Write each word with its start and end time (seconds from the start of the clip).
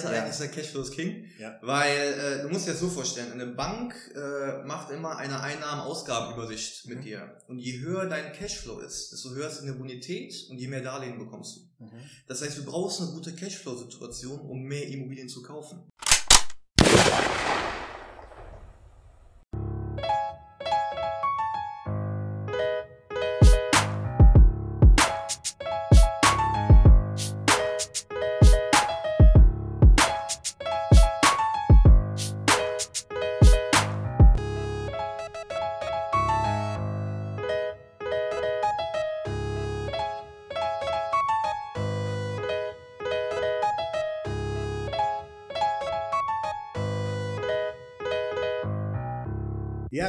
Seite 0.00 0.14
ja. 0.14 0.20
eigentlich 0.20 0.32
ist 0.32 0.40
der 0.40 0.48
Cashflow 0.48 0.82
ist 0.82 0.92
King, 0.92 1.24
ja. 1.38 1.58
weil 1.62 2.12
äh, 2.12 2.42
du 2.42 2.48
musst 2.48 2.66
dir 2.66 2.72
das 2.72 2.80
so 2.80 2.88
vorstellen, 2.88 3.32
eine 3.32 3.46
Bank 3.46 3.94
äh, 4.14 4.64
macht 4.66 4.90
immer 4.90 5.16
eine 5.16 5.40
Einnahmen-Ausgabenübersicht 5.40 6.86
mit 6.86 6.98
mhm. 6.98 7.02
dir 7.02 7.38
und 7.48 7.58
je 7.58 7.80
höher 7.80 8.06
dein 8.06 8.32
Cashflow 8.32 8.80
ist, 8.80 9.12
desto 9.12 9.30
höher 9.30 9.48
ist 9.48 9.60
deine 9.60 9.74
Bonität 9.74 10.46
und 10.50 10.58
je 10.58 10.68
mehr 10.68 10.82
Darlehen 10.82 11.18
bekommst 11.18 11.56
du. 11.56 11.84
Mhm. 11.84 11.90
Das 12.26 12.42
heißt, 12.42 12.58
du 12.58 12.64
brauchst 12.64 13.00
eine 13.00 13.10
gute 13.12 13.32
Cashflow-Situation, 13.32 14.40
um 14.40 14.62
mehr 14.62 14.86
Immobilien 14.88 15.28
zu 15.28 15.42
kaufen. 15.42 15.80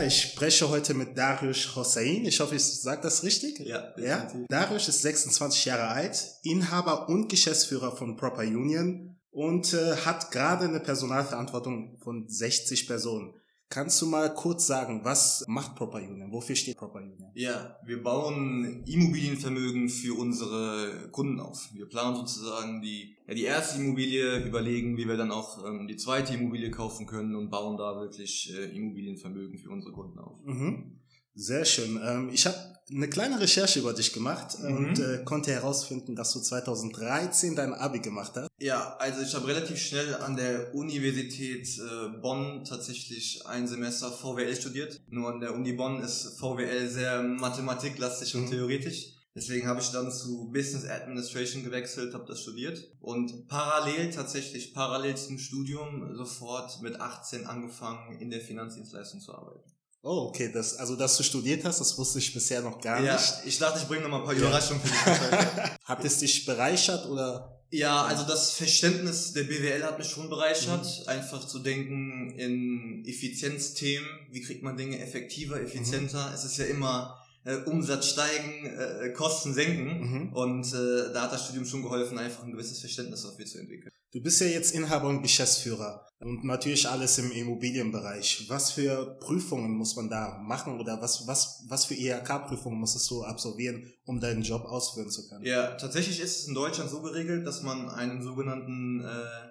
Ich 0.05 0.22
spreche 0.22 0.68
heute 0.70 0.96
mit 0.96 1.16
Darius 1.16 1.76
Hossein. 1.76 2.26
Ich 2.26 2.40
hoffe, 2.40 2.55
ich 2.55 2.64
sage 2.64 3.02
das 3.04 3.23
richtig. 3.23 3.60
Ja, 3.60 3.94
ja. 3.98 4.27
Darius 4.50 4.88
ist 4.88 5.04
26 5.04 5.66
Jahre 5.66 5.90
alt, 5.90 6.40
Inhaber 6.44 7.08
und 7.08 7.30
Geschäftsführer 7.30 7.96
von 7.96 8.18
Proper 8.18 8.41
Union 8.41 9.16
und 9.30 9.74
äh, 9.74 9.96
hat 9.98 10.32
gerade 10.32 10.66
eine 10.66 10.80
Personalverantwortung 10.80 11.99
von 12.04 12.27
60 12.27 12.88
Personen. 12.88 13.35
Kannst 13.72 14.02
du 14.02 14.05
mal 14.05 14.34
kurz 14.34 14.68
sagen, 14.68 15.00
was 15.05 15.46
macht 15.48 15.76
Proper 15.76 16.00
Union? 16.00 16.30
Wofür 16.30 16.58
steht 16.58 16.76
Proper 16.76 17.00
Union? 17.00 17.32
Ja, 17.36 17.77
wir 17.86 18.04
bauen 18.04 18.84
Immobilienvermögen 18.86 19.88
für 19.88 20.14
unsere 20.14 21.08
Kunden 21.14 21.40
auf. 21.40 21.70
Wir 21.74 21.86
planen 21.86 22.18
sozusagen 22.18 22.82
die, 22.82 23.16
ja, 23.27 23.34
die 23.34 23.46
erste 23.46 23.82
Immobilie, 23.82 24.46
überlegen, 24.46 24.98
wie 24.98 25.08
wir 25.08 25.16
dann 25.16 25.32
auch 25.32 25.66
ähm, 25.66 25.88
die 25.88 25.96
zweite 25.96 26.34
Immobilie 26.34 26.70
kaufen 26.70 27.08
können 27.08 27.34
und 27.34 27.49
bauen 27.49 27.77
da 27.77 27.96
wirklich 27.96 28.54
äh, 28.54 28.76
Immobilienvermögen 28.76 29.58
für 29.58 29.70
unsere 29.70 29.94
Kunden 29.94 30.20
auf. 30.20 30.44
Mhm. 30.44 30.99
Sehr 31.34 31.65
schön. 31.65 31.99
Ähm, 32.04 32.29
ich 32.34 32.46
habe 32.46 32.57
eine 32.93 33.10
kleine 33.10 33.40
Recherche 33.40 33.79
über 33.79 33.93
dich 33.93 34.12
gemacht 34.12 34.57
mhm. 34.60 34.76
und 34.76 34.99
äh, 34.99 35.24
konnte 35.24 35.51
herausfinden, 35.51 36.15
dass 36.15 36.34
du 36.34 36.40
2013 36.40 37.55
dein 37.55 37.74
Abi 37.74 37.99
gemacht 37.99 38.34
hast. 38.35 38.49
Ja, 38.60 38.96
also 38.99 39.21
ich 39.21 39.34
habe 39.34 39.48
relativ 39.48 39.77
schnell 39.77 40.15
an 40.15 40.35
der 40.35 40.74
Universität 40.76 41.68
äh, 41.79 42.20
Bonn 42.21 42.65
tatsächlich 42.65 43.46
ein 43.46 43.68
Semester 43.68 44.12
VWL 44.12 44.55
studiert. 44.55 45.02
Nur 45.09 45.29
an 45.29 45.40
der 45.40 45.55
Uni 45.55 45.74
Bonn 45.74 46.02
ist 46.02 46.37
VWL 46.40 46.90
sehr 46.90 47.24
mathematiklastig 47.24 48.34
mhm. 48.34 48.43
und 48.43 48.49
theoretisch. 48.49 49.15
Deswegen 49.34 49.65
habe 49.65 49.79
ich 49.79 49.90
dann 49.91 50.12
zu 50.12 50.52
Business 50.52 50.85
Administration 50.85 51.63
gewechselt, 51.63 52.13
habe 52.13 52.26
das 52.27 52.41
studiert 52.41 52.85
und 52.99 53.48
parallel 53.48 54.12
tatsächlich 54.12 54.74
parallel 54.74 55.15
zum 55.15 55.37
Studium 55.37 56.13
sofort 56.15 56.82
mit 56.82 56.99
18 56.99 57.46
angefangen 57.46 58.20
in 58.20 58.29
der 58.29 58.41
Finanzdienstleistung 58.41 59.21
zu 59.21 59.34
arbeiten. 59.34 59.71
Oh, 60.04 60.30
okay, 60.30 60.49
das, 60.52 60.77
also 60.77 60.96
dass 60.96 61.16
du 61.18 61.24
studiert 61.24 61.63
hast, 61.63 61.80
das 61.80 61.96
wusste 61.98 62.18
ich 62.18 62.34
bisher 62.34 62.62
noch 62.62 62.82
gar 62.82 63.04
ja, 63.04 63.13
nicht. 63.13 63.34
Ich 63.46 63.60
dachte, 63.60 63.80
ich 63.80 63.88
bringe 63.88 64.02
noch 64.02 64.09
mal 64.09 64.19
ein 64.19 64.25
paar 64.25 64.34
Überraschungen 64.34 64.81
für 64.81 64.90
dich. 64.90 65.72
Hat 65.84 66.03
es 66.03 66.18
dich 66.18 66.46
bereichert 66.46 67.06
oder? 67.08 67.62
Ja, 67.69 68.03
also 68.03 68.24
das 68.25 68.52
Verständnis 68.52 69.31
der 69.31 69.44
BWL 69.44 69.84
hat 69.84 69.97
mich 69.97 70.08
schon 70.08 70.30
bereichert, 70.30 70.84
mhm. 70.84 71.08
einfach 71.08 71.47
zu 71.47 71.59
denken 71.59 72.31
in 72.31 73.06
Effizienzthemen, 73.06 74.09
wie 74.30 74.42
kriegt 74.42 74.62
man 74.62 74.75
Dinge 74.75 75.00
effektiver, 75.00 75.62
effizienter. 75.62 76.28
Mhm. 76.28 76.34
Es 76.34 76.44
ist 76.44 76.58
ja 76.58 76.66
immer 76.66 77.18
äh, 77.46 77.56
Umsatz 77.58 78.09
steigen, 78.09 78.66
äh, 78.66 79.14
Kosten 79.14 79.54
senken 79.54 80.02
mhm. 80.02 80.34
und 80.34 80.66
äh, 80.74 81.14
da 81.14 81.24
hat 81.24 81.31
das 81.31 81.46
Studium 81.46 81.66
schon 81.66 81.81
geholfen, 81.81 82.18
einfach 82.18 82.44
ein 82.44 82.52
gewisses 82.52 82.80
Verständnis 82.80 83.24
dafür 83.24 83.46
zu 83.46 83.59
entwickeln. 83.59 83.94
Du 84.14 84.22
bist 84.22 84.42
ja 84.42 84.48
jetzt 84.48 84.76
Inhaber 84.76 85.08
und 85.08 85.22
Geschäftsführer 85.22 86.06
und 86.20 86.44
natürlich 86.44 86.88
alles 86.90 87.18
im 87.18 87.32
Immobilienbereich. 87.32 88.46
Was 88.50 88.72
für 88.72 89.18
Prüfungen 89.22 89.72
muss 89.72 89.96
man 89.96 90.10
da 90.10 90.38
machen 90.44 90.82
oder 90.82 91.02
was, 91.02 91.28
was, 91.28 91.64
was 91.70 91.86
für 91.86 91.96
IHK-Prüfungen 91.96 92.78
musstest 92.78 93.10
du 93.10 93.24
absolvieren, 93.24 93.90
um 94.04 94.20
deinen 94.20 94.44
Job 94.44 94.66
ausführen 94.66 95.10
zu 95.10 95.30
können? 95.30 95.46
Ja, 95.46 95.76
tatsächlich 95.76 96.20
ist 96.20 96.40
es 96.42 96.48
in 96.48 96.54
Deutschland 96.54 96.90
so 96.90 97.02
geregelt, 97.02 97.48
dass 97.48 97.62
man 97.62 97.90
einen 97.90 98.22
sogenannten 98.22 99.00
äh, 99.00 99.50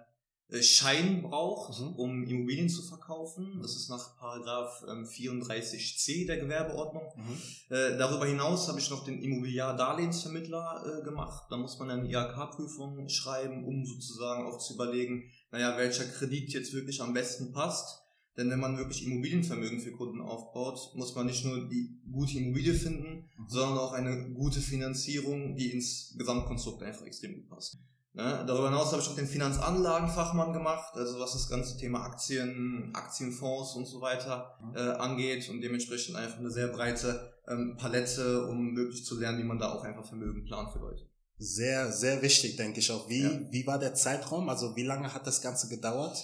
Schein 0.62 1.22
braucht, 1.22 1.80
mhm. 1.80 1.94
um 1.94 2.24
Immobilien 2.24 2.68
zu 2.68 2.82
verkaufen. 2.82 3.60
Das 3.62 3.76
ist 3.76 3.88
nach 3.88 4.16
Paragraph 4.18 4.82
34c 4.84 6.20
ähm, 6.20 6.26
der 6.26 6.38
Gewerbeordnung. 6.38 7.04
Mhm. 7.16 7.74
Äh, 7.74 7.96
darüber 7.96 8.26
hinaus 8.26 8.68
habe 8.68 8.80
ich 8.80 8.90
noch 8.90 9.04
den 9.04 9.22
Immobiliar-Darlehensvermittler 9.22 11.00
äh, 11.00 11.04
gemacht. 11.04 11.44
Da 11.50 11.56
muss 11.56 11.78
man 11.78 11.90
eine 11.90 12.08
IHK-Prüfung 12.08 13.08
schreiben, 13.08 13.64
um 13.64 13.86
sozusagen 13.86 14.46
auch 14.46 14.58
zu 14.58 14.74
überlegen, 14.74 15.30
naja, 15.52 15.76
welcher 15.78 16.04
Kredit 16.04 16.52
jetzt 16.52 16.72
wirklich 16.72 17.00
am 17.00 17.14
besten 17.14 17.52
passt. 17.52 18.00
Denn 18.36 18.50
wenn 18.50 18.60
man 18.60 18.78
wirklich 18.78 19.04
Immobilienvermögen 19.04 19.80
für 19.80 19.92
Kunden 19.92 20.20
aufbaut, 20.20 20.92
muss 20.94 21.14
man 21.14 21.26
nicht 21.26 21.44
nur 21.44 21.68
die 21.68 22.00
gute 22.10 22.38
Immobilie 22.38 22.74
finden, 22.74 23.28
mhm. 23.36 23.48
sondern 23.48 23.78
auch 23.78 23.92
eine 23.92 24.32
gute 24.32 24.60
Finanzierung, 24.60 25.56
die 25.56 25.72
ins 25.72 26.14
Gesamtkonstrukt 26.16 26.82
einfach 26.82 27.06
extrem 27.06 27.34
gut 27.34 27.48
passt. 27.48 27.78
Ne? 28.12 28.44
Darüber 28.47 28.71
hinaus 28.71 28.91
habe 28.91 29.00
ich 29.00 29.09
auch 29.09 29.15
den 29.15 29.28
Finanzanlagenfachmann 29.28 30.53
gemacht, 30.53 30.94
also 30.94 31.21
was 31.21 31.32
das 31.32 31.48
ganze 31.48 31.76
Thema 31.76 32.03
Aktien, 32.03 32.91
Aktienfonds 32.93 33.75
und 33.76 33.87
so 33.87 34.00
weiter 34.00 34.59
mhm. 34.60 34.76
äh, 34.76 34.81
angeht 34.81 35.48
und 35.48 35.60
dementsprechend 35.60 36.16
einfach 36.16 36.38
eine 36.38 36.50
sehr 36.50 36.69
breite 36.69 37.32
ähm, 37.47 37.76
Palette, 37.78 38.47
um 38.47 38.76
wirklich 38.76 39.04
zu 39.04 39.19
lernen, 39.19 39.38
wie 39.38 39.44
man 39.44 39.59
da 39.59 39.72
auch 39.72 39.84
einfach 39.84 40.04
Vermögen 40.04 40.44
plant 40.44 40.72
für 40.72 40.81
Leute. 40.81 41.06
Sehr, 41.38 41.91
sehr 41.93 42.21
wichtig, 42.21 42.56
denke 42.56 42.81
ich 42.81 42.91
auch. 42.91 43.09
Wie, 43.09 43.22
ja. 43.22 43.41
wie 43.50 43.66
war 43.66 43.78
der 43.78 43.94
Zeitraum? 43.94 44.48
Also 44.48 44.77
wie 44.77 44.82
lange 44.82 45.15
hat 45.15 45.27
das 45.27 45.41
Ganze 45.41 45.69
gedauert? 45.69 46.19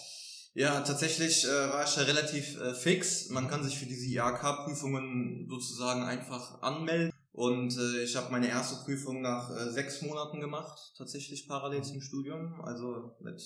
Ja, 0.54 0.80
tatsächlich 0.80 1.44
äh, 1.44 1.48
war 1.48 1.84
ich 1.84 1.96
ja 1.96 2.02
relativ 2.02 2.60
äh, 2.60 2.74
fix. 2.74 3.28
Man 3.28 3.48
kann 3.48 3.62
sich 3.62 3.78
für 3.78 3.86
diese 3.86 4.06
IHK-Prüfungen 4.06 5.46
sozusagen 5.48 6.02
einfach 6.02 6.62
anmelden. 6.62 7.12
Und 7.36 7.76
äh, 7.76 8.02
ich 8.02 8.16
habe 8.16 8.32
meine 8.32 8.48
erste 8.48 8.82
Prüfung 8.82 9.20
nach 9.20 9.50
äh, 9.50 9.70
sechs 9.70 10.00
Monaten 10.00 10.40
gemacht, 10.40 10.94
tatsächlich 10.96 11.46
parallel 11.46 11.84
zum 11.84 12.00
Studium. 12.00 12.62
Also 12.62 13.14
mit, 13.20 13.42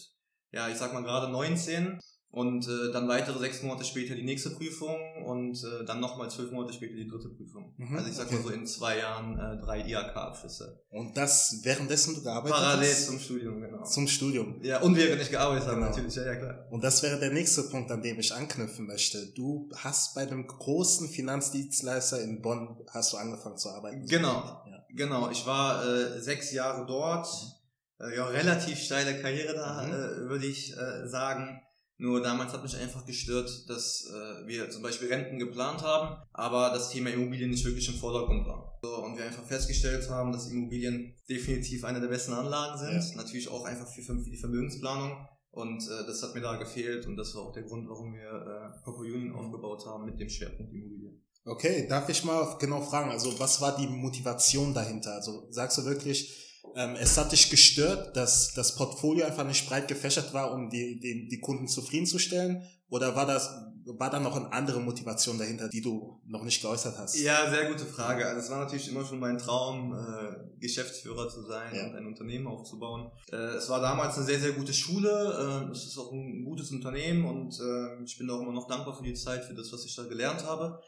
ja, 0.53 0.69
ich 0.69 0.77
sag 0.77 0.93
mal 0.95 1.03
gerade 1.03 1.31
19 1.33 1.99
und 2.33 2.69
äh, 2.69 2.93
dann 2.93 3.09
weitere 3.09 3.39
sechs 3.41 3.63
Monate 3.63 3.85
später 3.85 4.15
die 4.15 4.23
nächste 4.23 4.51
Prüfung 4.51 4.97
und 5.27 5.57
äh, 5.65 5.85
dann 5.85 5.99
nochmal 5.99 6.31
zwölf 6.31 6.53
Monate 6.53 6.73
später 6.73 6.95
die 6.95 7.09
dritte 7.09 7.29
Prüfung. 7.29 7.75
Mhm, 7.77 7.97
also 7.97 8.09
ich 8.09 8.15
sag 8.15 8.27
okay. 8.27 8.37
mal 8.37 8.43
so 8.45 8.51
in 8.51 8.67
zwei 8.67 8.99
Jahren 8.99 9.37
äh, 9.37 9.61
drei 9.61 9.81
IHK-Abschlüsse. 9.81 10.81
Und 10.91 11.17
das 11.17 11.61
währenddessen 11.65 12.15
du 12.15 12.23
gearbeitet 12.23 12.57
Parallel 12.57 12.89
hast? 12.89 13.07
Parallel 13.07 13.19
zum 13.19 13.19
Studium, 13.19 13.61
genau. 13.61 13.83
Zum 13.83 14.07
Studium. 14.07 14.63
Ja, 14.63 14.81
und 14.81 14.97
während 14.97 15.21
ich 15.21 15.31
gearbeitet 15.31 15.65
genau. 15.65 15.83
habe 15.83 15.87
natürlich, 15.87 16.15
ja, 16.15 16.25
ja 16.25 16.37
klar. 16.37 16.67
Und 16.71 16.85
das 16.85 17.03
wäre 17.03 17.19
der 17.19 17.33
nächste 17.33 17.65
Punkt, 17.65 17.91
an 17.91 18.01
dem 18.01 18.21
ich 18.21 18.33
anknüpfen 18.33 18.87
möchte. 18.87 19.33
Du 19.35 19.69
hast 19.77 20.15
bei 20.15 20.23
einem 20.23 20.47
großen 20.47 21.09
Finanzdienstleister 21.09 22.23
in 22.23 22.43
Bonn 22.43 22.77
hast 22.91 23.13
du 23.13 23.17
angefangen 23.17 23.57
zu 23.57 23.71
arbeiten. 23.71 24.07
Genau, 24.07 24.63
ja. 24.67 24.85
genau. 24.95 25.31
Ich 25.31 25.47
war 25.47 25.85
äh, 25.85 26.21
sechs 26.21 26.53
Jahre 26.53 26.87
dort. 26.87 27.27
Mhm. 27.27 28.07
Äh, 28.07 28.17
ja, 28.17 28.27
relativ 28.27 28.79
steile 28.79 29.21
Karriere 29.21 29.55
da, 29.55 29.83
mhm. 29.83 29.93
äh, 29.93 30.29
würde 30.29 30.47
ich 30.47 30.77
äh, 30.77 31.09
sagen 31.09 31.61
nur 32.01 32.23
damals 32.23 32.55
hat 32.55 32.63
mich 32.63 32.75
einfach 32.77 33.05
gestört, 33.05 33.69
dass 33.69 34.11
äh, 34.11 34.47
wir 34.47 34.71
zum 34.71 34.83
Beispiel 34.83 35.09
Renten 35.09 35.39
geplant 35.39 35.83
haben, 35.83 36.17
aber 36.33 36.71
das 36.71 36.91
Thema 36.91 37.11
Immobilien 37.11 37.51
nicht 37.51 37.65
wirklich 37.65 37.89
im 37.89 37.97
Vordergrund 37.97 38.47
war. 38.47 38.79
So, 38.83 39.05
und 39.05 39.19
wir 39.19 39.27
einfach 39.27 39.45
festgestellt 39.45 40.09
haben, 40.09 40.33
dass 40.33 40.51
Immobilien 40.51 41.15
definitiv 41.29 41.85
eine 41.85 42.01
der 42.01 42.09
besten 42.09 42.33
Anlagen 42.33 42.79
sind. 42.79 43.11
Ja. 43.11 43.23
Natürlich 43.23 43.51
auch 43.51 43.67
einfach 43.67 43.87
für, 43.87 44.01
für 44.01 44.31
die 44.31 44.39
Vermögensplanung. 44.39 45.29
Und 45.51 45.83
äh, 45.83 46.07
das 46.07 46.23
hat 46.23 46.35
mir 46.35 46.41
da 46.41 46.57
gefehlt 46.57 47.07
und 47.07 47.17
das 47.17 47.35
war 47.35 47.43
auch 47.43 47.53
der 47.53 47.65
Grund, 47.65 47.87
warum 47.87 48.15
wir 48.15 48.31
äh, 48.31 48.83
Proper 48.83 49.01
Union 49.01 49.35
aufgebaut 49.35 49.85
haben 49.85 50.07
mit 50.07 50.19
dem 50.19 50.31
Schwerpunkt 50.31 50.73
Immobilien. 50.73 51.23
Okay, 51.45 51.87
darf 51.87 52.09
ich 52.09 52.25
mal 52.25 52.57
genau 52.59 52.81
fragen, 52.81 53.11
also 53.11 53.39
was 53.39 53.61
war 53.61 53.77
die 53.77 53.89
Motivation 53.89 54.73
dahinter? 54.73 55.15
Also 55.15 55.51
sagst 55.51 55.77
du 55.77 55.85
wirklich, 55.85 56.50
ähm, 56.77 56.97
es 56.97 57.17
hat 57.19 57.33
dich 57.33 57.51
gestört, 57.51 58.17
dass 58.17 58.53
das 58.55 58.75
Portfolio 58.75 59.27
einfach 59.27 59.47
nicht 59.47 59.69
breit 59.69 59.89
gefächert 59.89 60.33
war, 60.33 60.53
um 60.53 60.71
die, 60.71 61.01
die, 61.01 61.29
die 61.29 61.41
Kunden 61.41 61.69
zufriedenzustellen? 61.69 62.63
Oder 62.89 63.15
war 63.15 63.25
das, 63.25 63.49
war 63.87 64.11
da 64.11 64.19
noch 64.19 64.37
eine 64.37 64.53
andere 64.53 64.81
Motivation 64.81 65.39
dahinter, 65.39 65.69
die 65.69 65.81
du 65.81 66.21
noch 66.27 66.43
nicht 66.43 66.61
geäußert 66.61 66.99
hast? 66.99 67.19
Ja, 67.19 67.49
sehr 67.49 67.71
gute 67.71 67.87
Frage. 67.87 68.27
Also 68.27 68.41
es 68.41 68.51
war 68.51 68.59
natürlich 68.59 68.89
immer 68.89 69.05
schon 69.05 69.21
mein 69.21 69.39
Traum, 69.39 69.95
äh, 69.95 70.59
Geschäftsführer 70.61 71.29
zu 71.29 71.43
sein 71.43 71.75
ja. 71.75 71.87
und 71.87 71.95
ein 71.95 72.07
Unternehmen 72.07 72.49
aufzubauen. 72.49 73.11
Äh, 73.31 73.37
es 73.37 73.69
war 73.69 73.81
damals 73.81 74.17
eine 74.17 74.27
sehr, 74.27 74.41
sehr 74.41 74.53
gute 74.53 74.75
Schule. 74.75 75.69
Äh, 75.69 75.73
es 75.73 75.85
ist 75.87 75.99
auch 75.99 76.13
ein 76.13 76.45
gutes 76.45 76.73
Unternehmen 76.73 77.25
und 77.25 77.59
äh, 77.61 78.03
ich 78.05 78.19
bin 78.19 78.29
auch 78.29 78.41
immer 78.41 78.53
noch 78.53 78.67
dankbar 78.67 78.97
für 78.97 79.05
die 79.05 79.15
Zeit, 79.15 79.45
für 79.45 79.55
das, 79.55 79.73
was 79.73 79.85
ich 79.85 79.95
da 79.95 80.05
gelernt 80.05 80.45
habe. 80.45 80.81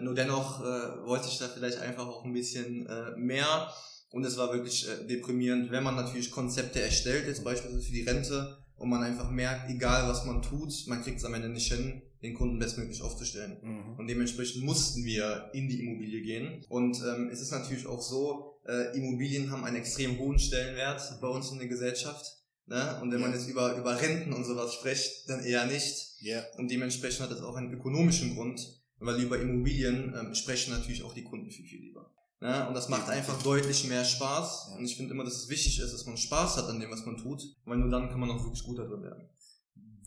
Nur 0.00 0.14
dennoch 0.14 0.60
äh, 0.60 1.04
wollte 1.04 1.28
ich 1.28 1.38
da 1.38 1.48
vielleicht 1.48 1.78
einfach 1.78 2.06
auch 2.06 2.24
ein 2.24 2.32
bisschen 2.32 2.86
äh, 2.86 3.10
mehr 3.16 3.70
und 4.10 4.24
es 4.24 4.36
war 4.36 4.52
wirklich 4.52 4.88
äh, 4.88 5.06
deprimierend, 5.06 5.70
wenn 5.70 5.84
man 5.84 5.96
natürlich 5.96 6.30
Konzepte 6.30 6.80
erstellt, 6.82 7.26
jetzt 7.26 7.44
beispielsweise 7.44 7.86
für 7.86 7.92
die 7.92 8.02
Rente, 8.02 8.60
und 8.80 8.88
man 8.88 9.02
einfach 9.02 9.30
merkt, 9.30 9.70
egal 9.70 10.08
was 10.08 10.24
man 10.24 10.40
tut, 10.40 10.72
man 10.86 11.02
kriegt 11.02 11.18
es 11.18 11.24
am 11.26 11.34
Ende 11.34 11.50
nicht 11.50 11.70
hin, 11.70 12.00
den 12.22 12.32
Kunden 12.32 12.58
bestmöglich 12.58 13.02
aufzustellen. 13.02 13.58
Mhm. 13.62 13.98
Und 13.98 14.08
dementsprechend 14.08 14.64
mussten 14.64 15.04
wir 15.04 15.50
in 15.52 15.68
die 15.68 15.80
Immobilie 15.80 16.22
gehen. 16.22 16.64
Und 16.70 16.96
ähm, 17.02 17.28
es 17.30 17.42
ist 17.42 17.50
natürlich 17.50 17.86
auch 17.86 18.00
so, 18.00 18.58
äh, 18.66 18.96
Immobilien 18.96 19.50
haben 19.50 19.64
einen 19.64 19.76
extrem 19.76 20.18
hohen 20.18 20.38
Stellenwert 20.38 21.02
bei 21.20 21.28
uns 21.28 21.50
in 21.50 21.58
der 21.58 21.68
Gesellschaft. 21.68 22.24
Ne? 22.66 22.98
Und 23.02 23.12
wenn 23.12 23.20
ja. 23.20 23.26
man 23.26 23.36
jetzt 23.36 23.48
über, 23.50 23.76
über 23.76 24.00
Renten 24.00 24.32
und 24.32 24.44
sowas 24.44 24.72
spricht, 24.72 25.28
dann 25.28 25.44
eher 25.44 25.66
nicht. 25.66 26.14
Ja. 26.20 26.42
Und 26.56 26.70
dementsprechend 26.70 27.20
hat 27.20 27.32
das 27.32 27.42
auch 27.42 27.56
einen 27.56 27.72
ökonomischen 27.74 28.34
Grund, 28.34 28.80
weil 28.98 29.20
über 29.20 29.38
Immobilien 29.38 30.14
ähm, 30.18 30.34
sprechen 30.34 30.72
natürlich 30.72 31.02
auch 31.02 31.12
die 31.12 31.24
Kunden 31.24 31.50
viel, 31.50 31.66
viel 31.66 31.80
lieber. 31.80 32.10
Ne? 32.40 32.68
Und 32.68 32.74
das 32.74 32.88
macht 32.88 33.08
einfach 33.08 33.42
deutlich 33.42 33.86
mehr 33.86 34.04
Spaß. 34.04 34.68
Ja. 34.70 34.76
Und 34.76 34.84
ich 34.84 34.96
finde 34.96 35.12
immer, 35.12 35.24
dass 35.24 35.34
es 35.34 35.48
wichtig 35.48 35.78
ist, 35.78 35.92
dass 35.92 36.06
man 36.06 36.16
Spaß 36.16 36.56
hat 36.56 36.68
an 36.68 36.80
dem, 36.80 36.90
was 36.90 37.04
man 37.04 37.18
tut, 37.18 37.42
weil 37.66 37.78
nur 37.78 37.90
dann 37.90 38.08
kann 38.08 38.20
man 38.20 38.30
auch 38.30 38.42
wirklich 38.42 38.64
gut 38.64 38.78
darin 38.78 39.02
werden. 39.02 39.28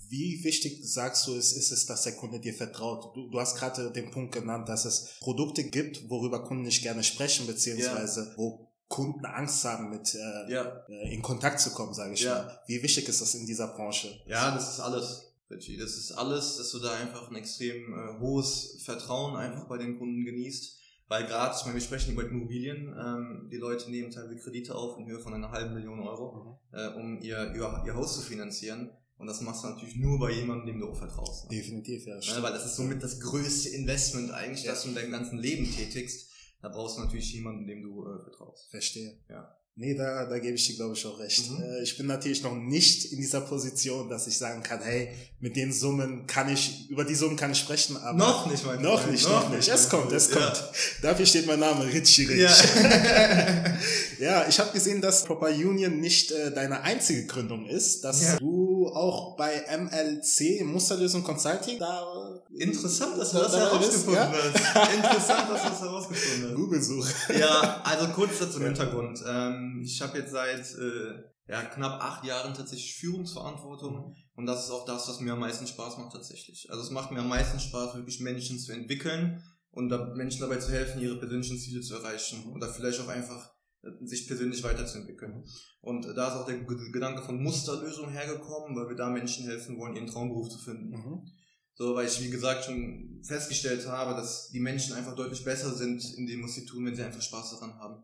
Wie 0.10 0.44
wichtig 0.44 0.80
sagst 0.84 1.28
du, 1.28 1.34
ist, 1.34 1.54
ist 1.54 1.72
es, 1.72 1.86
dass 1.86 2.04
der 2.04 2.16
Kunde 2.16 2.40
dir 2.40 2.54
vertraut? 2.54 3.16
Du, 3.16 3.30
du 3.30 3.40
hast 3.40 3.58
gerade 3.58 3.92
den 3.92 4.12
Punkt 4.12 4.34
genannt, 4.34 4.70
dass 4.70 4.86
es 4.86 5.18
Produkte 5.20 5.64
gibt, 5.64 6.10
worüber 6.10 6.44
Kunden 6.44 6.64
nicht 6.64 6.84
gerne 6.84 7.04
sprechen, 7.04 7.48
beziehungsweise 7.48 8.30
ja. 8.30 8.38
wo 8.38 8.72
Kunden 8.88 9.26
Angst 9.26 9.66
haben, 9.66 9.90
mit 9.90 10.14
äh, 10.14 10.52
ja. 10.52 10.86
Äh, 10.88 11.14
in 11.14 11.22
Kontakt 11.22 11.60
zu 11.60 11.72
kommen, 11.72 11.94
sage 11.94 12.14
ich 12.14 12.22
ja. 12.22 12.44
mal. 12.44 12.60
Wie 12.68 12.82
wichtig 12.84 13.08
ist 13.08 13.22
das 13.22 13.34
in 13.34 13.46
dieser 13.46 13.68
Branche? 13.68 14.22
Ja, 14.28 14.54
das 14.54 14.74
ist 14.74 14.80
alles. 14.80 15.30
Das 15.50 15.68
ist 15.68 16.12
alles, 16.14 16.58
dass 16.58 16.72
du 16.72 16.80
da 16.80 16.94
einfach 16.94 17.30
ein 17.30 17.36
extrem 17.36 17.94
äh, 17.94 18.20
hohes 18.20 18.82
Vertrauen 18.84 19.36
einfach 19.36 19.68
bei 19.68 19.78
den 19.78 19.98
Kunden 20.00 20.26
genießt. 20.26 20.83
Weil 21.08 21.26
gerade, 21.26 21.56
ich 21.58 21.64
meine, 21.66 21.76
wir 21.76 21.82
sprechen 21.82 22.14
über 22.14 22.24
Immobilien, 22.24 22.96
ähm, 22.98 23.50
die 23.52 23.58
Leute 23.58 23.92
nehmen 23.92 24.12
teilweise 24.12 24.38
Kredite 24.38 24.76
auf 24.76 24.98
in 24.98 25.08
Höhe 25.08 25.20
von 25.20 25.34
einer 25.34 25.52
halben 25.52 25.74
Million 25.74 26.00
Euro, 26.00 26.60
mhm. 26.72 26.78
äh, 26.78 26.88
um 26.96 27.22
ihr, 27.22 27.54
ihr, 27.54 27.84
ihr 27.86 27.96
Haus 27.96 28.16
zu 28.16 28.22
finanzieren. 28.22 28.90
Und 29.18 29.28
das 29.28 29.42
machst 29.42 29.64
du 29.64 29.68
natürlich 29.68 29.96
nur 29.96 30.20
bei 30.20 30.32
jemandem, 30.32 30.68
dem 30.68 30.80
du 30.80 30.90
auch 30.90 30.98
vertraust. 30.98 31.50
Ne? 31.50 31.58
Definitiv, 31.58 32.06
ja. 32.06 32.20
ja. 32.20 32.44
Weil 32.44 32.54
das 32.54 32.66
ist 32.66 32.76
somit 32.76 33.04
das 33.04 33.20
größte 33.20 33.70
Investment 33.70 34.32
eigentlich, 34.32 34.66
ja. 34.66 34.72
das 34.72 34.84
du 34.84 34.90
in 34.90 34.96
deinem 34.96 35.12
ganzen 35.12 35.38
Leben 35.38 35.66
tätigst. 35.66 36.32
Da 36.62 36.70
brauchst 36.70 36.98
du 36.98 37.02
natürlich 37.02 37.32
jemanden, 37.34 37.68
dem 37.68 37.84
du 37.84 38.06
äh, 38.06 38.22
vertraust. 38.24 38.70
Verstehe. 38.72 39.20
Ja. 39.30 39.56
Nee, 39.75 39.96
da, 39.96 40.25
da 40.25 40.38
gebe 40.38 40.54
ich 40.54 40.68
dir, 40.68 40.75
glaube 40.75 40.94
ich, 40.94 41.04
auch 41.04 41.20
recht. 41.20 41.50
Mhm. 41.50 41.64
Äh, 41.64 41.81
ich 41.81 41.98
bin 41.98 42.06
natürlich 42.06 42.44
noch 42.44 42.54
nicht 42.54 43.12
in 43.12 43.18
dieser 43.18 43.42
Position, 43.42 44.08
dass 44.08 44.28
ich 44.28 44.38
sagen 44.38 44.62
kann, 44.62 44.80
hey, 44.84 45.10
mit 45.40 45.56
den 45.56 45.74
Summen 45.74 46.28
kann 46.28 46.48
ich, 46.54 46.88
über 46.92 47.04
die 47.04 47.16
Summen 47.16 47.36
kann 47.36 47.52
ich 47.52 47.58
sprechen, 47.58 47.98
aber. 47.98 48.16
Noch 48.16 48.46
nicht, 48.46 48.64
mein 48.68 48.80
Noch 48.84 49.08
nicht, 49.08 49.24
noch, 49.24 49.50
noch 49.50 49.56
nicht. 49.56 49.68
Es 49.68 49.90
kommt, 49.90 50.12
es 50.12 50.30
ja. 50.30 50.36
kommt. 50.36 50.64
Dafür 51.02 51.25
steht 51.25 51.48
mein 51.48 51.60
Name, 51.60 51.86
Richie 51.86 52.25
Rich. 52.25 52.42
Ja, 52.42 53.78
ja 54.20 54.48
ich 54.48 54.60
habe 54.60 54.72
gesehen, 54.72 55.02
dass 55.02 55.24
Proper 55.24 55.50
Union 55.50 56.00
nicht 56.00 56.31
äh, 56.31 56.52
deine 56.52 56.81
einzige 56.81 57.25
Gründung 57.25 57.66
ist, 57.66 58.04
dass 58.04 58.22
ja. 58.22 58.38
du 58.38 58.62
auch 58.88 59.36
bei 59.36 59.64
MLC, 59.78 60.64
Musterlösung 60.66 61.24
Consulting, 61.24 61.80
da 61.80 62.42
Interessant, 62.58 63.18
dass 63.18 63.32
du 63.32 63.40
das 63.40 63.56
herausgefunden 63.56 64.14
ja? 64.14 64.32
hast. 64.32 64.96
Interessant, 64.96 65.50
dass 65.50 65.64
du 65.64 65.70
das 65.70 65.82
herausgefunden 65.82 66.50
hast. 66.50 66.56
Google-Suche. 66.56 67.40
Ja, 67.40 67.82
also 67.84 68.08
kurz 68.14 68.40
dazu 68.40 68.60
im 68.60 68.66
Hintergrund. 68.66 69.24
Ähm, 69.28 69.82
ich 69.84 70.02
habe 70.02 70.20
jetzt 70.20 70.32
seit 70.32 70.66
äh, 70.76 71.24
ja, 71.48 71.62
knapp 71.64 72.02
acht 72.02 72.26
Jahren 72.26 72.54
tatsächlich 72.54 72.96
Führungsverantwortung 72.96 74.16
und 74.36 74.46
das 74.46 74.66
ist 74.66 74.72
auch 74.72 74.86
das, 74.86 75.08
was 75.08 75.20
mir 75.20 75.34
am 75.34 75.40
meisten 75.40 75.68
Spaß 75.68 75.98
macht 75.98 76.14
tatsächlich. 76.14 76.68
Also 76.70 76.84
es 76.84 76.92
macht 76.92 77.12
mir 77.12 77.20
am 77.20 77.30
meisten 77.30 77.60
Spaß, 77.60 77.96
wirklich 77.96 78.20
Menschen 78.20 78.60
zu 78.60 78.72
entwickeln 78.72 79.44
und 79.72 79.90
Menschen 80.16 80.42
dabei 80.42 80.58
zu 80.58 80.72
helfen, 80.72 81.02
ihre 81.02 81.18
persönlichen 81.18 81.58
Ziele 81.58 81.82
zu 81.82 81.96
erreichen 81.96 82.52
oder 82.54 82.72
vielleicht 82.72 83.00
auch 83.02 83.08
einfach 83.08 83.53
sich 84.02 84.28
persönlich 84.28 84.64
weiterzuentwickeln. 84.64 85.44
Und 85.82 86.06
da 86.06 86.28
ist 86.28 86.34
auch 86.36 86.46
der 86.46 86.60
Gedanke 86.60 87.22
von 87.22 87.42
Musterlösung 87.42 88.10
hergekommen, 88.10 88.76
weil 88.76 88.90
wir 88.90 88.96
da 88.96 89.10
Menschen 89.10 89.46
helfen 89.46 89.78
wollen, 89.78 89.96
ihren 89.96 90.08
Traumberuf 90.08 90.50
zu 90.50 90.58
finden. 90.60 90.90
Mhm. 90.90 91.28
So, 91.76 91.96
weil 91.96 92.08
ich, 92.08 92.22
wie 92.22 92.30
gesagt, 92.30 92.66
schon 92.66 93.22
festgestellt 93.24 93.88
habe, 93.88 94.14
dass 94.14 94.50
die 94.50 94.60
Menschen 94.60 94.94
einfach 94.94 95.16
deutlich 95.16 95.44
besser 95.44 95.74
sind 95.74 96.04
in 96.18 96.28
dem, 96.28 96.44
was 96.44 96.54
sie 96.54 96.66
tun, 96.66 96.86
wenn 96.86 96.96
sie 96.96 97.04
einfach 97.04 97.22
Spaß 97.22 97.52
daran 97.52 97.74
haben. 97.80 98.04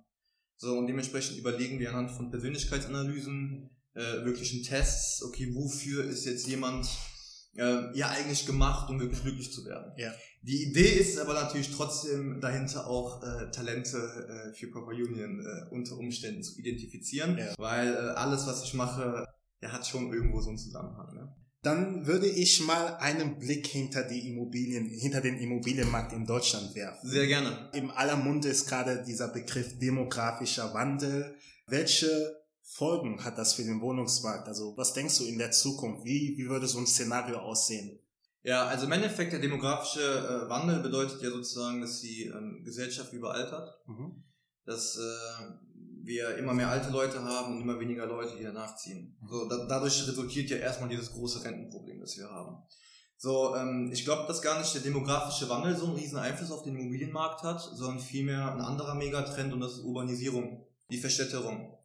So, 0.58 0.78
und 0.78 0.88
dementsprechend 0.88 1.38
überlegen 1.38 1.80
wir 1.80 1.90
anhand 1.90 2.12
von 2.12 2.31
Persönlichkeitsanalysen, 2.31 3.70
äh, 3.94 4.26
wirklichen 4.26 4.64
Tests, 4.64 5.24
okay, 5.24 5.54
wofür 5.54 6.04
ist 6.04 6.26
jetzt 6.26 6.48
jemand 6.48 6.88
äh, 7.56 7.98
ja 7.98 8.10
eigentlich 8.10 8.46
gemacht, 8.46 8.90
um 8.90 9.00
wirklich 9.00 9.22
glücklich 9.22 9.54
zu 9.54 9.64
werden. 9.66 9.94
Ja. 9.98 10.14
Die 10.41 10.63
Idee 10.69 11.00
ist 11.00 11.19
aber 11.19 11.33
natürlich 11.33 11.75
trotzdem 11.75 12.39
dahinter 12.39 12.88
auch 12.88 13.21
äh, 13.21 13.51
Talente 13.51 13.97
äh, 13.97 14.53
für 14.53 14.68
Proper 14.68 14.91
Union 14.91 15.45
äh, 15.45 15.74
unter 15.74 15.97
Umständen 15.97 16.44
zu 16.44 16.57
identifizieren, 16.59 17.38
ja. 17.38 17.53
weil 17.57 17.94
äh, 17.94 17.97
alles, 18.15 18.47
was 18.47 18.63
ich 18.63 18.74
mache, 18.74 19.25
ja, 19.62 19.71
hat 19.71 19.86
schon 19.86 20.13
irgendwo 20.13 20.39
so 20.39 20.50
einen 20.50 20.57
Zusammenhang. 20.57 21.13
Ne? 21.13 21.36
Dann 21.62 22.07
würde 22.07 22.27
ich 22.27 22.62
mal 22.62 22.95
einen 22.97 23.38
Blick 23.38 23.68
hinter 23.68 24.03
die 24.03 24.30
Immobilien, 24.30 24.86
hinter 24.86 25.19
den 25.19 25.38
Immobilienmarkt 25.38 26.13
in 26.13 26.25
Deutschland 26.25 26.74
werfen. 26.74 27.09
Sehr 27.09 27.27
gerne. 27.27 27.69
Im 27.74 27.92
aller 27.92 28.15
Munde 28.15 28.47
ist 28.47 28.65
gerade 28.65 29.03
dieser 29.03 29.27
Begriff 29.27 29.77
demografischer 29.77 30.74
Wandel. 30.74 31.35
Welche 31.68 32.38
Folgen 32.63 33.25
hat 33.25 33.38
das 33.38 33.56
für 33.56 33.63
den 33.63 33.81
Wohnungsmarkt? 33.81 34.47
Also 34.47 34.77
was 34.77 34.94
denkst 34.94 35.18
du 35.18 35.25
in 35.25 35.38
der 35.38 35.51
Zukunft? 35.51 36.06
Wie, 36.06 36.35
wie 36.38 36.47
würde 36.47 36.68
so 36.68 36.80
ein 36.80 36.88
Szenario 36.88 37.39
aussehen? 37.39 38.00
Ja, 38.44 38.68
also 38.68 38.86
im 38.86 38.91
Endeffekt 38.91 39.33
der 39.33 39.39
demografische 39.39 40.01
äh, 40.01 40.50
Wandel 40.50 40.80
bedeutet 40.80 41.21
ja 41.21 41.30
sozusagen, 41.30 41.81
dass 41.81 42.00
die 42.00 42.25
ähm, 42.25 42.63
Gesellschaft 42.63 43.12
überaltert. 43.13 43.69
Mhm. 43.88 44.24
Dass 44.65 44.97
äh, 44.97 45.53
wir 46.03 46.38
immer 46.38 46.53
mehr 46.53 46.69
alte 46.69 46.89
Leute 46.89 47.21
haben 47.24 47.56
und 47.56 47.62
immer 47.62 47.80
weniger 47.80 48.06
Leute, 48.06 48.38
die 48.38 48.44
danach 48.44 48.75
ziehen. 48.75 49.18
So, 49.27 49.47
da, 49.47 49.65
dadurch 49.68 50.07
resultiert 50.07 50.50
ja 50.50 50.57
erstmal 50.57 50.89
dieses 50.89 51.12
große 51.12 51.44
Rentenproblem, 51.44 52.00
das 52.00 52.18
wir 52.18 52.30
haben. 52.30 52.63
So, 53.18 53.53
ähm, 53.56 53.91
ich 53.91 54.06
glaube, 54.06 54.25
dass 54.27 54.42
gar 54.42 54.57
nicht 54.59 54.74
der 54.74 54.81
demografische 54.81 55.50
Wandel 55.50 55.75
so 55.75 55.88
einen 55.88 55.95
riesen 55.95 56.18
Einfluss 56.18 56.51
auf 56.51 56.63
den 56.63 56.77
Immobilienmarkt 56.77 57.44
hat, 57.44 57.62
sondern 57.62 58.00
vielmehr 58.00 58.53
ein 58.53 58.62
anderer 58.62 58.95
Megatrend 58.95 59.53
und 59.53 59.59
das 59.59 59.74
ist 59.74 59.83
Urbanisierung, 59.83 60.65
die 60.89 61.00
Verstädterung. 61.00 61.77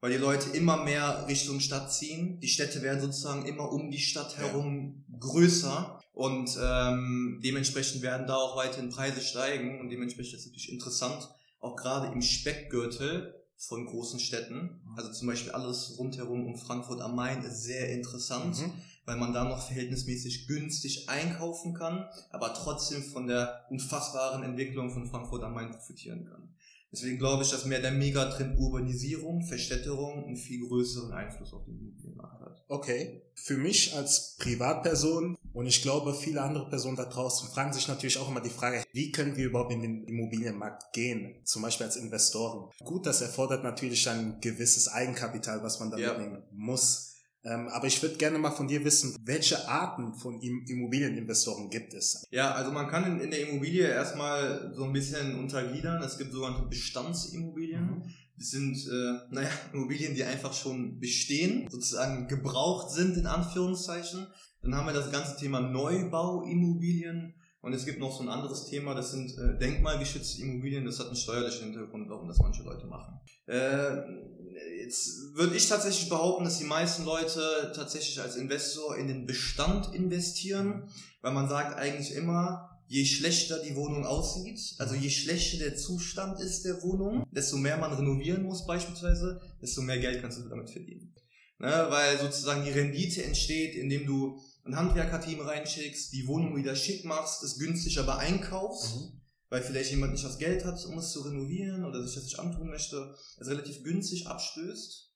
Weil 0.00 0.12
die 0.12 0.18
Leute 0.18 0.50
immer 0.50 0.84
mehr 0.84 1.26
Richtung 1.26 1.60
Stadt 1.60 1.92
ziehen. 1.92 2.38
Die 2.40 2.48
Städte 2.48 2.82
werden 2.82 3.00
sozusagen 3.00 3.46
immer 3.46 3.72
um 3.72 3.90
die 3.90 3.98
Stadt 3.98 4.36
herum 4.36 5.04
ja. 5.10 5.18
größer 5.18 6.00
und 6.12 6.56
ähm, 6.62 7.40
dementsprechend 7.44 8.02
werden 8.02 8.26
da 8.26 8.36
auch 8.36 8.56
weiterhin 8.56 8.88
Preise 8.88 9.20
steigen 9.20 9.80
und 9.80 9.90
dementsprechend 9.90 10.34
ist 10.34 10.40
es 10.40 10.46
natürlich 10.46 10.72
interessant, 10.72 11.28
auch 11.60 11.76
gerade 11.76 12.12
im 12.12 12.22
Speckgürtel 12.22 13.34
von 13.58 13.84
großen 13.86 14.18
Städten. 14.18 14.80
Mhm. 14.82 14.96
Also 14.96 15.12
zum 15.12 15.28
Beispiel 15.28 15.52
alles 15.52 15.98
rundherum 15.98 16.46
um 16.46 16.56
Frankfurt 16.56 17.00
am 17.00 17.16
Main 17.16 17.42
ist 17.42 17.64
sehr 17.64 17.90
interessant, 17.90 18.58
mhm. 18.58 18.72
weil 19.04 19.16
man 19.16 19.32
da 19.32 19.44
noch 19.44 19.66
verhältnismäßig 19.66 20.46
günstig 20.46 21.08
einkaufen 21.08 21.74
kann, 21.74 22.08
aber 22.30 22.54
trotzdem 22.54 23.02
von 23.02 23.26
der 23.26 23.66
unfassbaren 23.70 24.42
Entwicklung 24.42 24.90
von 24.90 25.06
Frankfurt 25.06 25.42
am 25.42 25.54
Main 25.54 25.70
profitieren 25.70 26.24
kann. 26.24 26.55
Deswegen 26.96 27.18
glaube 27.18 27.42
ich, 27.42 27.50
dass 27.50 27.66
mehr 27.66 27.80
der 27.80 27.90
Megatrend 27.92 28.58
Urbanisierung, 28.58 29.42
Verstädterung 29.42 30.24
einen 30.24 30.36
viel 30.36 30.66
größeren 30.66 31.12
Einfluss 31.12 31.52
auf 31.52 31.66
den 31.66 31.76
Immobilienmarkt 31.76 32.40
hat. 32.40 32.64
Okay. 32.68 33.20
Für 33.34 33.58
mich 33.58 33.94
als 33.94 34.36
Privatperson 34.38 35.36
und 35.52 35.66
ich 35.66 35.82
glaube, 35.82 36.14
viele 36.14 36.40
andere 36.40 36.70
Personen 36.70 36.96
da 36.96 37.04
draußen 37.04 37.50
fragen 37.50 37.74
sich 37.74 37.86
natürlich 37.86 38.16
auch 38.16 38.30
immer 38.30 38.40
die 38.40 38.48
Frage, 38.48 38.82
wie 38.92 39.12
können 39.12 39.36
wir 39.36 39.44
überhaupt 39.44 39.72
in 39.72 39.82
den 39.82 40.04
Immobilienmarkt 40.04 40.94
gehen? 40.94 41.34
Zum 41.44 41.60
Beispiel 41.60 41.84
als 41.84 41.96
Investoren. 41.96 42.70
Gut, 42.82 43.04
das 43.04 43.20
erfordert 43.20 43.62
natürlich 43.62 44.08
ein 44.08 44.40
gewisses 44.40 44.88
Eigenkapital, 44.88 45.62
was 45.62 45.78
man 45.80 45.90
da 45.90 45.98
ja. 45.98 46.14
mitnehmen 46.14 46.42
muss. 46.50 47.05
Ähm, 47.46 47.68
aber 47.68 47.86
ich 47.86 48.02
würde 48.02 48.16
gerne 48.16 48.38
mal 48.38 48.50
von 48.50 48.66
dir 48.66 48.84
wissen, 48.84 49.16
welche 49.22 49.68
Arten 49.68 50.14
von 50.14 50.40
Immobilieninvestoren 50.40 51.70
gibt 51.70 51.94
es? 51.94 52.26
Ja, 52.30 52.52
also 52.52 52.72
man 52.72 52.88
kann 52.88 53.04
in, 53.04 53.20
in 53.20 53.30
der 53.30 53.48
Immobilie 53.48 53.86
erstmal 53.86 54.72
so 54.74 54.84
ein 54.84 54.92
bisschen 54.92 55.38
untergliedern. 55.38 56.02
Es 56.02 56.18
gibt 56.18 56.32
sogenannte 56.32 56.66
Bestandsimmobilien. 56.68 57.84
Mhm. 57.84 58.02
Das 58.36 58.50
sind, 58.50 58.76
äh, 58.88 59.18
naja, 59.30 59.50
Immobilien, 59.72 60.14
die 60.14 60.24
einfach 60.24 60.52
schon 60.52 60.98
bestehen, 60.98 61.68
sozusagen 61.70 62.26
gebraucht 62.26 62.90
sind, 62.90 63.16
in 63.16 63.26
Anführungszeichen. 63.26 64.26
Dann 64.62 64.74
haben 64.74 64.86
wir 64.86 64.92
das 64.92 65.12
ganze 65.12 65.36
Thema 65.36 65.60
Neubauimmobilien. 65.60 67.34
Und 67.66 67.72
es 67.72 67.84
gibt 67.84 67.98
noch 67.98 68.16
so 68.16 68.22
ein 68.22 68.28
anderes 68.28 68.66
Thema, 68.66 68.94
das 68.94 69.10
sind 69.10 69.36
äh, 69.38 69.58
denkmalgeschützte 69.58 70.40
Immobilien. 70.40 70.84
Das 70.84 71.00
hat 71.00 71.08
einen 71.08 71.16
steuerlichen 71.16 71.64
Hintergrund, 71.64 72.08
warum 72.08 72.28
das 72.28 72.38
manche 72.38 72.62
Leute 72.62 72.86
machen. 72.86 73.18
Äh, 73.46 74.84
jetzt 74.84 75.34
würde 75.34 75.56
ich 75.56 75.68
tatsächlich 75.68 76.08
behaupten, 76.08 76.44
dass 76.44 76.58
die 76.58 76.64
meisten 76.64 77.04
Leute 77.04 77.72
tatsächlich 77.74 78.20
als 78.20 78.36
Investor 78.36 78.96
in 78.96 79.08
den 79.08 79.26
Bestand 79.26 79.92
investieren, 79.96 80.88
weil 81.22 81.32
man 81.32 81.48
sagt 81.48 81.76
eigentlich 81.76 82.14
immer, 82.14 82.70
je 82.86 83.04
schlechter 83.04 83.58
die 83.58 83.74
Wohnung 83.74 84.06
aussieht, 84.06 84.60
also 84.78 84.94
je 84.94 85.10
schlechter 85.10 85.58
der 85.58 85.76
Zustand 85.76 86.38
ist 86.38 86.62
der 86.62 86.80
Wohnung, 86.84 87.26
desto 87.32 87.56
mehr 87.56 87.78
man 87.78 87.92
renovieren 87.92 88.44
muss 88.44 88.64
beispielsweise, 88.64 89.40
desto 89.60 89.82
mehr 89.82 89.98
Geld 89.98 90.22
kannst 90.22 90.38
du 90.38 90.48
damit 90.48 90.70
verdienen. 90.70 91.12
Ne, 91.58 91.86
weil 91.88 92.16
sozusagen 92.18 92.64
die 92.64 92.70
Rendite 92.70 93.24
entsteht, 93.24 93.74
indem 93.74 94.06
du 94.06 94.38
ein 94.66 94.76
Handwerkerteam 94.76 95.40
reinschickst, 95.40 96.12
die 96.12 96.26
Wohnung 96.26 96.56
wieder 96.56 96.74
schick 96.74 97.04
machst, 97.04 97.42
es 97.42 97.58
günstig 97.58 97.98
aber 97.98 98.18
einkaufst, 98.18 98.96
mhm. 98.96 99.20
weil 99.48 99.62
vielleicht 99.62 99.90
jemand 99.90 100.12
nicht 100.12 100.24
das 100.24 100.38
Geld 100.38 100.64
hat, 100.64 100.84
um 100.86 100.98
es 100.98 101.12
zu 101.12 101.22
renovieren 101.22 101.84
oder 101.84 102.02
sich 102.02 102.14
das 102.14 102.24
nicht 102.24 102.38
antun 102.38 102.68
möchte, 102.68 103.14
es 103.38 103.48
relativ 103.48 103.82
günstig 103.82 104.26
abstößt 104.26 105.06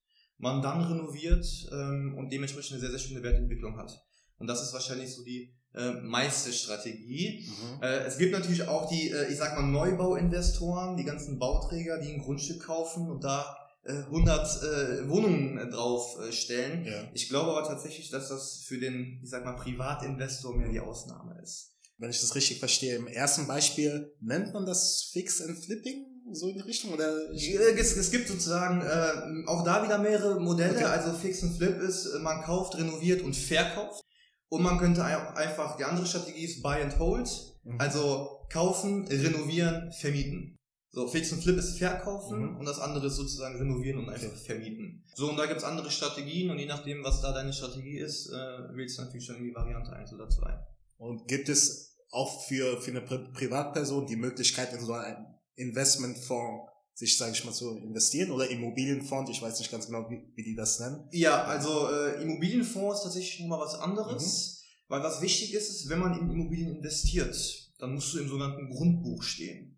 man 0.40 0.62
dann 0.62 0.83
renoviert 0.83 1.47
ähm, 1.71 2.14
und 2.16 2.33
dementsprechend 2.33 2.73
eine 2.73 2.80
sehr, 2.80 2.90
sehr 2.90 2.99
schöne 2.99 3.23
Wertentwicklung 3.23 3.76
hat. 3.76 4.02
Und 4.38 4.47
das 4.47 4.62
ist 4.62 4.73
wahrscheinlich 4.73 5.14
so 5.14 5.23
die 5.23 5.54
äh, 5.75 5.92
meiste 6.00 6.52
Strategie. 6.52 7.47
Mhm. 7.47 7.83
Äh, 7.83 8.04
es 8.04 8.19
gibt 8.19 8.33
natürlich 8.33 8.66
auch 8.66 8.88
die, 8.88 9.11
äh, 9.11 9.30
ich 9.30 9.37
sag 9.37 9.54
mal, 9.54 9.66
Neubauinvestoren, 9.66 10.97
die 10.97 11.04
ganzen 11.04 11.38
Bauträger, 11.38 11.99
die 11.99 12.12
ein 12.12 12.23
Grundstück 12.23 12.62
kaufen 12.62 13.11
und 13.11 13.23
da 13.23 13.57
100 13.87 14.63
äh, 14.63 15.09
Wohnungen 15.09 15.71
drauf 15.71 16.19
äh, 16.21 16.33
stellen. 16.33 16.85
Ja. 16.85 17.09
Ich 17.15 17.29
glaube 17.29 17.51
aber 17.51 17.67
tatsächlich, 17.67 18.11
dass 18.11 18.29
das 18.29 18.65
für 18.67 18.79
den, 18.79 19.21
ich 19.23 19.31
sag 19.31 19.45
mal, 19.45 19.57
Privatinvestor 19.57 20.57
mehr 20.57 20.69
die 20.69 20.81
Ausnahme 20.81 21.41
ist. 21.43 21.77
Wenn 21.99 22.11
ich 22.11 22.21
das 22.21 22.35
richtig 22.35 22.59
verstehe, 22.59 22.97
im 22.97 23.07
ersten 23.07 23.47
Beispiel 23.47 24.15
nennt 24.21 24.53
man 24.53 24.67
das 24.67 25.11
Fix 25.13 25.41
and 25.43 25.59
Flipping? 25.59 26.11
so 26.33 26.49
in 26.49 26.55
die 26.57 26.61
Richtung? 26.61 26.93
Oder? 26.93 27.31
Es, 27.33 27.97
es 27.97 28.11
gibt 28.11 28.29
sozusagen 28.29 28.83
äh, 28.83 29.49
auch 29.49 29.65
da 29.65 29.83
wieder 29.83 29.99
mehrere 29.99 30.41
Modelle. 30.41 30.77
Okay. 30.77 30.85
Also 30.85 31.13
Fix 31.13 31.43
and 31.43 31.57
Flip 31.57 31.81
ist, 31.81 32.09
man 32.21 32.43
kauft, 32.43 32.77
renoviert 32.77 33.23
und 33.23 33.35
verkauft. 33.35 34.03
Und 34.49 34.63
man 34.63 34.79
könnte 34.79 35.05
einfach, 35.05 35.77
die 35.77 35.85
andere 35.85 36.07
Strategie 36.07 36.45
ist 36.45 36.63
Buy 36.63 36.83
and 36.83 36.99
Hold. 36.99 37.29
Mhm. 37.65 37.81
Also 37.81 38.29
kaufen, 38.53 39.07
renovieren, 39.07 39.93
vermieten. 39.93 40.59
So, 40.93 41.07
Fix 41.07 41.33
und 41.33 41.43
Flip 41.43 41.57
ist 41.57 41.79
verkaufen 41.79 42.51
mhm. 42.51 42.57
und 42.57 42.67
das 42.67 42.81
andere 42.81 43.07
ist 43.07 43.17
sozusagen 43.17 43.57
renovieren 43.57 44.01
und 44.01 44.09
einfach 44.09 44.27
okay. 44.27 44.55
vermieten. 44.55 45.05
So, 45.15 45.31
und 45.31 45.37
da 45.37 45.47
gibt's 45.47 45.63
andere 45.63 45.91
Strategien 45.91 46.51
und 46.51 46.59
je 46.59 46.67
nachdem, 46.67 47.05
was 47.05 47.21
da 47.21 47.33
deine 47.33 47.53
Strategie 47.53 47.99
ist, 47.99 48.29
äh, 48.29 48.77
wählst 48.77 48.99
du 48.99 49.03
natürlich 49.03 49.25
schon 49.25 49.37
irgendwie 49.37 49.55
Variante 49.55 49.93
1 49.93 50.13
oder 50.13 50.29
2. 50.29 50.59
Und 50.99 51.29
gibt 51.29 51.49
es 51.49 51.97
auch 52.11 52.45
für, 52.47 52.81
für 52.83 52.91
eine 52.91 53.03
Pri 53.03 53.19
Privatperson 53.33 54.07
die 54.07 54.17
Möglichkeit, 54.17 54.73
in 54.73 54.81
so 54.81 54.93
einen 54.93 55.27
Investmentfonds 55.55 56.71
sich, 57.01 57.17
sage 57.17 57.33
ich 57.33 57.45
mal, 57.45 57.53
zu 57.53 57.77
investieren 57.79 58.31
oder 58.31 58.51
Immobilienfonds, 58.51 59.31
ich 59.31 59.41
weiß 59.41 59.59
nicht 59.59 59.71
ganz 59.71 59.87
genau, 59.87 60.11
wie, 60.11 60.23
wie 60.35 60.43
die 60.43 60.55
das 60.55 60.81
nennen. 60.81 61.09
Ja, 61.13 61.45
also 61.45 61.89
äh, 61.89 62.23
Immobilienfonds 62.23 62.99
ist 62.99 63.05
tatsächlich 63.05 63.41
nochmal 63.41 63.61
was 63.61 63.75
anderes, 63.75 64.63
mhm. 64.63 64.93
weil 64.93 65.03
was 65.03 65.23
wichtig 65.23 65.55
ist, 65.55 65.71
ist, 65.71 65.89
wenn 65.89 66.01
man 66.01 66.19
in 66.19 66.31
Immobilien 66.31 66.77
investiert, 66.77 67.37
dann 67.79 67.95
musst 67.95 68.13
du 68.13 68.19
im 68.19 68.29
sogenannten 68.29 68.69
Grundbuch 68.69 69.23
stehen. 69.23 69.70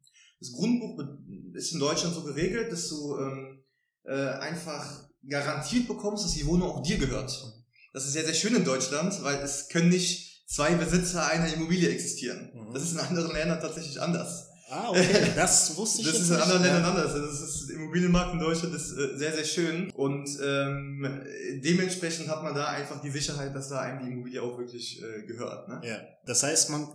Das 0.43 0.53
Grundbuch 0.53 0.99
ist 1.55 1.73
in 1.73 1.79
Deutschland 1.79 2.17
so 2.17 2.25
geregelt, 2.25 2.73
dass 2.73 2.89
du 2.89 3.17
ähm, 3.17 3.63
äh, 4.03 4.13
einfach 4.13 5.09
garantiert 5.29 5.87
bekommst, 5.87 6.25
dass 6.25 6.33
die 6.33 6.45
Wohnung 6.47 6.69
auch 6.69 6.83
dir 6.83 6.99
gehört. 6.99 7.31
Das 7.93 8.05
ist 8.05 8.13
sehr, 8.13 8.25
sehr 8.25 8.35
schön 8.35 8.57
in 8.57 8.65
Deutschland, 8.65 9.23
weil 9.23 9.37
es 9.37 9.69
können 9.69 9.91
nicht 9.91 10.49
zwei 10.49 10.75
Besitzer 10.75 11.29
einer 11.29 11.53
Immobilie 11.55 11.91
existieren. 11.91 12.51
Mhm. 12.53 12.75
Das 12.75 12.83
ist 12.83 12.93
in 12.95 12.99
anderen 12.99 13.33
Ländern 13.33 13.61
tatsächlich 13.61 14.01
anders. 14.01 14.49
Ah, 14.69 14.89
okay, 14.89 15.31
das 15.37 15.77
wusste 15.77 16.01
ich 16.01 16.09
Das 16.09 16.19
ist 16.19 16.31
in 16.31 16.37
anderen 16.37 16.63
Ländern 16.63 16.85
anders. 16.87 17.13
Also 17.13 17.25
das 17.25 17.41
ist, 17.41 17.69
der 17.69 17.77
Immobilienmarkt 17.77 18.33
in 18.33 18.41
Deutschland 18.41 18.75
ist 18.75 18.99
äh, 18.99 19.17
sehr, 19.17 19.33
sehr 19.33 19.45
schön 19.45 19.93
und 19.93 20.29
ähm, 20.43 21.23
dementsprechend 21.63 22.27
hat 22.27 22.43
man 22.43 22.53
da 22.53 22.67
einfach 22.67 23.01
die 23.01 23.11
Sicherheit, 23.11 23.55
dass 23.55 23.69
da 23.69 23.79
einem 23.79 24.05
die 24.05 24.11
Immobilie 24.11 24.43
auch 24.43 24.59
wirklich 24.59 25.01
äh, 25.01 25.23
gehört. 25.25 25.69
Ne? 25.69 25.81
Ja, 25.85 25.99
das 26.27 26.43
heißt, 26.43 26.71
man 26.71 26.89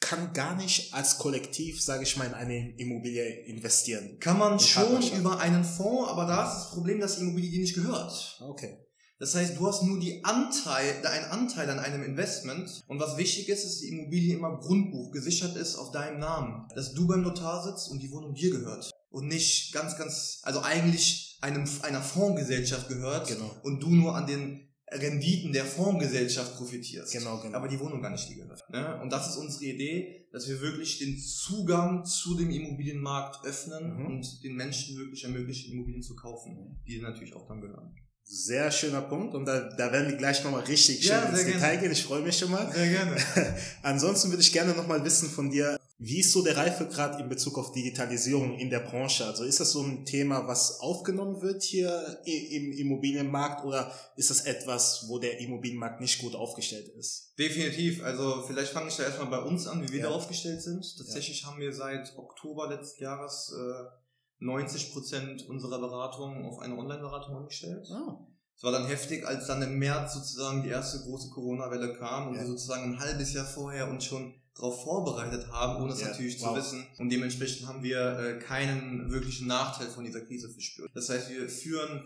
kann 0.00 0.32
gar 0.32 0.54
nicht 0.54 0.94
als 0.94 1.18
Kollektiv, 1.18 1.82
sage 1.82 2.04
ich 2.04 2.16
mal, 2.16 2.26
in 2.26 2.34
eine 2.34 2.76
Immobilie 2.78 3.44
investieren. 3.46 4.18
Kann 4.20 4.38
man 4.38 4.60
schon 4.60 5.02
über 5.18 5.38
einen 5.40 5.64
Fonds, 5.64 6.10
aber 6.10 6.26
da 6.26 6.46
ist 6.46 6.64
das 6.64 6.70
Problem, 6.70 7.00
dass 7.00 7.16
die 7.16 7.22
Immobilie 7.22 7.50
dir 7.50 7.60
nicht 7.60 7.74
gehört. 7.74 8.38
Okay. 8.40 8.78
Das 9.18 9.34
heißt, 9.34 9.58
du 9.58 9.66
hast 9.66 9.82
nur 9.82 9.98
die 9.98 10.24
Anteil, 10.24 11.04
einen 11.04 11.24
Anteil 11.24 11.68
an 11.70 11.80
einem 11.80 12.04
Investment. 12.04 12.84
Und 12.86 13.00
was 13.00 13.16
wichtig 13.16 13.48
ist, 13.48 13.64
ist, 13.64 13.66
dass 13.66 13.78
die 13.80 13.88
Immobilie 13.88 14.36
immer 14.36 14.58
Grundbuch 14.58 15.10
gesichert 15.10 15.56
ist 15.56 15.74
auf 15.74 15.90
deinem 15.90 16.20
Namen. 16.20 16.68
Dass 16.76 16.94
du 16.94 17.06
beim 17.08 17.22
Notar 17.22 17.64
sitzt 17.64 17.90
und 17.90 18.00
die 18.00 18.12
Wohnung 18.12 18.34
dir 18.34 18.50
gehört. 18.50 18.90
Und 19.10 19.26
nicht 19.26 19.72
ganz, 19.72 19.96
ganz, 19.96 20.38
also 20.42 20.60
eigentlich 20.60 21.36
einem, 21.40 21.68
einer 21.82 22.02
Fondsgesellschaft 22.02 22.88
gehört. 22.88 23.26
Genau. 23.26 23.56
Und 23.62 23.82
du 23.82 23.90
nur 23.90 24.14
an 24.14 24.28
den 24.28 24.67
Renditen 24.92 25.52
der 25.52 25.64
Fondsgesellschaft 25.64 26.56
profitierst. 26.56 27.12
Genau, 27.12 27.40
genau. 27.40 27.56
Aber 27.56 27.68
die 27.68 27.78
Wohnung 27.78 28.00
gar 28.00 28.10
nicht 28.10 28.28
dir 28.28 28.36
gehört. 28.36 28.62
Ne? 28.70 29.00
Und 29.00 29.10
das 29.10 29.28
ist 29.28 29.36
unsere 29.36 29.64
Idee, 29.66 30.26
dass 30.32 30.48
wir 30.48 30.60
wirklich 30.60 30.98
den 30.98 31.18
Zugang 31.18 32.04
zu 32.04 32.36
dem 32.36 32.50
Immobilienmarkt 32.50 33.44
öffnen 33.46 33.96
mhm. 33.96 34.06
und 34.06 34.44
den 34.44 34.56
Menschen 34.56 34.96
wirklich 34.96 35.24
ermöglichen, 35.24 35.72
Immobilien 35.72 36.02
zu 36.02 36.14
kaufen, 36.16 36.80
die 36.86 37.00
natürlich 37.00 37.34
auch 37.34 37.46
dann 37.46 37.60
gehören. 37.60 37.94
Sehr 38.22 38.70
schöner 38.70 39.00
Punkt 39.00 39.34
und 39.34 39.46
da, 39.46 39.70
da 39.70 39.90
werden 39.90 40.10
wir 40.10 40.16
gleich 40.18 40.44
nochmal 40.44 40.64
richtig 40.64 41.00
schön 41.00 41.12
ja, 41.12 41.22
ins 41.30 41.44
Detail 41.44 41.60
gerne. 41.60 41.78
gehen. 41.78 41.92
Ich 41.92 42.04
freue 42.04 42.20
mich 42.20 42.36
schon 42.36 42.50
mal. 42.50 42.70
Sehr 42.70 42.90
gerne. 42.90 43.16
Ansonsten 43.82 44.30
würde 44.30 44.42
ich 44.42 44.52
gerne 44.52 44.74
nochmal 44.74 45.02
wissen 45.02 45.30
von 45.30 45.50
dir, 45.50 45.78
wie 46.00 46.20
ist 46.20 46.32
so 46.32 46.42
der 46.42 46.56
Reifegrad 46.56 47.18
in 47.20 47.28
Bezug 47.28 47.58
auf 47.58 47.72
Digitalisierung 47.72 48.56
in 48.56 48.70
der 48.70 48.78
Branche? 48.78 49.24
Also 49.24 49.42
ist 49.42 49.58
das 49.58 49.72
so 49.72 49.82
ein 49.82 50.04
Thema, 50.04 50.46
was 50.46 50.78
aufgenommen 50.78 51.42
wird 51.42 51.64
hier 51.64 52.20
im 52.24 52.72
Immobilienmarkt 52.72 53.64
oder 53.64 53.92
ist 54.14 54.30
das 54.30 54.42
etwas, 54.42 55.06
wo 55.08 55.18
der 55.18 55.40
Immobilienmarkt 55.40 56.00
nicht 56.00 56.20
gut 56.20 56.36
aufgestellt 56.36 56.88
ist? 56.96 57.34
Definitiv. 57.36 58.04
Also 58.04 58.44
vielleicht 58.46 58.72
fange 58.72 58.88
ich 58.88 58.96
da 58.96 59.02
erstmal 59.02 59.26
bei 59.26 59.40
uns 59.40 59.66
an, 59.66 59.82
wie 59.82 59.92
wir 59.92 60.00
ja. 60.00 60.08
da 60.08 60.14
aufgestellt 60.14 60.62
sind. 60.62 60.84
Tatsächlich 60.96 61.42
ja. 61.42 61.48
haben 61.48 61.60
wir 61.60 61.72
seit 61.72 62.16
Oktober 62.16 62.68
letzten 62.68 63.02
Jahres 63.02 63.52
äh, 63.58 64.44
90 64.44 64.92
Prozent 64.92 65.48
unserer 65.48 65.80
Beratung 65.80 66.44
auf 66.44 66.60
eine 66.60 66.76
Online-Beratung 66.76 67.34
umgestellt. 67.34 67.88
Ah. 67.90 68.24
Es 68.56 68.62
war 68.62 68.70
dann 68.70 68.86
heftig, 68.86 69.26
als 69.26 69.48
dann 69.48 69.62
im 69.62 69.78
März 69.78 70.14
sozusagen 70.14 70.62
die 70.62 70.68
erste 70.68 71.00
große 71.00 71.30
Corona-Welle 71.30 71.94
kam 71.94 72.28
und 72.28 72.34
ja. 72.34 72.40
wir 72.40 72.46
sozusagen 72.46 72.92
ein 72.92 73.00
halbes 73.00 73.32
Jahr 73.32 73.46
vorher 73.46 73.88
uns 73.88 74.04
schon 74.04 74.37
darauf 74.58 74.82
vorbereitet 74.82 75.50
haben, 75.52 75.82
ohne 75.82 75.92
es 75.92 76.00
ja. 76.00 76.08
natürlich 76.08 76.40
wow. 76.40 76.50
zu 76.50 76.56
wissen. 76.56 76.86
Und 76.98 77.10
dementsprechend 77.10 77.68
haben 77.68 77.82
wir 77.82 78.18
äh, 78.18 78.38
keinen 78.38 79.10
wirklichen 79.10 79.46
Nachteil 79.46 79.88
von 79.88 80.04
dieser 80.04 80.20
Krise 80.20 80.48
verspürt. 80.48 80.90
Das 80.94 81.08
heißt, 81.08 81.30
wir 81.30 81.48
führen 81.48 82.04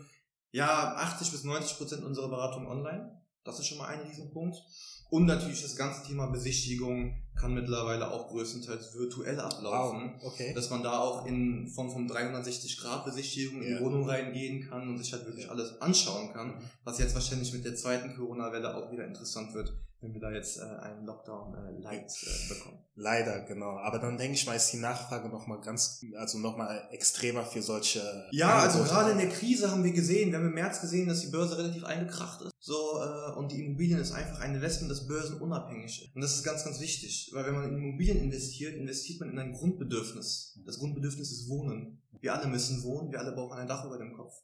ja 0.50 0.94
80 0.96 1.32
bis 1.32 1.44
90 1.44 1.78
Prozent 1.78 2.04
unserer 2.04 2.28
Beratung 2.28 2.66
online. 2.66 3.22
Das 3.44 3.58
ist 3.58 3.66
schon 3.66 3.78
mal 3.78 3.86
ein 3.86 4.00
Riesenpunkt. 4.00 4.56
Und 5.10 5.26
natürlich 5.26 5.60
das 5.60 5.76
ganze 5.76 6.06
Thema 6.06 6.28
Besichtigung 6.28 7.22
kann 7.38 7.52
mittlerweile 7.52 8.10
auch 8.10 8.28
größtenteils 8.28 8.94
virtuell 8.94 9.40
ablaufen. 9.40 10.14
Wow, 10.18 10.32
okay. 10.32 10.54
Dass 10.54 10.70
man 10.70 10.82
da 10.82 11.00
auch 11.00 11.26
in 11.26 11.68
Form 11.68 11.90
von 11.90 12.08
360-Grad-Besichtigung 12.08 13.60
in 13.60 13.76
die 13.76 13.84
Wohnung 13.84 14.08
reingehen 14.08 14.66
kann 14.68 14.88
und 14.88 14.96
sich 14.96 15.12
halt 15.12 15.26
wirklich 15.26 15.50
alles 15.50 15.80
anschauen 15.82 16.32
kann. 16.32 16.54
Was 16.84 16.98
jetzt 16.98 17.14
wahrscheinlich 17.14 17.52
mit 17.52 17.64
der 17.64 17.74
zweiten 17.74 18.16
Corona-Welle 18.16 18.74
auch 18.74 18.90
wieder 18.90 19.06
interessant 19.06 19.52
wird, 19.52 19.74
wenn 20.02 20.12
wir 20.12 20.20
da 20.20 20.32
jetzt 20.32 20.58
äh, 20.58 20.62
einen 20.62 21.06
Lockdown 21.06 21.54
äh, 21.54 21.80
light 21.80 22.12
äh, 22.24 22.48
bekommen. 22.52 22.78
Leider, 22.96 23.44
genau. 23.44 23.78
Aber 23.78 24.00
dann 24.00 24.18
denke 24.18 24.34
ich 24.34 24.44
mal, 24.46 24.54
ist 24.54 24.72
die 24.72 24.78
Nachfrage 24.78 25.28
nochmal 25.28 25.60
ganz, 25.60 26.04
also 26.16 26.38
nochmal 26.38 26.88
extremer 26.90 27.44
für 27.44 27.62
solche. 27.62 28.00
Ja, 28.32 28.58
also 28.58 28.82
gerade 28.82 29.12
in 29.12 29.18
der 29.18 29.28
Krise 29.28 29.70
haben 29.70 29.84
wir 29.84 29.92
gesehen, 29.92 30.30
wir 30.30 30.38
haben 30.38 30.48
im 30.48 30.54
März 30.54 30.80
gesehen, 30.80 31.08
dass 31.08 31.20
die 31.20 31.30
Börse 31.30 31.56
relativ 31.56 31.84
eingekracht 31.84 32.42
ist. 32.42 32.52
So, 32.58 32.74
äh, 32.74 33.32
und 33.36 33.52
die 33.52 33.64
Immobilien 33.64 34.00
ist 34.00 34.12
einfach 34.12 34.40
ein 34.40 34.56
Investment, 34.56 34.90
das 34.90 35.06
börsenunabhängig 35.06 36.02
ist. 36.02 36.14
Und 36.16 36.20
das 36.20 36.34
ist 36.34 36.42
ganz, 36.42 36.64
ganz 36.64 36.80
wichtig, 36.80 37.30
weil 37.32 37.46
wenn 37.46 37.54
man 37.54 37.68
in 37.70 37.78
Immobilien 37.78 38.18
investiert, 38.18 38.74
investiert 38.74 39.20
man 39.20 39.30
in 39.30 39.38
ein 39.38 39.52
Grundbedürfnis. 39.52 40.58
Das 40.66 40.78
Grundbedürfnis 40.78 41.30
ist 41.30 41.48
Wohnen. 41.48 42.02
Wir 42.20 42.34
alle 42.34 42.48
müssen 42.48 42.82
wohnen, 42.82 43.10
wir 43.10 43.20
alle 43.20 43.32
brauchen 43.32 43.58
ein 43.58 43.68
Dach 43.68 43.84
über 43.84 43.98
dem 43.98 44.12
Kopf. 44.16 44.34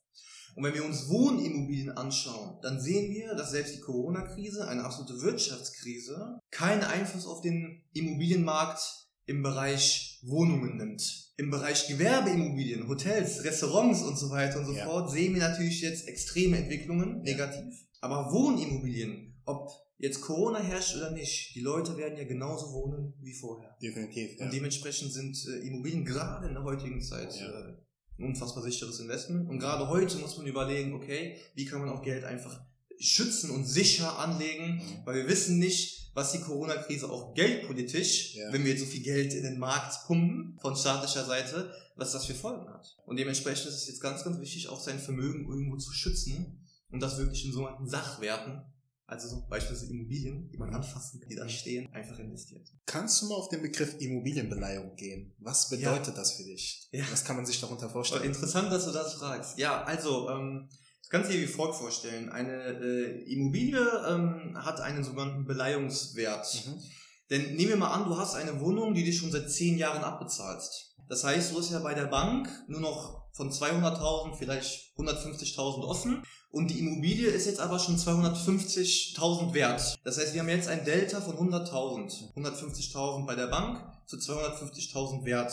Und 0.54 0.64
wenn 0.64 0.74
wir 0.74 0.84
uns 0.84 1.08
Wohnimmobilien 1.08 1.90
anschauen, 1.90 2.58
dann 2.62 2.80
sehen 2.80 3.12
wir, 3.14 3.34
dass 3.34 3.50
selbst 3.50 3.76
die 3.76 3.80
Corona-Krise, 3.80 4.66
eine 4.66 4.84
absolute 4.84 5.20
Wirtschaftskrise, 5.20 6.40
keinen 6.50 6.82
Einfluss 6.82 7.26
auf 7.26 7.40
den 7.40 7.84
Immobilienmarkt 7.92 8.80
im 9.26 9.42
Bereich 9.42 10.20
Wohnungen 10.22 10.76
nimmt. 10.76 11.32
Im 11.36 11.50
Bereich 11.50 11.86
Gewerbeimmobilien, 11.86 12.88
Hotels, 12.88 13.44
Restaurants 13.44 14.02
und 14.02 14.18
so 14.18 14.30
weiter 14.30 14.58
und 14.58 14.66
so 14.66 14.72
ja. 14.72 14.84
fort 14.86 15.10
sehen 15.10 15.34
wir 15.34 15.42
natürlich 15.42 15.82
jetzt 15.82 16.08
extreme 16.08 16.56
Entwicklungen, 16.56 17.20
negativ. 17.22 17.74
Aber 18.00 18.32
Wohnimmobilien, 18.32 19.40
ob 19.44 19.70
jetzt 19.98 20.20
Corona 20.22 20.60
herrscht 20.60 20.96
oder 20.96 21.10
nicht, 21.10 21.54
die 21.54 21.60
Leute 21.60 21.96
werden 21.96 22.16
ja 22.16 22.24
genauso 22.24 22.72
wohnen 22.72 23.14
wie 23.20 23.34
vorher. 23.34 23.76
Definitiv. 23.82 24.38
Ja. 24.38 24.46
Und 24.46 24.52
dementsprechend 24.52 25.12
sind 25.12 25.36
äh, 25.46 25.66
Immobilien 25.66 26.04
gerade 26.04 26.48
in 26.48 26.54
der 26.54 26.64
heutigen 26.64 27.02
Zeit 27.02 27.34
ja. 27.34 27.46
äh, 27.46 27.76
ein 28.18 28.24
unfassbar 28.24 28.62
sicheres 28.62 29.00
Investment. 29.00 29.48
Und 29.48 29.58
gerade 29.58 29.88
heute 29.88 30.18
muss 30.18 30.36
man 30.36 30.46
überlegen, 30.46 30.94
okay, 30.94 31.36
wie 31.54 31.64
kann 31.64 31.80
man 31.80 31.90
auch 31.90 32.02
Geld 32.02 32.24
einfach 32.24 32.60
schützen 32.98 33.50
und 33.50 33.64
sicher 33.64 34.18
anlegen, 34.18 34.76
mhm. 34.76 35.06
weil 35.06 35.16
wir 35.16 35.28
wissen 35.28 35.58
nicht, 35.58 36.10
was 36.14 36.32
die 36.32 36.40
Corona-Krise 36.40 37.08
auch 37.08 37.34
geldpolitisch, 37.34 38.34
ja. 38.34 38.52
wenn 38.52 38.64
wir 38.64 38.72
jetzt 38.72 38.80
so 38.80 38.86
viel 38.86 39.02
Geld 39.02 39.32
in 39.34 39.44
den 39.44 39.58
Markt 39.58 40.06
pumpen 40.06 40.58
von 40.60 40.74
staatlicher 40.74 41.24
Seite, 41.24 41.72
was 41.94 42.12
das 42.12 42.26
für 42.26 42.34
Folgen 42.34 42.68
hat. 42.68 42.96
Und 43.06 43.18
dementsprechend 43.18 43.68
ist 43.68 43.76
es 43.76 43.86
jetzt 43.86 44.00
ganz, 44.00 44.24
ganz 44.24 44.40
wichtig, 44.40 44.68
auch 44.68 44.80
sein 44.80 44.98
Vermögen 44.98 45.48
irgendwo 45.48 45.76
zu 45.76 45.92
schützen 45.92 46.66
und 46.90 47.00
das 47.00 47.18
wirklich 47.18 47.44
in 47.44 47.52
sogenannten 47.52 47.88
Sachwerten 47.88 48.62
also 49.08 49.26
so 49.26 49.46
beispielsweise 49.48 49.90
Immobilien, 49.90 50.50
die 50.50 50.58
man 50.58 50.72
anfassen 50.74 51.18
kann, 51.18 51.30
die 51.30 51.36
da 51.36 51.48
stehen, 51.48 51.88
einfach 51.94 52.18
investiert. 52.18 52.68
Kannst 52.84 53.22
du 53.22 53.26
mal 53.26 53.36
auf 53.36 53.48
den 53.48 53.62
Begriff 53.62 53.96
Immobilienbeleihung 53.98 54.96
gehen? 54.96 55.34
Was 55.38 55.70
bedeutet 55.70 56.08
ja. 56.08 56.12
das 56.12 56.32
für 56.32 56.44
dich? 56.44 56.86
Ja. 56.92 57.04
Was 57.10 57.24
kann 57.24 57.36
man 57.36 57.46
sich 57.46 57.58
darunter 57.58 57.88
vorstellen? 57.88 58.24
Interessant, 58.24 58.70
dass 58.70 58.84
du 58.84 58.92
das 58.92 59.14
fragst. 59.14 59.58
Ja, 59.58 59.82
also, 59.82 60.28
ähm, 60.28 60.68
das 61.00 61.08
kannst 61.08 61.30
du 61.30 61.34
dir 61.34 61.42
wie 61.42 61.46
folgt 61.46 61.76
vorstellen. 61.76 62.28
Eine 62.28 62.52
äh, 62.52 63.32
Immobilie 63.32 63.80
ähm, 63.80 64.52
hat 64.62 64.80
einen 64.80 65.02
sogenannten 65.02 65.46
Beleihungswert. 65.46 66.66
Mhm. 66.66 66.82
Denn 67.30 67.56
nehmen 67.56 67.70
wir 67.70 67.76
mal 67.78 67.92
an, 67.94 68.10
du 68.10 68.16
hast 68.18 68.34
eine 68.34 68.60
Wohnung, 68.60 68.92
die 68.92 69.06
du 69.06 69.12
schon 69.12 69.32
seit 69.32 69.50
zehn 69.50 69.78
Jahren 69.78 70.04
abbezahlst. 70.04 70.96
Das 71.08 71.24
heißt, 71.24 71.52
du 71.52 71.58
hast 71.58 71.70
ja 71.70 71.78
bei 71.78 71.94
der 71.94 72.06
Bank 72.06 72.46
nur 72.68 72.80
noch 72.80 73.27
von 73.38 73.50
200.000, 73.50 74.34
vielleicht 74.34 74.98
150.000 74.98 75.84
offen. 75.84 76.22
Und 76.50 76.70
die 76.70 76.80
Immobilie 76.80 77.28
ist 77.28 77.46
jetzt 77.46 77.60
aber 77.60 77.78
schon 77.78 77.96
250.000 77.96 79.54
wert. 79.54 79.96
Das 80.02 80.18
heißt, 80.18 80.34
wir 80.34 80.40
haben 80.40 80.48
jetzt 80.48 80.68
ein 80.68 80.84
Delta 80.84 81.20
von 81.20 81.36
100.000. 81.36 82.34
150.000 82.34 83.26
bei 83.26 83.36
der 83.36 83.46
Bank 83.46 83.80
zu 84.06 84.16
250.000 84.16 85.24
wert. 85.24 85.52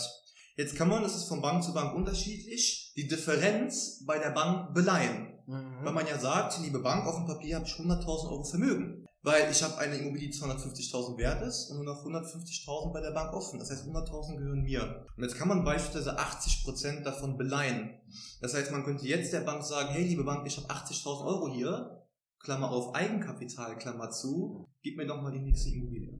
Jetzt 0.57 0.75
kann 0.75 0.89
man, 0.89 1.03
das 1.03 1.15
ist 1.15 1.25
von 1.25 1.41
Bank 1.41 1.63
zu 1.63 1.73
Bank 1.73 1.93
unterschiedlich, 1.95 2.93
die 2.95 3.07
Differenz 3.07 4.03
bei 4.05 4.17
der 4.17 4.31
Bank 4.31 4.73
beleihen. 4.73 5.33
Mhm. 5.45 5.83
Weil 5.83 5.93
man 5.93 6.07
ja 6.07 6.17
sagt, 6.17 6.59
liebe 6.63 6.79
Bank, 6.79 7.05
auf 7.05 7.17
dem 7.17 7.27
Papier 7.27 7.57
habe 7.57 7.65
ich 7.65 7.73
100.000 7.73 8.07
Euro 8.07 8.43
Vermögen. 8.43 9.04
Weil 9.25 9.51
ich 9.51 9.63
habe 9.63 9.79
eine 9.79 9.95
Immobilie, 9.95 10.29
die 10.29 10.37
250.000 10.37 11.17
wert 11.17 11.41
ist 11.41 11.71
und 11.71 11.77
nur 11.77 11.85
noch 11.85 12.05
150.000 12.05 12.93
bei 12.93 13.01
der 13.01 13.09
Bank 13.09 13.33
offen. 13.33 13.57
Das 13.57 13.71
heißt, 13.71 13.87
100.000 13.87 14.37
gehören 14.37 14.61
mir. 14.61 15.03
Und 15.17 15.23
jetzt 15.23 15.35
kann 15.35 15.47
man 15.47 15.63
beispielsweise 15.63 16.19
80% 16.19 17.01
davon 17.01 17.35
beleihen. 17.35 17.99
Das 18.39 18.53
heißt, 18.53 18.71
man 18.71 18.83
könnte 18.83 19.07
jetzt 19.07 19.33
der 19.33 19.39
Bank 19.39 19.63
sagen, 19.63 19.89
hey, 19.89 20.03
liebe 20.03 20.23
Bank, 20.23 20.45
ich 20.45 20.55
habe 20.57 20.69
80.000 20.69 21.25
Euro 21.25 21.51
hier, 21.51 22.05
Klammer 22.37 22.69
auf 22.69 22.93
Eigenkapital, 22.93 23.79
Klammer 23.79 24.11
zu, 24.11 24.69
gib 24.83 24.95
mir 24.95 25.07
doch 25.07 25.19
mal 25.19 25.31
die 25.31 25.39
nächste 25.39 25.71
Immobilie. 25.71 26.19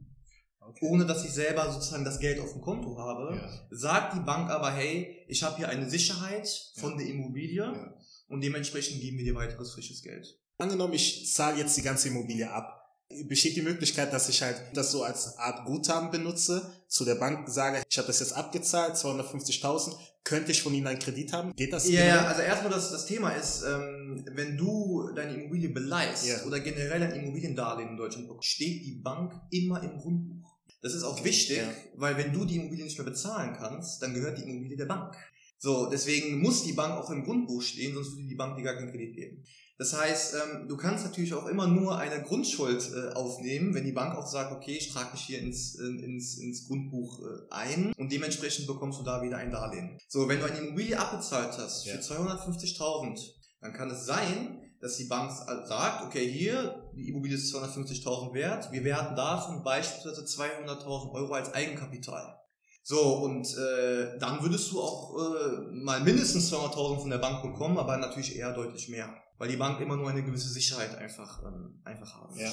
Okay. 0.59 0.87
Ohne 0.89 1.05
dass 1.05 1.23
ich 1.23 1.31
selber 1.31 1.71
sozusagen 1.71 2.05
das 2.05 2.19
Geld 2.19 2.39
auf 2.39 2.53
dem 2.53 2.61
Konto 2.61 2.97
habe, 2.97 3.35
ja. 3.35 3.67
sagt 3.69 4.15
die 4.15 4.21
Bank 4.21 4.49
aber, 4.49 4.71
hey, 4.71 5.23
ich 5.27 5.43
habe 5.43 5.57
hier 5.57 5.69
eine 5.69 5.87
Sicherheit 5.87 6.49
von 6.77 6.93
ja. 6.93 6.97
der 6.97 7.07
Immobilie 7.07 7.65
ja. 7.65 7.93
und 8.29 8.43
dementsprechend 8.43 8.99
geben 8.99 9.19
wir 9.19 9.25
dir 9.25 9.35
weiteres 9.35 9.73
frisches 9.73 10.01
Geld. 10.01 10.39
Angenommen, 10.57 10.93
ich 10.93 11.31
zahle 11.31 11.59
jetzt 11.59 11.77
die 11.77 11.83
ganze 11.83 12.07
Immobilie 12.07 12.49
ab 12.49 12.81
besteht 13.27 13.55
die 13.55 13.61
Möglichkeit, 13.61 14.11
dass 14.13 14.29
ich 14.29 14.41
halt 14.41 14.61
das 14.73 14.91
so 14.91 15.03
als 15.03 15.37
Art 15.37 15.65
Guthaben 15.65 16.11
benutze, 16.11 16.71
zu 16.87 17.05
der 17.05 17.15
Bank 17.15 17.47
sage, 17.49 17.83
ich 17.89 17.97
habe 17.97 18.07
das 18.07 18.19
jetzt 18.19 18.33
abgezahlt, 18.33 18.95
250.000, 18.95 19.95
könnte 20.23 20.51
ich 20.51 20.61
von 20.61 20.73
Ihnen 20.73 20.87
einen 20.87 20.99
Kredit 20.99 21.33
haben? 21.33 21.55
Geht 21.55 21.71
das? 21.71 21.87
Ja, 21.87 22.03
ja 22.03 22.25
also 22.25 22.41
erstmal 22.41 22.71
das, 22.71 22.91
das 22.91 23.05
Thema 23.05 23.29
ist, 23.31 23.63
ähm, 23.63 24.25
wenn 24.31 24.57
du 24.57 25.11
deine 25.15 25.35
Immobilie 25.35 25.69
beleihst 25.69 26.25
yeah. 26.25 26.43
oder 26.45 26.59
generell 26.59 27.03
ein 27.03 27.11
Immobiliendarlehen 27.11 27.91
in 27.91 27.97
Deutschland 27.97 28.27
bekommst, 28.27 28.49
steht 28.49 28.85
die 28.85 28.99
Bank 29.03 29.33
immer 29.51 29.83
im 29.83 29.97
Grundbuch. 29.99 30.55
Das 30.81 30.93
ist 30.93 31.03
auch 31.03 31.23
wichtig, 31.23 31.57
ja. 31.57 31.71
weil 31.95 32.17
wenn 32.17 32.33
du 32.33 32.45
die 32.45 32.57
Immobilie 32.57 32.85
nicht 32.85 32.97
mehr 32.97 33.05
bezahlen 33.05 33.55
kannst, 33.57 34.01
dann 34.01 34.13
gehört 34.13 34.37
die 34.37 34.43
Immobilie 34.43 34.77
der 34.77 34.85
Bank. 34.85 35.15
So, 35.57 35.89
deswegen 35.89 36.41
muss 36.41 36.63
die 36.63 36.73
Bank 36.73 36.93
auch 36.93 37.09
im 37.11 37.23
Grundbuch 37.23 37.61
stehen, 37.61 37.93
sonst 37.93 38.15
würde 38.15 38.27
die 38.27 38.35
Bank 38.35 38.57
dir 38.57 38.63
gar 38.63 38.75
keinen 38.75 38.91
Kredit 38.91 39.15
geben. 39.15 39.43
Das 39.77 39.93
heißt, 39.93 40.35
ähm, 40.35 40.67
du 40.69 40.77
kannst 40.77 41.03
natürlich 41.03 41.33
auch 41.33 41.47
immer 41.47 41.67
nur 41.67 41.97
eine 41.97 42.23
Grundschuld 42.23 42.91
äh, 42.93 43.13
aufnehmen, 43.13 43.73
wenn 43.73 43.83
die 43.83 43.91
Bank 43.91 44.17
auch 44.17 44.25
sagt, 44.25 44.53
okay, 44.53 44.77
ich 44.77 44.93
trage 44.93 45.11
mich 45.11 45.21
hier 45.21 45.39
ins, 45.39 45.75
ins, 45.75 46.37
ins 46.37 46.67
Grundbuch 46.67 47.19
äh, 47.19 47.53
ein 47.53 47.93
und 47.97 48.11
dementsprechend 48.11 48.67
bekommst 48.67 48.99
du 48.99 49.03
da 49.03 49.21
wieder 49.21 49.37
ein 49.37 49.51
Darlehen. 49.51 49.97
So, 50.07 50.29
wenn 50.29 50.39
du 50.39 50.45
eine 50.45 50.59
Immobilie 50.59 50.97
abbezahlt 50.97 51.57
hast 51.57 51.85
für 51.85 51.97
250.000, 51.97 53.19
dann 53.59 53.73
kann 53.73 53.89
es 53.89 54.05
sein, 54.05 54.61
dass 54.79 54.95
die 54.95 55.05
Bank 55.05 55.31
sagt, 55.31 56.05
okay, 56.05 56.29
hier, 56.29 56.89
die 56.95 57.09
Immobilie 57.09 57.35
ist 57.35 57.53
250.000 57.53 58.33
wert, 58.33 58.71
wir 58.71 58.83
werten 58.83 59.15
davon 59.15 59.63
beispielsweise 59.63 60.21
200.000 60.21 61.11
Euro 61.11 61.33
als 61.33 61.53
Eigenkapital. 61.53 62.39
So, 62.83 63.01
und 63.23 63.47
äh, 63.57 64.19
dann 64.19 64.43
würdest 64.43 64.71
du 64.71 64.79
auch 64.79 65.15
äh, 65.17 65.73
mal 65.73 66.01
mindestens 66.01 66.53
200.000 66.53 66.99
von 66.99 67.09
der 67.09 67.17
Bank 67.17 67.41
bekommen, 67.41 67.79
aber 67.79 67.97
natürlich 67.97 68.35
eher 68.35 68.53
deutlich 68.53 68.87
mehr 68.89 69.11
weil 69.37 69.49
die 69.49 69.57
Bank 69.57 69.79
immer 69.81 69.95
nur 69.95 70.09
eine 70.09 70.23
gewisse 70.23 70.49
Sicherheit 70.49 70.95
einfach, 70.95 71.43
ähm, 71.43 71.81
einfach 71.83 72.13
haben. 72.15 72.37
Ja. 72.37 72.51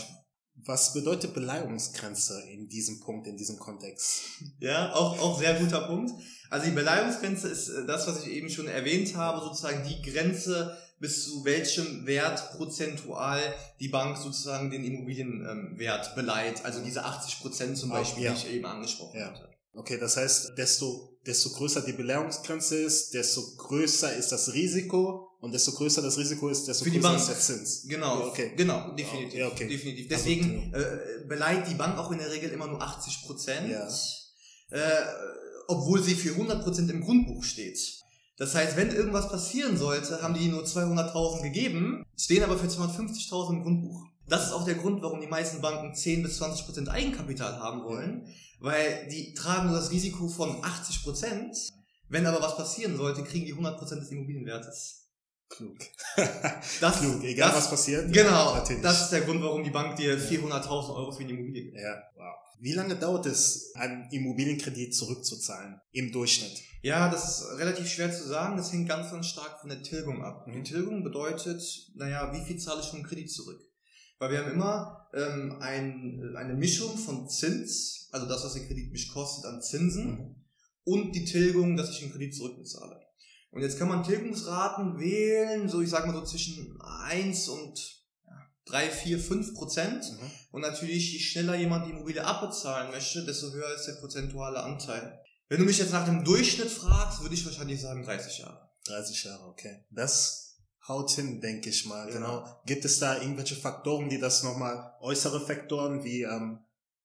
Was 0.54 0.92
bedeutet 0.92 1.32
Beleihungsgrenze 1.32 2.42
in 2.50 2.68
diesem 2.68 3.00
Punkt, 3.00 3.26
in 3.26 3.36
diesem 3.36 3.58
Kontext? 3.58 4.22
Ja, 4.58 4.92
auch, 4.94 5.18
auch 5.20 5.38
sehr 5.38 5.54
guter 5.58 5.86
Punkt. 5.88 6.12
Also 6.50 6.66
die 6.66 6.72
Beleihungsgrenze 6.72 7.48
ist 7.48 7.68
äh, 7.68 7.86
das, 7.86 8.06
was 8.06 8.24
ich 8.24 8.32
eben 8.32 8.48
schon 8.48 8.68
erwähnt 8.68 9.16
habe, 9.16 9.40
sozusagen 9.40 9.82
die 9.88 10.02
Grenze, 10.02 10.76
bis 11.00 11.24
zu 11.24 11.44
welchem 11.44 12.06
Wert 12.06 12.52
prozentual 12.52 13.40
die 13.80 13.88
Bank 13.88 14.16
sozusagen 14.16 14.70
den 14.70 14.84
Immobilienwert 14.84 16.08
ähm, 16.08 16.14
beleiht. 16.14 16.64
Also 16.64 16.80
diese 16.80 17.04
80 17.04 17.40
Prozent 17.40 17.76
zum 17.76 17.90
Beispiel, 17.90 18.24
ja. 18.24 18.32
die 18.32 18.38
ich 18.38 18.54
eben 18.54 18.66
angesprochen 18.66 19.18
ja. 19.18 19.26
hatte. 19.26 19.48
Okay, 19.74 19.98
das 19.98 20.16
heißt, 20.16 20.56
desto, 20.56 21.11
desto 21.26 21.50
größer 21.50 21.82
die 21.82 21.92
Beleihungsgrenze 21.92 22.76
ist, 22.76 23.14
desto 23.14 23.42
größer 23.56 24.14
ist 24.16 24.32
das 24.32 24.52
Risiko 24.52 25.28
und 25.40 25.52
desto 25.52 25.72
größer 25.72 26.02
das 26.02 26.18
Risiko 26.18 26.48
ist, 26.48 26.66
desto 26.66 26.84
größer 26.84 27.00
Bank. 27.00 27.18
ist 27.18 27.28
der 27.28 27.38
Zins. 27.38 27.82
Genau, 27.88 28.20
ja, 28.20 28.26
okay. 28.26 28.52
genau, 28.56 28.92
definitiv. 28.92 29.38
Ja, 29.38 29.48
okay. 29.48 29.68
definitiv. 29.68 30.08
Deswegen 30.08 30.72
also, 30.72 30.86
äh, 30.86 31.24
beleiht 31.28 31.68
die 31.68 31.74
Bank 31.74 31.98
auch 31.98 32.10
in 32.10 32.18
der 32.18 32.30
Regel 32.30 32.50
immer 32.50 32.66
nur 32.66 32.82
80 32.82 33.22
Prozent, 33.26 33.70
ja. 33.70 33.88
äh, 34.70 35.04
obwohl 35.68 36.02
sie 36.02 36.14
für 36.14 36.30
100 36.30 36.62
Prozent 36.62 36.90
im 36.90 37.02
Grundbuch 37.02 37.44
steht. 37.44 37.78
Das 38.38 38.54
heißt, 38.54 38.76
wenn 38.76 38.90
irgendwas 38.90 39.28
passieren 39.28 39.76
sollte, 39.76 40.22
haben 40.22 40.34
die 40.34 40.48
nur 40.48 40.64
200.000 40.64 41.42
gegeben, 41.42 42.04
stehen 42.16 42.42
aber 42.42 42.58
für 42.58 42.66
250.000 42.66 43.50
im 43.50 43.62
Grundbuch. 43.62 44.06
Das 44.28 44.46
ist 44.46 44.52
auch 44.52 44.64
der 44.64 44.76
Grund, 44.76 45.02
warum 45.02 45.20
die 45.20 45.26
meisten 45.26 45.60
Banken 45.60 45.94
10 45.94 46.22
bis 46.22 46.36
20 46.36 46.66
Prozent 46.66 46.88
Eigenkapital 46.88 47.58
haben 47.58 47.84
wollen, 47.84 48.26
weil 48.60 49.08
die 49.08 49.34
tragen 49.34 49.66
nur 49.66 49.76
das 49.76 49.90
Risiko 49.90 50.28
von 50.28 50.64
80 50.64 51.02
Prozent. 51.02 51.56
Wenn 52.08 52.26
aber 52.26 52.42
was 52.42 52.56
passieren 52.56 52.96
sollte, 52.96 53.24
kriegen 53.24 53.46
die 53.46 53.52
100 53.52 53.78
Prozent 53.78 54.02
des 54.02 54.10
Immobilienwertes. 54.10 55.02
Klug. 55.48 55.76
das, 56.80 57.00
Klug, 57.00 57.22
egal 57.24 57.50
das, 57.50 57.58
was 57.58 57.70
passiert. 57.70 58.12
Genau, 58.12 58.54
ja, 58.56 58.64
das 58.80 59.02
ist 59.02 59.10
der 59.10 59.20
Grund, 59.22 59.42
warum 59.42 59.62
die 59.62 59.70
Bank 59.70 59.96
dir 59.96 60.18
400.000 60.18 60.94
Euro 60.94 61.12
für 61.12 61.24
die 61.24 61.34
Immobilie 61.34 61.64
gibt. 61.64 61.78
Ja, 61.78 62.02
wow. 62.16 62.34
Wie 62.58 62.72
lange 62.72 62.96
dauert 62.96 63.26
es, 63.26 63.72
einen 63.74 64.08
Immobilienkredit 64.10 64.94
zurückzuzahlen 64.94 65.80
im 65.90 66.12
Durchschnitt? 66.12 66.62
Ja, 66.82 67.10
das 67.10 67.40
ist 67.40 67.58
relativ 67.58 67.88
schwer 67.88 68.12
zu 68.12 68.26
sagen. 68.26 68.56
Das 68.56 68.72
hängt 68.72 68.88
ganz, 68.88 69.10
ganz 69.10 69.26
stark 69.26 69.60
von 69.60 69.68
der 69.68 69.82
Tilgung 69.82 70.24
ab. 70.24 70.46
Mhm. 70.46 70.52
Die 70.52 70.62
Tilgung 70.70 71.02
bedeutet, 71.02 71.62
naja, 71.96 72.32
wie 72.32 72.44
viel 72.44 72.58
zahle 72.58 72.80
ich 72.80 72.88
vom 72.88 73.02
Kredit 73.02 73.30
zurück? 73.30 73.60
Weil 74.22 74.30
wir 74.30 74.38
haben 74.38 74.52
immer 74.52 75.08
ähm, 75.14 75.56
ein, 75.60 76.36
eine 76.36 76.54
Mischung 76.54 76.96
von 76.96 77.28
Zins, 77.28 78.08
also 78.12 78.28
das, 78.28 78.44
was 78.44 78.54
der 78.54 78.68
Kredit 78.68 78.92
mich 78.92 79.12
kostet 79.12 79.46
an 79.46 79.60
Zinsen, 79.60 80.06
mhm. 80.06 80.36
und 80.84 81.12
die 81.16 81.24
Tilgung, 81.24 81.76
dass 81.76 81.90
ich 81.90 81.98
den 81.98 82.12
Kredit 82.12 82.32
zurückbezahle. 82.32 83.00
Und 83.50 83.62
jetzt 83.62 83.80
kann 83.80 83.88
man 83.88 84.04
Tilgungsraten 84.04 85.00
wählen, 85.00 85.68
so 85.68 85.82
ich 85.82 85.90
sag 85.90 86.06
mal 86.06 86.14
so 86.14 86.22
zwischen 86.22 86.80
1 86.80 87.48
und 87.48 88.04
3, 88.66 88.90
4, 88.90 89.18
5 89.18 89.54
Prozent. 89.54 90.04
Mhm. 90.04 90.30
Und 90.52 90.60
natürlich, 90.60 91.14
je 91.14 91.18
schneller 91.18 91.56
jemand 91.56 91.88
die 91.88 91.90
Immobilie 91.90 92.24
abbezahlen 92.24 92.92
möchte, 92.92 93.24
desto 93.24 93.50
höher 93.50 93.74
ist 93.74 93.86
der 93.86 93.94
prozentuale 93.94 94.62
Anteil. 94.62 95.20
Wenn 95.48 95.58
du 95.58 95.64
mich 95.64 95.78
jetzt 95.78 95.90
nach 95.90 96.04
dem 96.04 96.22
Durchschnitt 96.22 96.70
fragst, 96.70 97.22
würde 97.22 97.34
ich 97.34 97.44
wahrscheinlich 97.44 97.80
sagen 97.80 98.04
30 98.04 98.38
Jahre. 98.38 98.70
30 98.84 99.24
Jahre, 99.24 99.48
okay. 99.48 99.84
Das 99.90 100.41
haut 100.88 101.10
hin, 101.10 101.40
denke 101.40 101.70
ich 101.70 101.86
mal. 101.86 102.06
Genau. 102.10 102.40
genau. 102.40 102.62
Gibt 102.66 102.84
es 102.84 102.98
da 102.98 103.20
irgendwelche 103.20 103.56
Faktoren, 103.56 104.08
die 104.08 104.18
das 104.18 104.42
nochmal, 104.42 104.94
äußere 105.00 105.40
Faktoren 105.40 106.04
wie 106.04 106.22
ähm, 106.22 106.58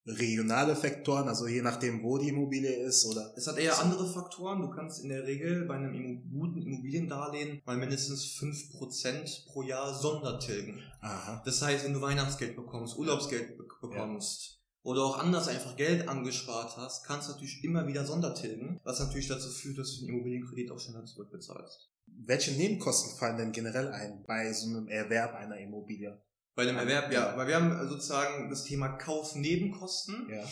regionale 0.07 0.75
Faktoren, 0.75 1.27
also 1.27 1.47
je 1.47 1.61
nachdem, 1.61 2.01
wo 2.01 2.17
die 2.17 2.29
Immobilie 2.29 2.73
ist 2.73 3.05
oder? 3.05 3.33
Es 3.35 3.45
hat 3.47 3.57
eher 3.57 3.77
andere 3.77 4.07
Faktoren. 4.07 4.61
Du 4.61 4.69
kannst 4.69 5.03
in 5.03 5.09
der 5.09 5.27
Regel 5.27 5.65
bei 5.65 5.75
einem 5.75 6.29
guten 6.31 6.61
Immobiliendarlehen 6.61 7.61
mal 7.65 7.77
mindestens 7.77 8.25
fünf 8.25 8.71
Prozent 8.71 9.45
pro 9.47 9.63
Jahr 9.63 9.93
Sondertilgen. 9.93 10.81
Aha. 11.01 11.41
Das 11.45 11.61
heißt, 11.61 11.83
wenn 11.83 11.93
du 11.93 12.01
Weihnachtsgeld 12.01 12.55
bekommst, 12.55 12.97
Urlaubsgeld 12.97 13.57
bekommst, 13.57 14.51
ja. 14.51 14.57
Oder 14.83 15.03
auch 15.03 15.19
anders 15.19 15.49
einfach 15.49 15.75
Geld 15.75 16.07
angespart 16.07 16.77
hast, 16.77 17.03
kannst 17.03 17.27
du 17.27 17.33
natürlich 17.33 17.61
immer 17.61 17.85
wieder 17.87 18.05
Sondertilgen, 18.05 18.79
was 18.85 19.01
natürlich 19.01 19.27
dazu 19.27 19.49
führt, 19.49 19.77
dass 19.77 19.95
du 19.95 20.05
den 20.05 20.15
Immobilienkredit 20.15 20.71
auch 20.71 20.79
schneller 20.79 21.03
zurückbezahlst. 21.03 21.91
Welche 22.07 22.51
Nebenkosten 22.51 23.17
fallen 23.17 23.37
denn 23.37 23.51
generell 23.51 23.89
ein 23.89 24.23
bei 24.25 24.51
so 24.51 24.67
einem 24.67 24.87
Erwerb 24.87 25.35
einer 25.35 25.57
Immobilie? 25.57 26.21
Bei 26.55 26.65
dem 26.65 26.77
Erwerb, 26.77 27.11
ja. 27.11 27.37
Weil 27.37 27.47
wir 27.47 27.55
haben 27.55 27.87
sozusagen 27.87 28.49
das 28.49 28.63
Thema 28.63 28.89
Kaufnebenkosten. 28.97 30.27
Ja. 30.31 30.43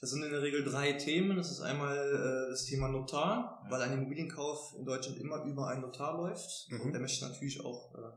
Das 0.00 0.10
sind 0.10 0.22
in 0.22 0.30
der 0.30 0.42
Regel 0.42 0.62
drei 0.62 0.92
Themen. 0.92 1.36
Das 1.36 1.50
ist 1.50 1.60
einmal 1.60 1.96
äh, 1.96 2.50
das 2.50 2.66
Thema 2.66 2.88
Notar, 2.88 3.62
ja. 3.64 3.70
weil 3.70 3.82
ein 3.82 3.94
Immobilienkauf 3.94 4.74
in 4.78 4.84
Deutschland 4.84 5.18
immer 5.18 5.42
über 5.44 5.68
einen 5.68 5.80
Notar 5.80 6.16
läuft. 6.16 6.70
Mhm. 6.70 6.80
Und 6.82 6.92
der 6.92 7.00
möchte 7.00 7.26
natürlich 7.26 7.64
auch 7.64 7.94
äh, 7.94 8.12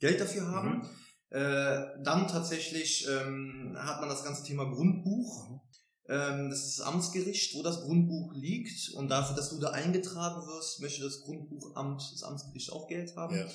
Geld 0.00 0.20
dafür 0.20 0.48
haben. 0.48 0.78
Mhm. 0.78 0.88
Äh, 1.30 2.02
dann 2.02 2.28
tatsächlich 2.28 3.06
ähm, 3.08 3.76
hat 3.78 4.00
man 4.00 4.08
das 4.08 4.24
ganze 4.24 4.44
Thema 4.44 4.64
Grundbuch. 4.64 5.60
Ähm, 6.08 6.50
das 6.50 6.64
ist 6.64 6.78
das 6.78 6.86
Amtsgericht, 6.86 7.54
wo 7.54 7.62
das 7.62 7.82
Grundbuch 7.82 8.34
liegt. 8.34 8.90
Und 8.94 9.08
dafür, 9.08 9.36
dass 9.36 9.50
du 9.50 9.58
da 9.58 9.70
eingetragen 9.70 10.46
wirst, 10.46 10.80
möchte 10.80 11.02
das 11.02 11.22
Grundbuchamt, 11.22 12.02
das 12.12 12.22
Amtsgericht 12.22 12.72
auch 12.72 12.86
Geld 12.88 13.16
haben. 13.16 13.36
Ja. 13.36 13.46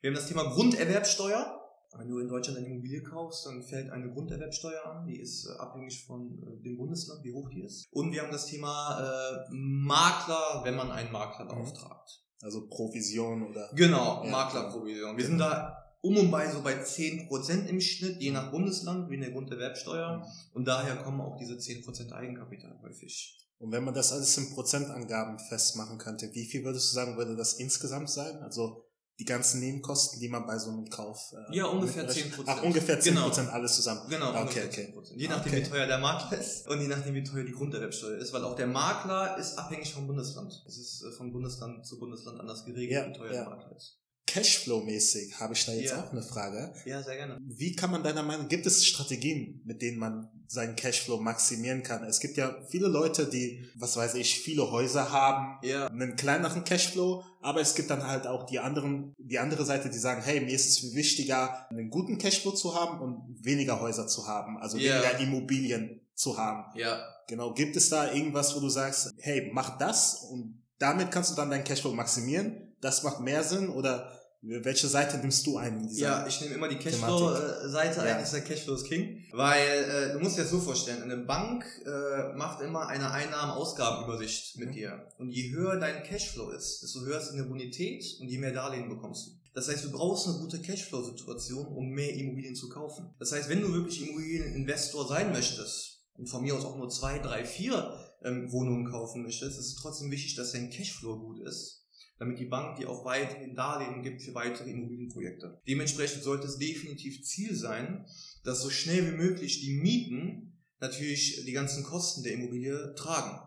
Wir 0.00 0.10
haben 0.10 0.16
das 0.16 0.26
Thema 0.26 0.44
Grunderwerbsteuer. 0.44 1.54
Wenn 1.96 2.08
du 2.08 2.18
in 2.18 2.28
Deutschland 2.28 2.58
eine 2.58 2.66
Immobilie 2.68 3.02
kaufst, 3.02 3.46
dann 3.46 3.62
fällt 3.62 3.90
eine 3.90 4.12
Grunderwerbsteuer 4.12 4.84
an. 4.84 5.06
Die 5.06 5.18
ist 5.18 5.46
äh, 5.46 5.58
abhängig 5.58 6.04
von 6.04 6.38
äh, 6.42 6.62
dem 6.62 6.76
Bundesland, 6.76 7.24
wie 7.24 7.32
hoch 7.32 7.48
die 7.48 7.62
ist. 7.62 7.88
Und 7.90 8.12
wir 8.12 8.22
haben 8.22 8.30
das 8.30 8.46
Thema 8.46 9.00
äh, 9.00 9.46
Makler, 9.50 10.60
wenn 10.64 10.76
man 10.76 10.90
einen 10.90 11.10
Makler 11.10 11.46
mhm. 11.46 11.48
beauftragt. 11.48 12.24
Also 12.40 12.68
Provision 12.68 13.48
oder? 13.48 13.70
Genau, 13.74 14.22
ja. 14.22 14.30
Maklerprovision. 14.30 15.16
Wir 15.16 15.24
sind 15.24 15.38
da 15.38 15.77
um 16.00 16.16
und 16.16 16.30
bei 16.30 16.50
so 16.50 16.62
bei 16.62 16.82
10% 16.82 17.66
im 17.66 17.80
Schnitt, 17.80 18.20
je 18.20 18.30
nach 18.30 18.50
Bundesland, 18.50 19.10
wie 19.10 19.14
in 19.14 19.20
der 19.20 19.30
Grunderwerbsteuer. 19.30 20.18
Mhm. 20.18 20.24
Und 20.52 20.68
daher 20.68 20.96
kommen 20.96 21.20
auch 21.20 21.36
diese 21.36 21.54
10% 21.54 22.12
Eigenkapital 22.12 22.78
häufig. 22.82 23.36
Und 23.58 23.72
wenn 23.72 23.84
man 23.84 23.94
das 23.94 24.12
alles 24.12 24.36
in 24.38 24.50
Prozentangaben 24.50 25.38
festmachen 25.38 25.98
könnte, 25.98 26.30
wie 26.32 26.44
viel 26.44 26.64
würdest 26.64 26.90
du 26.90 26.94
sagen, 26.94 27.16
würde 27.16 27.36
das 27.36 27.54
insgesamt 27.54 28.08
sein? 28.08 28.36
Also 28.42 28.84
die 29.18 29.24
ganzen 29.24 29.58
Nebenkosten, 29.58 30.20
die 30.20 30.28
man 30.28 30.46
bei 30.46 30.58
so 30.58 30.70
einem 30.70 30.88
Kauf. 30.88 31.32
Äh, 31.32 31.56
ja, 31.56 31.66
ungefähr 31.66 32.06
zehn 32.06 32.30
Prozent. 32.30 32.48
Ach, 32.56 32.62
ungefähr 32.62 33.00
zehn 33.00 33.16
Prozent 33.16 33.48
genau. 33.48 33.58
alles 33.58 33.74
zusammen. 33.74 34.02
Genau, 34.08 34.26
ah, 34.26 34.44
okay, 34.44 34.62
okay. 34.66 34.94
Je 35.16 35.26
nachdem, 35.26 35.52
okay. 35.52 35.64
wie 35.64 35.68
teuer 35.68 35.86
der 35.86 35.98
Makler 35.98 36.38
ist 36.38 36.68
und 36.68 36.80
je 36.80 36.86
nachdem, 36.86 37.14
wie 37.14 37.24
teuer 37.24 37.42
die 37.42 37.52
Grunderwerbsteuer 37.52 38.18
ist, 38.18 38.32
weil 38.32 38.44
auch 38.44 38.54
der 38.54 38.68
Makler 38.68 39.36
ist 39.38 39.58
abhängig 39.58 39.92
vom 39.92 40.06
Bundesland. 40.06 40.62
Es 40.68 40.78
ist 40.78 41.02
äh, 41.02 41.10
von 41.10 41.32
Bundesland 41.32 41.84
zu 41.84 41.98
Bundesland 41.98 42.38
anders 42.38 42.64
geregelt, 42.64 42.92
ja, 42.92 43.08
wie 43.08 43.18
teuer 43.18 43.32
ja. 43.32 43.42
der 43.42 43.50
Makler 43.50 43.76
ist. 43.76 43.98
Cashflow-mäßig 44.28 45.40
habe 45.40 45.54
ich 45.54 45.64
da 45.64 45.72
jetzt 45.72 45.92
ja. 45.92 46.04
auch 46.04 46.12
eine 46.12 46.22
Frage. 46.22 46.72
Ja, 46.84 47.02
sehr 47.02 47.16
gerne. 47.16 47.38
Wie 47.40 47.74
kann 47.74 47.90
man 47.90 48.02
deiner 48.02 48.22
Meinung, 48.22 48.48
gibt 48.48 48.66
es 48.66 48.84
Strategien, 48.84 49.62
mit 49.64 49.80
denen 49.80 49.98
man 49.98 50.28
seinen 50.46 50.76
Cashflow 50.76 51.16
maximieren 51.18 51.82
kann? 51.82 52.04
Es 52.04 52.20
gibt 52.20 52.36
ja 52.36 52.54
viele 52.68 52.88
Leute, 52.88 53.26
die, 53.26 53.64
was 53.74 53.96
weiß 53.96 54.14
ich, 54.14 54.38
viele 54.40 54.70
Häuser 54.70 55.12
haben, 55.12 55.58
ja. 55.66 55.86
einen 55.86 56.16
kleineren 56.16 56.64
Cashflow, 56.64 57.24
aber 57.40 57.62
es 57.62 57.74
gibt 57.74 57.88
dann 57.88 58.06
halt 58.06 58.26
auch 58.26 58.44
die 58.44 58.58
anderen, 58.58 59.14
die 59.18 59.38
andere 59.38 59.64
Seite, 59.64 59.88
die 59.88 59.98
sagen, 59.98 60.22
hey, 60.22 60.40
mir 60.40 60.54
ist 60.54 60.68
es 60.68 60.94
wichtiger, 60.94 61.66
einen 61.70 61.88
guten 61.88 62.18
Cashflow 62.18 62.52
zu 62.52 62.74
haben 62.74 63.00
und 63.00 63.44
weniger 63.44 63.80
Häuser 63.80 64.06
zu 64.06 64.26
haben, 64.26 64.58
also 64.58 64.76
ja. 64.76 65.02
weniger 65.02 65.20
Immobilien 65.20 66.02
zu 66.14 66.36
haben. 66.36 66.78
Ja. 66.78 67.02
Genau. 67.28 67.54
Gibt 67.54 67.76
es 67.76 67.88
da 67.88 68.12
irgendwas, 68.12 68.54
wo 68.54 68.60
du 68.60 68.68
sagst, 68.68 69.14
hey, 69.18 69.50
mach 69.52 69.78
das 69.78 70.16
und 70.30 70.62
damit 70.78 71.10
kannst 71.10 71.30
du 71.30 71.34
dann 71.34 71.50
deinen 71.50 71.64
Cashflow 71.64 71.92
maximieren? 71.92 72.74
Das 72.80 73.02
macht 73.02 73.20
mehr 73.20 73.42
Sinn 73.42 73.70
oder 73.70 74.17
welche 74.40 74.86
Seite 74.86 75.18
nimmst 75.18 75.46
du 75.46 75.56
ein? 75.56 75.80
In 75.80 75.88
dieser 75.88 76.06
ja, 76.06 76.26
ich 76.26 76.40
nehme 76.40 76.54
immer 76.54 76.68
die 76.68 76.76
Cashflow-Seite 76.76 78.02
ein, 78.02 78.22
ist 78.22 78.32
der 78.32 78.42
Cashflow 78.42 78.74
ist 78.74 78.84
King. 78.84 79.24
Weil 79.32 79.84
äh, 79.84 80.12
du 80.12 80.20
musst 80.20 80.36
dir 80.36 80.42
das 80.42 80.50
so 80.50 80.60
vorstellen, 80.60 81.02
eine 81.02 81.16
Bank 81.16 81.64
äh, 81.84 82.36
macht 82.36 82.62
immer 82.62 82.86
eine 82.86 83.10
Einnahmen-Ausgabenübersicht 83.10 84.56
mit 84.58 84.68
mhm. 84.68 84.72
dir. 84.72 85.08
Und 85.18 85.32
je 85.32 85.50
höher 85.50 85.76
dein 85.76 86.04
Cashflow 86.04 86.50
ist, 86.50 86.82
desto 86.82 87.00
höher 87.00 87.18
ist 87.18 87.32
deine 87.32 87.44
Bonität 87.44 88.04
und 88.20 88.28
je 88.28 88.38
mehr 88.38 88.52
Darlehen 88.52 88.88
bekommst 88.88 89.26
du. 89.26 89.30
Das 89.54 89.68
heißt, 89.68 89.84
du 89.84 89.90
brauchst 89.90 90.28
eine 90.28 90.38
gute 90.38 90.60
Cashflow-Situation, 90.60 91.66
um 91.66 91.88
mehr 91.88 92.14
Immobilien 92.14 92.54
zu 92.54 92.68
kaufen. 92.68 93.12
Das 93.18 93.32
heißt, 93.32 93.48
wenn 93.48 93.60
du 93.60 93.72
wirklich 93.72 94.08
Immobilieninvestor 94.08 95.08
sein 95.08 95.32
möchtest 95.32 96.04
und 96.16 96.28
von 96.28 96.42
mir 96.42 96.54
aus 96.54 96.64
auch 96.64 96.76
nur 96.76 96.88
zwei, 96.90 97.18
drei, 97.18 97.44
vier 97.44 97.92
ähm, 98.22 98.52
Wohnungen 98.52 98.88
kaufen 98.88 99.24
möchtest, 99.24 99.58
ist 99.58 99.66
es 99.66 99.74
trotzdem 99.74 100.12
wichtig, 100.12 100.36
dass 100.36 100.52
dein 100.52 100.70
Cashflow 100.70 101.18
gut 101.18 101.40
ist 101.40 101.77
damit 102.18 102.38
die 102.38 102.46
Bank 102.46 102.76
dir 102.76 102.90
auch 102.90 103.04
weiterhin 103.04 103.54
Darlehen 103.54 104.02
gibt 104.02 104.22
für 104.22 104.34
weitere 104.34 104.70
Immobilienprojekte. 104.70 105.60
Dementsprechend 105.66 106.22
sollte 106.22 106.46
es 106.46 106.58
definitiv 106.58 107.22
Ziel 107.24 107.54
sein, 107.54 108.06
dass 108.44 108.62
so 108.62 108.70
schnell 108.70 109.12
wie 109.12 109.16
möglich 109.16 109.60
die 109.60 109.74
Mieten 109.74 110.58
natürlich 110.80 111.44
die 111.44 111.52
ganzen 111.52 111.84
Kosten 111.84 112.22
der 112.22 112.34
Immobilie 112.34 112.94
tragen. 112.94 113.40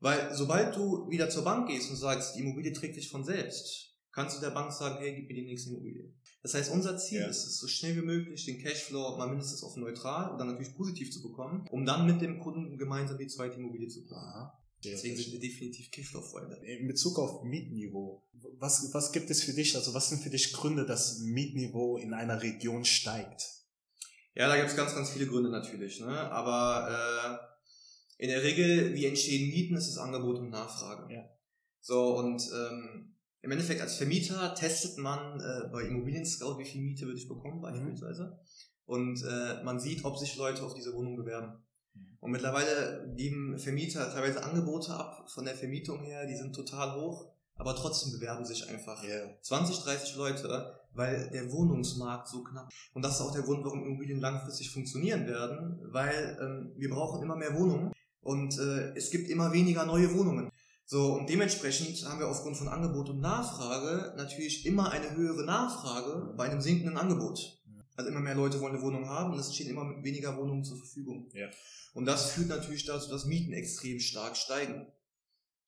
Weil 0.00 0.34
sobald 0.34 0.76
du 0.76 1.08
wieder 1.10 1.30
zur 1.30 1.44
Bank 1.44 1.68
gehst 1.68 1.90
und 1.90 1.96
sagst, 1.96 2.36
die 2.36 2.40
Immobilie 2.40 2.72
trägt 2.72 2.94
sich 2.94 3.08
von 3.08 3.24
selbst, 3.24 3.94
kannst 4.12 4.36
du 4.36 4.40
der 4.40 4.50
Bank 4.50 4.72
sagen, 4.72 4.96
hey, 4.98 5.14
gib 5.14 5.28
mir 5.28 5.34
die 5.34 5.46
nächste 5.46 5.70
Immobilie. 5.70 6.12
Das 6.42 6.54
heißt, 6.54 6.70
unser 6.70 6.96
Ziel 6.96 7.20
ja. 7.20 7.26
ist 7.26 7.44
es, 7.44 7.58
so 7.58 7.66
schnell 7.66 7.96
wie 7.96 8.06
möglich 8.06 8.44
den 8.44 8.62
Cashflow 8.62 9.16
mal 9.16 9.28
mindestens 9.28 9.64
auf 9.64 9.76
neutral 9.76 10.30
und 10.30 10.38
dann 10.38 10.46
natürlich 10.48 10.74
positiv 10.74 11.10
zu 11.10 11.22
bekommen, 11.22 11.66
um 11.70 11.84
dann 11.84 12.06
mit 12.06 12.20
dem 12.20 12.38
Kunden 12.38 12.78
gemeinsam 12.78 13.18
die 13.18 13.26
zweite 13.26 13.56
Immobilie 13.56 13.88
zu 13.88 14.04
planen. 14.04 14.50
Deswegen 14.92 15.16
sind 15.16 15.32
wir 15.32 15.40
definitiv 15.40 15.90
Cashflow-Freunde. 15.90 16.56
In 16.64 16.86
Bezug 16.86 17.18
auf 17.18 17.42
Mietniveau, 17.44 18.22
was, 18.58 18.92
was 18.92 19.12
gibt 19.12 19.30
es 19.30 19.42
für 19.42 19.52
dich, 19.52 19.76
also 19.76 19.94
was 19.94 20.08
sind 20.08 20.22
für 20.22 20.30
dich 20.30 20.52
Gründe, 20.52 20.86
dass 20.86 21.20
Mietniveau 21.20 21.98
in 21.98 22.14
einer 22.14 22.42
Region 22.42 22.84
steigt? 22.84 23.42
Ja, 24.34 24.48
da 24.48 24.56
gibt 24.56 24.68
es 24.68 24.76
ganz, 24.76 24.94
ganz 24.94 25.10
viele 25.10 25.26
Gründe 25.26 25.50
natürlich. 25.50 26.00
Ne? 26.00 26.06
Aber 26.08 27.48
äh, 28.18 28.22
in 28.22 28.28
der 28.28 28.42
Regel, 28.42 28.94
wie 28.94 29.06
entstehen 29.06 29.48
Mieten, 29.48 29.76
ist 29.76 29.88
das 29.88 29.98
Angebot 29.98 30.38
und 30.38 30.50
Nachfrage. 30.50 31.12
Ja. 31.12 31.24
So, 31.80 32.18
und 32.18 32.42
ähm, 32.52 33.14
im 33.42 33.50
Endeffekt 33.50 33.80
als 33.80 33.96
Vermieter 33.96 34.54
testet 34.54 34.98
man 34.98 35.40
äh, 35.40 35.68
bei 35.72 35.82
Immobilien 35.82 36.26
Scout, 36.26 36.58
wie 36.58 36.64
viel 36.64 36.82
Miete 36.82 37.06
würde 37.06 37.18
ich 37.18 37.28
bekommen 37.28 37.62
beispielsweise. 37.62 38.24
Mhm. 38.24 38.38
Und 38.86 39.22
äh, 39.22 39.62
man 39.64 39.80
sieht, 39.80 40.04
ob 40.04 40.18
sich 40.18 40.36
Leute 40.36 40.62
auf 40.62 40.74
diese 40.74 40.92
Wohnung 40.94 41.16
bewerben. 41.16 41.64
Und 42.20 42.32
mittlerweile 42.32 43.12
geben 43.16 43.58
Vermieter 43.58 44.10
teilweise 44.12 44.42
Angebote 44.42 44.92
ab 44.92 45.30
von 45.30 45.44
der 45.44 45.54
Vermietung 45.54 46.00
her, 46.00 46.26
die 46.26 46.36
sind 46.36 46.54
total 46.54 47.00
hoch, 47.00 47.26
aber 47.54 47.74
trotzdem 47.76 48.12
bewerben 48.12 48.44
sich 48.44 48.68
einfach 48.68 49.02
yeah. 49.04 49.30
20, 49.42 49.78
30 49.78 50.16
Leute, 50.16 50.74
weil 50.92 51.30
der 51.30 51.52
Wohnungsmarkt 51.52 52.28
so 52.28 52.42
knapp. 52.42 52.68
Und 52.94 53.04
das 53.04 53.14
ist 53.14 53.20
auch 53.20 53.32
der 53.32 53.42
Grund, 53.42 53.64
warum 53.64 53.84
Immobilien 53.84 54.20
langfristig 54.20 54.70
funktionieren 54.70 55.26
werden, 55.26 55.78
weil 55.92 56.38
ähm, 56.40 56.72
wir 56.76 56.90
brauchen 56.90 57.22
immer 57.22 57.36
mehr 57.36 57.54
Wohnungen 57.54 57.92
und 58.20 58.58
äh, 58.58 58.94
es 58.96 59.10
gibt 59.10 59.28
immer 59.28 59.52
weniger 59.52 59.86
neue 59.86 60.12
Wohnungen. 60.14 60.50
So, 60.84 61.14
und 61.14 61.28
dementsprechend 61.28 62.08
haben 62.08 62.20
wir 62.20 62.28
aufgrund 62.28 62.56
von 62.56 62.68
Angebot 62.68 63.08
und 63.10 63.20
Nachfrage 63.20 64.14
natürlich 64.16 64.66
immer 64.66 64.92
eine 64.92 65.16
höhere 65.16 65.44
Nachfrage 65.44 66.32
bei 66.36 66.44
einem 66.44 66.60
sinkenden 66.60 66.96
Angebot. 66.96 67.60
Also 67.96 68.10
immer 68.10 68.20
mehr 68.20 68.34
Leute 68.34 68.60
wollen 68.60 68.74
eine 68.74 68.82
Wohnung 68.82 69.08
haben 69.08 69.32
und 69.32 69.38
es 69.38 69.54
stehen 69.54 69.70
immer 69.70 70.02
weniger 70.02 70.36
Wohnungen 70.36 70.64
zur 70.64 70.76
Verfügung. 70.76 71.30
Ja. 71.32 71.48
Und 71.94 72.04
das 72.04 72.30
führt 72.30 72.48
natürlich 72.48 72.84
dazu, 72.84 73.10
dass 73.10 73.24
Mieten 73.24 73.52
extrem 73.52 74.00
stark 74.00 74.36
steigen. 74.36 74.86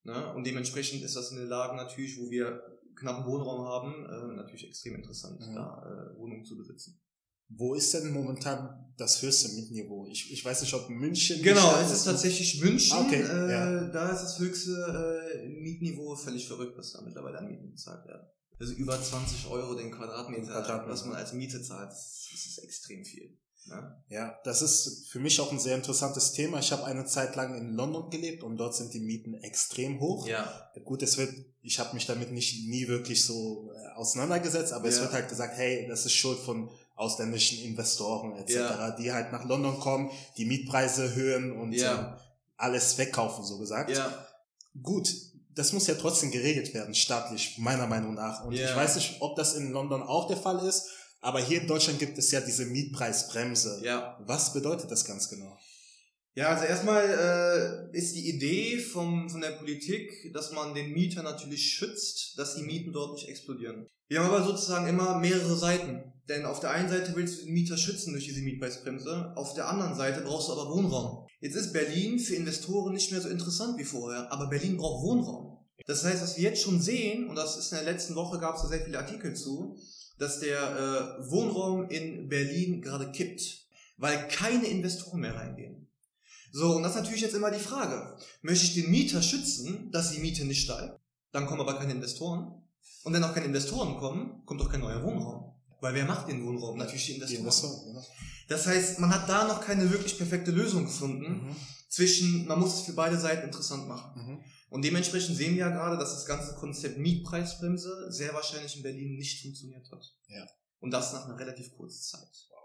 Ne? 0.04 0.34
Und 0.34 0.46
dementsprechend 0.46 1.02
ist 1.02 1.16
das 1.16 1.30
in 1.30 1.38
den 1.38 1.48
Lagen 1.48 1.76
natürlich, 1.76 2.18
wo 2.18 2.30
wir 2.30 2.62
knappen 2.96 3.24
Wohnraum 3.24 3.64
haben, 3.64 4.04
äh, 4.06 4.36
natürlich 4.36 4.66
extrem 4.66 4.96
interessant, 4.96 5.40
mhm. 5.40 5.54
da 5.54 5.82
äh, 5.84 6.18
Wohnungen 6.18 6.44
zu 6.44 6.56
besitzen. 6.56 7.00
Wo 7.50 7.74
ist 7.74 7.94
denn 7.94 8.12
momentan 8.12 8.92
das 8.98 9.22
höchste 9.22 9.48
Mietniveau? 9.54 10.06
Ich, 10.10 10.30
ich 10.30 10.44
weiß 10.44 10.60
nicht, 10.60 10.74
ob 10.74 10.90
München. 10.90 11.42
Genau, 11.42 11.80
es 11.80 11.92
ist 11.92 12.04
tatsächlich 12.04 12.60
München. 12.60 12.98
Okay, 12.98 13.22
äh, 13.22 13.50
ja. 13.50 13.84
Da 13.88 14.10
ist 14.10 14.22
das 14.22 14.38
höchste 14.38 15.32
äh, 15.42 15.48
Mietniveau 15.48 16.14
völlig 16.14 16.46
verrückt, 16.46 16.76
was 16.76 16.92
da 16.92 17.00
mittlerweile 17.00 17.38
an 17.38 17.48
Mieten 17.48 17.70
bezahlt 17.70 18.06
werden. 18.06 18.26
Also 18.60 18.72
über 18.72 19.00
20 19.00 19.48
Euro 19.50 19.74
den 19.74 19.90
Quadratmeter, 19.90 20.52
Quadratmeter. 20.52 20.92
was 20.92 21.04
man 21.04 21.16
als 21.16 21.32
Miete 21.32 21.62
zahlt, 21.62 21.90
das, 21.90 22.28
ist 22.32 22.58
extrem 22.58 23.04
viel. 23.04 23.36
Ja. 23.66 24.02
ja, 24.08 24.38
das 24.44 24.62
ist 24.62 25.08
für 25.08 25.18
mich 25.18 25.40
auch 25.40 25.52
ein 25.52 25.58
sehr 25.58 25.74
interessantes 25.74 26.32
Thema. 26.32 26.58
Ich 26.58 26.72
habe 26.72 26.86
eine 26.86 27.04
Zeit 27.04 27.36
lang 27.36 27.54
in 27.54 27.74
London 27.74 28.08
gelebt 28.08 28.42
und 28.42 28.56
dort 28.56 28.74
sind 28.74 28.94
die 28.94 29.00
Mieten 29.00 29.34
extrem 29.34 30.00
hoch. 30.00 30.26
Ja. 30.26 30.70
Gut, 30.84 31.02
es 31.02 31.18
wird, 31.18 31.34
ich 31.62 31.78
habe 31.78 31.94
mich 31.94 32.06
damit 32.06 32.32
nicht 32.32 32.66
nie 32.68 32.88
wirklich 32.88 33.24
so 33.24 33.70
äh, 33.74 33.88
auseinandergesetzt, 33.96 34.72
aber 34.72 34.86
ja. 34.86 34.94
es 34.94 35.00
wird 35.00 35.12
halt 35.12 35.28
gesagt, 35.28 35.58
hey, 35.58 35.86
das 35.86 36.06
ist 36.06 36.14
Schuld 36.14 36.38
von 36.38 36.70
ausländischen 36.96 37.58
Investoren 37.60 38.36
etc., 38.36 38.54
ja. 38.54 38.90
die 38.92 39.12
halt 39.12 39.32
nach 39.32 39.44
London 39.44 39.78
kommen, 39.78 40.10
die 40.36 40.46
Mietpreise 40.46 41.14
höhen 41.14 41.52
und 41.52 41.72
ja. 41.72 42.16
äh, 42.16 42.20
alles 42.56 42.96
wegkaufen, 42.98 43.44
so 43.44 43.58
gesagt. 43.58 43.90
Ja. 43.90 44.26
Gut, 44.82 45.14
das 45.58 45.72
muss 45.72 45.86
ja 45.86 45.94
trotzdem 45.94 46.30
geregelt 46.30 46.72
werden, 46.72 46.94
staatlich, 46.94 47.56
meiner 47.58 47.86
Meinung 47.86 48.14
nach. 48.14 48.44
Und 48.44 48.54
ich 48.54 48.74
weiß 48.74 48.96
nicht, 48.96 49.16
ob 49.20 49.36
das 49.36 49.54
in 49.54 49.72
London 49.72 50.02
auch 50.02 50.28
der 50.28 50.36
Fall 50.36 50.66
ist 50.66 50.88
aber 51.20 51.40
hier 51.40 51.62
in 51.62 51.66
Deutschland 51.66 51.98
gibt 51.98 52.16
es 52.18 52.30
ja 52.30 52.40
diese 52.40 52.66
Mietpreisbremse. 52.66 53.80
Ja. 53.82 54.18
Was 54.24 54.52
bedeutet 54.52 54.90
das 54.90 55.04
ganz 55.04 55.28
genau? 55.28 55.58
Ja, 56.34 56.50
also 56.50 56.64
erstmal 56.64 57.90
äh, 57.92 57.96
ist 57.96 58.14
die 58.14 58.28
Idee 58.28 58.78
vom, 58.78 59.28
von 59.28 59.40
der 59.40 59.52
Politik, 59.52 60.32
dass 60.32 60.52
man 60.52 60.72
den 60.72 60.92
Mieter 60.92 61.24
natürlich 61.24 61.72
schützt, 61.72 62.38
dass 62.38 62.54
die 62.54 62.62
Mieten 62.62 62.92
dort 62.92 63.14
nicht 63.14 63.28
explodieren. 63.28 63.88
Wir 64.06 64.20
haben 64.22 64.32
aber 64.32 64.44
sozusagen 64.44 64.86
immer 64.86 65.18
mehrere 65.18 65.56
Seiten. 65.56 66.12
Denn 66.28 66.44
auf 66.44 66.60
der 66.60 66.70
einen 66.70 66.88
Seite 66.88 67.16
willst 67.16 67.40
du 67.40 67.46
den 67.46 67.54
Mieter 67.54 67.76
schützen 67.76 68.12
durch 68.12 68.26
diese 68.26 68.42
Mietpreisbremse, 68.42 69.32
auf 69.34 69.54
der 69.54 69.66
anderen 69.66 69.96
Seite 69.96 70.20
brauchst 70.20 70.48
du 70.48 70.52
aber 70.52 70.70
Wohnraum. 70.70 71.26
Jetzt 71.40 71.56
ist 71.56 71.72
Berlin 71.72 72.18
für 72.18 72.34
Investoren 72.34 72.92
nicht 72.92 73.10
mehr 73.10 73.20
so 73.20 73.30
interessant 73.30 73.78
wie 73.78 73.84
vorher, 73.84 74.30
aber 74.30 74.48
Berlin 74.48 74.76
braucht 74.76 75.02
Wohnraum. 75.02 75.47
Das 75.88 76.04
heißt, 76.04 76.22
was 76.22 76.36
wir 76.36 76.44
jetzt 76.44 76.62
schon 76.62 76.82
sehen, 76.82 77.30
und 77.30 77.36
das 77.36 77.56
ist 77.56 77.72
in 77.72 77.78
der 77.78 77.90
letzten 77.90 78.14
Woche 78.14 78.38
gab 78.38 78.56
es 78.56 78.62
da 78.62 78.68
sehr 78.68 78.84
viele 78.84 78.98
Artikel 78.98 79.34
zu, 79.34 79.78
dass 80.18 80.38
der 80.38 80.60
äh, 80.60 81.30
Wohnraum 81.30 81.88
in 81.88 82.28
Berlin 82.28 82.82
gerade 82.82 83.10
kippt, 83.10 83.66
weil 83.96 84.28
keine 84.28 84.66
Investoren 84.66 85.20
mehr 85.20 85.34
reingehen. 85.34 85.88
So, 86.52 86.76
und 86.76 86.82
das 86.82 86.92
ist 86.92 86.98
natürlich 86.98 87.22
jetzt 87.22 87.34
immer 87.34 87.50
die 87.50 87.58
Frage. 87.58 88.18
Möchte 88.42 88.66
ich 88.66 88.74
den 88.74 88.90
Mieter 88.90 89.22
schützen, 89.22 89.90
dass 89.90 90.10
die 90.10 90.20
Miete 90.20 90.44
nicht 90.44 90.62
steigt? 90.62 91.00
Dann 91.32 91.46
kommen 91.46 91.62
aber 91.62 91.78
keine 91.78 91.92
Investoren. 91.92 92.62
Und 93.04 93.14
wenn 93.14 93.24
auch 93.24 93.32
keine 93.32 93.46
Investoren 93.46 93.96
kommen, 93.96 94.42
kommt 94.44 94.60
auch 94.60 94.70
kein 94.70 94.80
neuer 94.80 95.02
Wohnraum. 95.02 95.54
Weil 95.80 95.94
wer 95.94 96.04
macht 96.04 96.28
den 96.28 96.44
Wohnraum? 96.44 96.76
Natürlich 96.76 97.06
die 97.06 97.14
Investoren. 97.14 97.38
Die 97.38 97.44
Investoren 97.44 97.94
ja. 97.94 98.02
Das 98.48 98.66
heißt, 98.66 98.98
man 98.98 99.14
hat 99.14 99.26
da 99.26 99.48
noch 99.48 99.62
keine 99.62 99.90
wirklich 99.90 100.18
perfekte 100.18 100.50
Lösung 100.50 100.84
gefunden 100.84 101.46
mhm. 101.46 101.56
zwischen, 101.88 102.46
man 102.46 102.60
muss 102.60 102.74
es 102.74 102.80
für 102.82 102.92
beide 102.92 103.18
Seiten 103.18 103.46
interessant 103.46 103.88
machen. 103.88 104.22
Mhm. 104.22 104.38
Und 104.70 104.84
dementsprechend 104.84 105.36
sehen 105.36 105.54
wir 105.54 105.60
ja 105.60 105.70
gerade, 105.70 105.96
dass 105.96 106.12
das 106.12 106.26
ganze 106.26 106.54
Konzept 106.54 106.98
Mietpreisbremse 106.98 108.12
sehr 108.12 108.34
wahrscheinlich 108.34 108.76
in 108.76 108.82
Berlin 108.82 109.16
nicht 109.16 109.42
funktioniert 109.42 109.90
hat. 109.90 110.04
Ja. 110.28 110.46
Und 110.80 110.90
das 110.90 111.12
nach 111.12 111.24
einer 111.24 111.38
relativ 111.38 111.74
kurzen 111.76 112.02
Zeit. 112.02 112.48
Wow. 112.50 112.58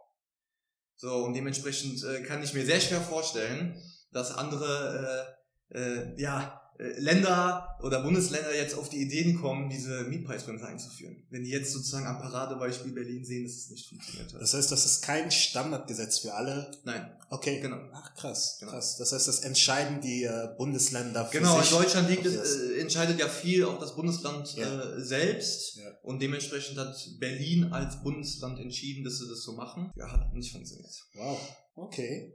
So, 0.96 1.26
und 1.26 1.34
dementsprechend 1.34 2.04
äh, 2.04 2.24
kann 2.24 2.44
ich 2.44 2.54
mir 2.54 2.66
sehr 2.66 2.82
schwer 2.82 3.02
vorstellen, 3.02 3.82
dass 4.12 4.32
andere, 4.32 5.36
äh, 5.72 5.80
äh, 5.80 6.22
ja, 6.22 6.62
Länder 6.78 7.78
oder 7.84 8.02
Bundesländer 8.02 8.56
jetzt 8.56 8.76
auf 8.76 8.90
die 8.90 8.98
Ideen 9.02 9.40
kommen, 9.40 9.70
diese 9.70 10.04
Mietpreisbremse 10.04 10.66
einzuführen. 10.66 11.24
Wenn 11.30 11.44
die 11.44 11.50
jetzt 11.52 11.72
sozusagen 11.72 12.08
am 12.08 12.20
Paradebeispiel 12.20 12.92
Berlin 12.94 13.24
sehen, 13.24 13.44
dass 13.44 13.54
es 13.54 13.70
nicht 13.70 13.88
funktioniert 13.88 14.34
hat. 14.34 14.42
Das 14.42 14.54
heißt, 14.54 14.72
das 14.72 14.86
ist 14.86 15.02
kein 15.04 15.30
Standardgesetz 15.32 16.20
für 16.20 16.34
alle. 16.34 16.72
Nein. 16.84 17.12
Okay. 17.30 17.60
Genau. 17.62 17.78
Ach 17.94 18.14
krass, 18.16 18.58
Genau. 18.60 18.72
krass. 18.72 18.98
Das 18.98 19.12
heißt, 19.12 19.28
das 19.28 19.40
entscheiden 19.42 20.02
die 20.02 20.24
äh, 20.24 20.50
Bundesländer 20.58 21.26
für 21.26 21.38
Genau, 21.40 21.58
in 21.58 21.62
sich. 21.64 21.72
Deutschland 21.72 22.10
liegt 22.10 22.26
es, 22.26 22.36
äh, 22.62 22.80
entscheidet 22.80 23.20
ja 23.20 23.28
viel 23.30 23.66
auch 23.66 23.80
das 23.80 23.96
Bundesland 23.96 24.56
Ja. 24.56 24.96
äh, 24.96 25.02
selbst. 25.02 25.78
Ja. 25.78 25.92
Und 26.04 26.22
dementsprechend 26.22 26.78
hat 26.78 26.96
Berlin 27.20 27.72
als 27.72 28.02
Bundesland 28.04 28.60
entschieden, 28.60 29.04
dass 29.04 29.20
sie 29.20 29.28
das 29.30 29.42
so 29.44 29.54
machen. 29.54 29.92
Ja, 29.96 30.12
hat 30.12 30.34
nicht 30.34 30.52
funktioniert. 30.52 30.90
Wow. 31.16 31.40
Okay. 31.76 32.34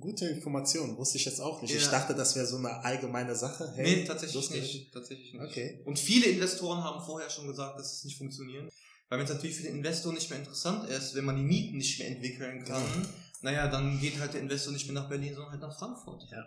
Gute 0.00 0.26
Information. 0.28 0.96
Wusste 0.98 1.16
ich 1.18 1.24
jetzt 1.24 1.40
auch 1.40 1.62
nicht. 1.62 1.74
Ich 1.74 1.84
Ja. 1.84 1.90
dachte, 1.90 2.14
das 2.14 2.36
wäre 2.36 2.46
so 2.46 2.56
eine 2.58 2.84
allgemeine 2.84 3.34
Sache. 3.34 3.72
nee, 3.76 4.04
tatsächlich 4.04 4.50
nicht. 4.50 4.92
Tatsächlich 4.92 5.32
nicht. 5.32 5.42
Okay. 5.42 5.82
Und 5.84 5.98
viele 5.98 6.26
Investoren 6.26 6.82
haben 6.84 7.04
vorher 7.04 7.30
schon 7.30 7.46
gesagt, 7.46 7.78
dass 7.78 7.94
es 7.98 8.04
nicht 8.04 8.18
funktioniert. 8.18 8.70
Weil 9.08 9.18
wenn 9.20 9.26
es 9.26 9.32
natürlich 9.32 9.56
für 9.56 9.62
den 9.62 9.76
Investor 9.76 10.12
nicht 10.12 10.28
mehr 10.30 10.38
interessant 10.40 10.88
ist, 10.90 11.14
wenn 11.14 11.24
man 11.24 11.36
die 11.36 11.42
Mieten 11.44 11.78
nicht 11.78 11.98
mehr 11.98 12.08
entwickeln 12.08 12.64
kann, 12.64 12.82
Genau. 12.92 13.06
naja, 13.42 13.68
dann 13.68 13.98
geht 14.00 14.18
halt 14.18 14.34
der 14.34 14.40
Investor 14.40 14.72
nicht 14.72 14.86
mehr 14.86 14.94
nach 14.94 15.08
Berlin, 15.08 15.32
sondern 15.34 15.52
halt 15.52 15.62
nach 15.62 15.78
Frankfurt. 15.78 16.22
Ja. 16.30 16.44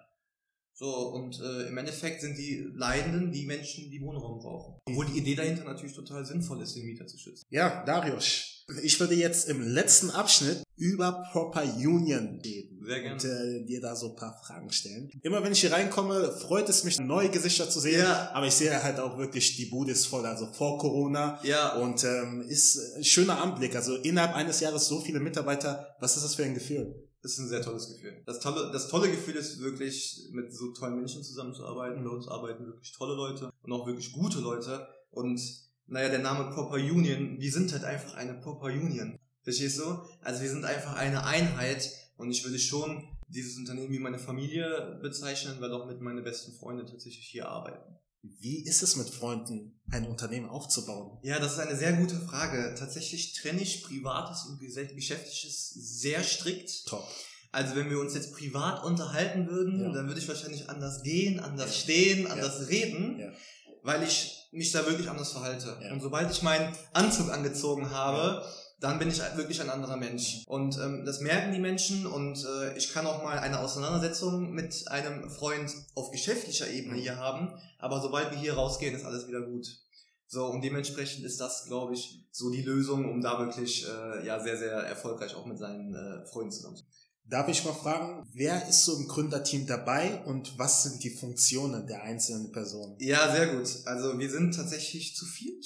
So, 0.73 0.93
und 1.09 1.39
äh, 1.41 1.67
im 1.67 1.77
Endeffekt 1.77 2.21
sind 2.21 2.37
die 2.37 2.69
Leidenden 2.73 3.31
die 3.31 3.45
Menschen, 3.45 3.89
die 3.89 4.01
Wohnraum 4.01 4.39
brauchen. 4.39 4.79
Obwohl 4.85 5.05
die 5.07 5.17
Idee 5.19 5.35
dahinter 5.35 5.63
natürlich 5.65 5.93
total 5.95 6.25
sinnvoll 6.25 6.61
ist, 6.61 6.75
den 6.75 6.85
Mieter 6.85 7.05
zu 7.07 7.17
schützen. 7.17 7.43
Ja, 7.49 7.83
Darius. 7.85 8.65
Ich 8.83 8.99
würde 8.99 9.15
jetzt 9.15 9.49
im 9.49 9.61
letzten 9.61 10.09
Abschnitt 10.11 10.63
über 10.79 11.25
Proper 11.31 11.63
Union 11.63 12.39
reden. 12.43 12.83
Sehr 12.83 13.01
gerne. 13.01 13.15
Und 13.15 13.25
äh, 13.25 13.65
dir 13.65 13.81
da 13.81 13.95
so 13.95 14.09
ein 14.09 14.15
paar 14.15 14.41
Fragen 14.41 14.71
stellen. 14.71 15.11
Immer 15.21 15.43
wenn 15.43 15.51
ich 15.51 15.59
hier 15.59 15.73
reinkomme, 15.73 16.31
freut 16.31 16.69
es 16.69 16.85
mich, 16.85 16.99
neue 16.99 17.29
Gesichter 17.29 17.69
zu 17.69 17.79
sehen. 17.79 17.99
Ja. 17.99 18.31
Aber 18.33 18.47
ich 18.47 18.53
sehe 18.53 18.81
halt 18.81 18.99
auch 18.99 19.17
wirklich, 19.17 19.57
die 19.57 19.65
Bude 19.65 19.91
ist 19.91 20.05
voll. 20.05 20.25
Also 20.25 20.47
vor 20.47 20.77
Corona. 20.77 21.39
Ja, 21.43 21.75
Und 21.75 22.03
ähm, 22.05 22.41
ist 22.47 22.95
ein 22.95 23.03
schöner 23.03 23.41
Anblick. 23.41 23.75
Also 23.75 23.95
innerhalb 23.97 24.35
eines 24.35 24.61
Jahres 24.61 24.87
so 24.87 25.01
viele 25.01 25.19
Mitarbeiter. 25.19 25.95
Was 25.99 26.15
ist 26.15 26.23
das 26.23 26.35
für 26.35 26.43
ein 26.43 26.53
Gefühl? 26.53 26.95
Das 27.21 27.33
ist 27.33 27.39
ein 27.39 27.49
sehr 27.49 27.61
tolles 27.61 27.89
Gefühl. 27.89 28.23
Das 28.25 28.39
tolle, 28.39 28.71
das 28.71 28.87
tolle 28.87 29.11
Gefühl 29.11 29.35
ist 29.35 29.59
wirklich, 29.59 30.29
mit 30.31 30.53
so 30.53 30.71
tollen 30.71 30.95
Menschen 30.95 31.21
zusammenzuarbeiten. 31.21 32.03
Bei 32.05 32.09
uns 32.09 32.29
arbeiten 32.29 32.65
wirklich 32.65 32.93
tolle 32.93 33.15
Leute 33.15 33.51
und 33.61 33.71
auch 33.73 33.85
wirklich 33.85 34.13
gute 34.13 34.39
Leute. 34.39 34.87
Und 35.11 35.41
naja, 35.87 36.07
der 36.07 36.19
Name 36.19 36.49
Proper 36.53 36.75
Union, 36.75 37.35
wir 37.39 37.51
sind 37.51 37.73
halt 37.73 37.83
einfach 37.83 38.13
eine 38.15 38.35
Proper 38.35 38.67
Union. 38.67 39.19
Verstehst 39.49 39.79
du? 39.79 39.97
Also 40.21 40.43
wir 40.43 40.49
sind 40.49 40.63
einfach 40.63 40.93
eine 40.93 41.23
Einheit 41.23 41.89
und 42.17 42.29
ich 42.29 42.43
würde 42.43 42.59
schon 42.59 43.03
dieses 43.29 43.57
Unternehmen 43.57 43.91
wie 43.91 43.97
meine 43.97 44.19
Familie 44.19 44.99
bezeichnen, 45.01 45.55
weil 45.59 45.73
auch 45.73 45.87
mit 45.87 46.01
meine 46.01 46.21
besten 46.21 46.53
Freunde 46.53 46.85
tatsächlich 46.85 47.25
hier 47.25 47.49
arbeiten. 47.49 47.95
Wie 48.21 48.63
ist 48.63 48.83
es 48.83 48.95
mit 48.95 49.09
Freunden, 49.09 49.79
ein 49.89 50.05
Unternehmen 50.05 50.47
aufzubauen? 50.49 51.17
Ja, 51.23 51.39
das 51.39 51.53
ist 51.53 51.59
eine 51.59 51.75
sehr 51.75 51.93
gute 51.93 52.15
Frage. 52.15 52.75
Tatsächlich 52.77 53.33
trenne 53.33 53.61
ich 53.61 53.81
Privates 53.81 54.45
und 54.45 54.59
Geschäftliches 54.59 55.71
sehr 55.73 56.21
strikt. 56.23 56.85
Top. 56.85 57.07
Also 57.51 57.75
wenn 57.75 57.89
wir 57.89 57.99
uns 57.99 58.13
jetzt 58.13 58.33
privat 58.33 58.83
unterhalten 58.83 59.47
würden, 59.47 59.81
Ja. 59.81 59.91
dann 59.91 60.05
würde 60.07 60.19
ich 60.19 60.27
wahrscheinlich 60.27 60.69
anders 60.69 61.01
gehen, 61.01 61.39
anders 61.39 61.69
Ja. 61.75 61.81
stehen, 61.81 62.23
Ja. 62.27 62.33
anders 62.33 62.67
reden, 62.67 63.19
Ja. 63.19 63.31
weil 63.81 64.03
ich 64.03 64.35
mich 64.51 64.71
da 64.71 64.85
wirklich 64.85 65.09
anders 65.09 65.31
verhalte. 65.31 65.75
Und 65.91 66.01
sobald 66.01 66.29
ich 66.31 66.43
meinen 66.43 66.75
Anzug 66.93 67.31
angezogen 67.31 67.89
habe, 67.89 68.45
dann 68.79 68.99
bin 68.99 69.09
ich 69.09 69.19
wirklich 69.35 69.61
ein 69.61 69.69
anderer 69.69 69.97
Mensch. 69.97 70.43
Und 70.47 70.77
ähm, 70.77 71.03
das 71.05 71.19
merken 71.19 71.53
die 71.53 71.59
Menschen 71.59 72.05
und 72.05 72.45
äh, 72.45 72.77
ich 72.77 72.93
kann 72.93 73.05
auch 73.05 73.23
mal 73.23 73.39
eine 73.39 73.59
Auseinandersetzung 73.59 74.51
mit 74.51 74.87
einem 74.87 75.29
Freund 75.29 75.71
auf 75.95 76.11
geschäftlicher 76.11 76.69
Ebene 76.69 76.95
hier 76.95 77.17
haben, 77.17 77.53
aber 77.77 78.01
sobald 78.01 78.31
wir 78.31 78.37
hier 78.37 78.53
rausgehen, 78.53 78.95
ist 78.95 79.05
alles 79.05 79.27
wieder 79.27 79.41
gut. 79.41 79.67
So, 80.27 80.45
und 80.45 80.61
dementsprechend 80.63 81.25
ist 81.25 81.41
das, 81.41 81.65
glaube 81.65 81.95
ich, 81.95 82.23
so 82.31 82.51
die 82.51 82.61
Lösung, 82.61 83.09
um 83.09 83.21
da 83.21 83.39
wirklich 83.39 83.87
äh, 83.87 84.25
ja 84.25 84.39
sehr, 84.39 84.57
sehr 84.57 84.73
erfolgreich 84.73 85.35
auch 85.35 85.45
mit 85.45 85.57
seinen 85.57 85.95
äh, 85.95 86.25
Freunden 86.27 86.51
zusammen 86.51 86.77
zu 86.77 86.83
Darf 87.29 87.47
ich 87.47 87.63
mal 87.63 87.73
fragen, 87.73 88.27
wer 88.33 88.67
ist 88.67 88.85
so 88.85 88.95
im 88.95 89.07
Gründerteam 89.07 89.67
dabei 89.67 90.23
und 90.25 90.57
was 90.57 90.81
sind 90.81 91.03
die 91.03 91.11
Funktionen 91.11 91.85
der 91.85 92.01
einzelnen 92.01 92.51
Personen? 92.51 92.95
Ja, 92.97 93.31
sehr 93.31 93.55
gut. 93.55 93.69
Also 93.85 94.17
wir 94.17 94.31
sind 94.31 94.55
tatsächlich 94.55 95.15
zu 95.15 95.25
viert. 95.25 95.63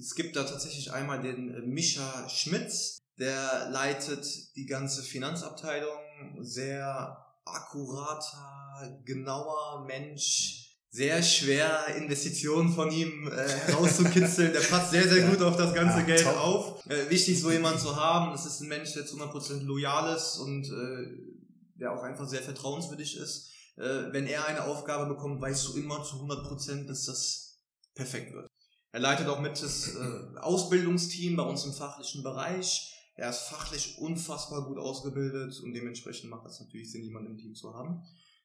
Es 0.00 0.14
gibt 0.14 0.34
da 0.34 0.44
tatsächlich 0.44 0.92
einmal 0.92 1.20
den 1.20 1.54
äh, 1.54 1.60
Mischa 1.60 2.28
Schmitz, 2.28 2.98
der 3.18 3.68
leitet 3.70 4.26
die 4.56 4.66
ganze 4.66 5.02
Finanzabteilung, 5.02 5.98
sehr 6.40 7.16
akkurater, 7.44 8.98
genauer 9.04 9.84
Mensch. 9.86 10.66
Sehr 10.92 11.22
schwer, 11.22 11.86
Investitionen 11.96 12.72
von 12.72 12.90
ihm 12.90 13.28
äh, 13.28 13.48
herauszukitzeln. 13.48 14.52
Der 14.52 14.60
passt 14.60 14.90
sehr, 14.90 15.08
sehr 15.08 15.28
gut 15.28 15.40
auf 15.40 15.56
das 15.56 15.72
ganze 15.72 15.98
Ja, 15.98 16.04
Geld 16.04 16.24
top. 16.24 16.36
auf. 16.36 16.86
Äh, 16.86 17.08
wichtig, 17.08 17.40
so 17.40 17.52
jemanden 17.52 17.78
zu 17.78 17.94
haben. 17.94 18.32
Das 18.32 18.44
ist 18.44 18.60
ein 18.60 18.66
Mensch, 18.68 18.94
der 18.94 19.06
zu 19.06 19.16
100% 19.16 19.62
loyal 19.62 20.16
ist 20.16 20.38
und 20.38 20.66
äh, 20.66 21.78
der 21.78 21.92
auch 21.92 22.02
einfach 22.02 22.26
sehr 22.26 22.42
vertrauenswürdig 22.42 23.16
ist 23.18 23.50
äh, 23.80 24.12
wenn 24.12 24.26
er 24.26 24.46
eine 24.46 24.64
Aufgabe 24.64 25.06
bekommt, 25.06 25.40
weißt 25.40 25.68
du 25.68 25.78
immer 25.78 26.02
zu 26.02 26.16
100%, 26.16 26.86
dass 26.86 27.06
das 27.06 27.58
perfekt 27.94 28.32
wird. 28.32 28.48
Er 28.92 29.00
leitet 29.00 29.28
auch 29.28 29.40
mit 29.40 29.60
das 29.62 29.94
äh, 29.94 30.38
Ausbildungsteam 30.38 31.36
bei 31.36 31.44
uns 31.44 31.64
im 31.64 31.72
fachlichen 31.72 32.22
Bereich. 32.22 32.94
Er 33.14 33.30
ist 33.30 33.48
fachlich 33.48 33.98
unfassbar 33.98 34.66
gut 34.66 34.78
ausgebildet 34.78 35.60
und 35.60 35.72
dementsprechend 35.74 36.30
macht 36.30 36.46
das 36.46 36.60
natürlich 36.60 36.90
Sinn, 36.90 37.04
jemanden 37.04 37.32
im 37.32 37.38
Team 37.38 37.54
zu 37.54 37.74
haben. 37.74 38.02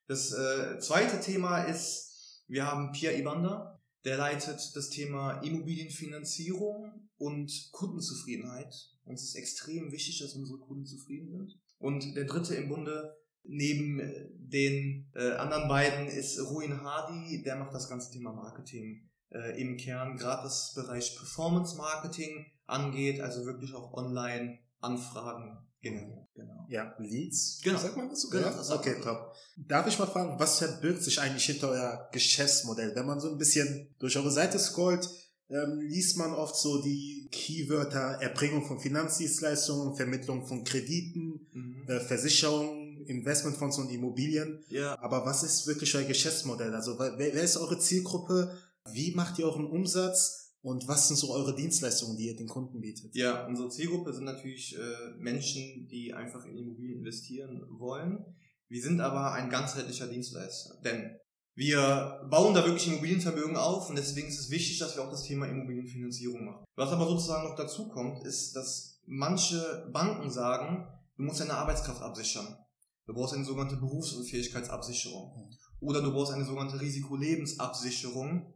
Das 0.08 0.34
äh, 0.34 0.78
zweite 0.80 1.20
Thema 1.20 1.64
ist, 1.64 2.44
wir 2.48 2.68
haben 2.68 2.92
Pierre 2.92 3.18
Ibanda, 3.18 3.82
der 4.04 4.18
leitet 4.18 4.76
das 4.76 4.90
Thema 4.90 5.42
Immobilienfinanzierung 5.42 7.10
und 7.18 7.70
Kundenzufriedenheit. 7.72 8.74
Uns 9.04 9.24
ist 9.24 9.36
extrem 9.36 9.92
wichtig, 9.92 10.20
dass 10.20 10.36
unsere 10.36 10.60
Kunden 10.60 10.86
zufrieden 10.86 11.32
sind. 11.32 11.60
Und 11.80 12.16
der 12.16 12.26
dritte 12.26 12.54
im 12.56 12.70
Bunde 12.70 13.16
neben 13.44 14.00
äh, 14.00 14.30
den 14.34 15.10
äh, 15.16 15.32
anderen 15.34 15.68
beiden 15.68 16.08
ist 16.08 16.40
Ruin 16.40 16.82
Hardy, 16.82 17.42
der 17.44 17.56
macht 17.56 17.74
das 17.74 17.90
ganze 17.90 18.12
Thema 18.12 18.32
Marketing 18.32 19.05
äh, 19.32 19.60
im 19.62 19.78
Kern, 19.78 20.18
gerade 20.18 20.44
das 20.44 20.74
Bereich 20.76 21.16
Performance 21.18 21.76
Marketing 21.78 22.46
angeht, 22.66 23.22
also 23.22 23.46
wirklich 23.46 23.74
auch 23.74 23.94
online 23.94 24.60
Anfragen 24.82 25.58
generieren. 25.82 26.28
Genau. 26.34 26.66
Ja, 26.70 26.96
Leads? 27.00 27.62
Genau. 27.64 27.80
Sagt 27.80 27.96
man 27.98 28.10
das 28.10 28.22
so? 28.22 28.30
Genau, 28.30 28.50
das 28.50 28.72
Okay, 28.72 28.96
top. 29.02 29.34
Darf 29.56 29.88
ich 29.88 29.98
mal 30.00 30.08
fragen, 30.08 30.40
was 30.40 30.58
verbirgt 30.60 31.04
sich 31.04 31.20
eigentlich 31.22 31.46
hinter 31.46 31.70
euer 31.70 32.10
Geschäftsmodell? 32.12 32.96
Wenn 32.96 33.06
man 33.06 33.20
so 33.20 33.30
ein 33.30 33.38
bisschen 33.38 33.94
durch 34.00 34.18
eure 34.18 34.32
Seite 34.32 34.58
scrollt, 34.60 35.08
ähm, 35.50 35.80
liest 35.80 36.18
man 36.18 36.34
oft 36.34 36.56
so 36.56 36.82
die 36.82 37.28
Keywörter 37.32 38.18
Erbringung 38.20 38.66
von 38.66 38.80
Finanzdienstleistungen, 38.80 39.96
Vermittlung 39.96 40.46
von 40.48 40.64
Krediten, 40.64 41.48
Mhm. 41.54 41.88
äh, 41.88 42.00
Versicherungen, 42.00 43.06
Investmentfonds 43.06 43.78
und 43.78 43.90
Immobilien. 43.92 44.64
Ja, 44.70 44.98
Aber 45.00 45.26
was 45.26 45.44
ist 45.44 45.68
wirklich 45.68 45.94
euer 45.96 46.04
Geschäftsmodell? 46.06 46.74
Also 46.74 46.98
wer, 46.98 47.16
wer 47.18 47.44
ist 47.44 47.58
eure 47.58 47.78
Zielgruppe? 47.78 48.58
Wie 48.92 49.14
macht 49.16 49.40
ihr 49.40 49.46
euren 49.46 49.68
Umsatz? 49.68 50.54
Und 50.62 50.88
was 50.88 51.08
sind 51.08 51.18
so 51.18 51.32
eure 51.32 51.56
Dienstleistungen, 51.56 52.18
die 52.18 52.26
ihr 52.26 52.36
den 52.36 52.48
Kunden 52.48 52.82
bietet? 52.82 53.14
Ja, 53.16 53.46
unsere 53.46 53.70
Zielgruppe 53.70 54.12
sind 54.14 54.24
natürlich 54.24 54.76
äh, 54.76 55.14
Menschen, 55.20 55.88
die 55.88 56.12
einfach 56.12 56.44
in 56.46 56.58
Immobilien 56.58 57.00
investieren 57.00 57.62
wollen. 57.70 58.26
Wir 58.68 58.82
sind 58.82 59.00
aber 59.00 59.34
ein 59.34 59.52
ganzheitlicher 59.52 60.08
Dienstleister, 60.08 60.82
denn 60.84 61.20
wir 61.54 62.28
bauen 62.32 62.54
da 62.54 62.66
wirklich 62.66 62.88
Immobilienvermögen 62.88 63.56
auf 63.56 63.90
und 63.90 63.96
deswegen 63.96 64.28
ist 64.28 64.40
es 64.40 64.50
wichtig, 64.50 64.80
dass 64.80 64.96
wir 64.96 65.04
auch 65.04 65.12
das 65.12 65.24
Thema 65.24 65.48
Immobilienfinanzierung 65.48 66.44
machen. 66.44 66.66
Was 66.76 66.90
aber 66.90 67.08
sozusagen 67.08 67.48
noch 67.48 67.56
dazu 67.56 67.88
kommt, 67.88 68.26
ist, 68.26 68.56
dass 68.56 69.00
manche 69.06 69.88
Banken 69.94 70.32
sagen, 70.32 70.88
du 71.16 71.24
musst 71.24 71.40
deine 71.40 71.54
Arbeitskraft 71.54 72.02
absichern. 72.02 72.58
Du 73.06 73.14
brauchst 73.14 73.36
eine 73.36 73.46
sogenannte 73.46 73.78
Berufsunfähigkeitsabsicherung. 73.78 75.56
Oder 75.80 76.02
du 76.02 76.12
brauchst 76.12 76.34
eine 76.34 76.44
sogenannte 76.44 76.82
Risikolebensabsicherung, 76.82 78.52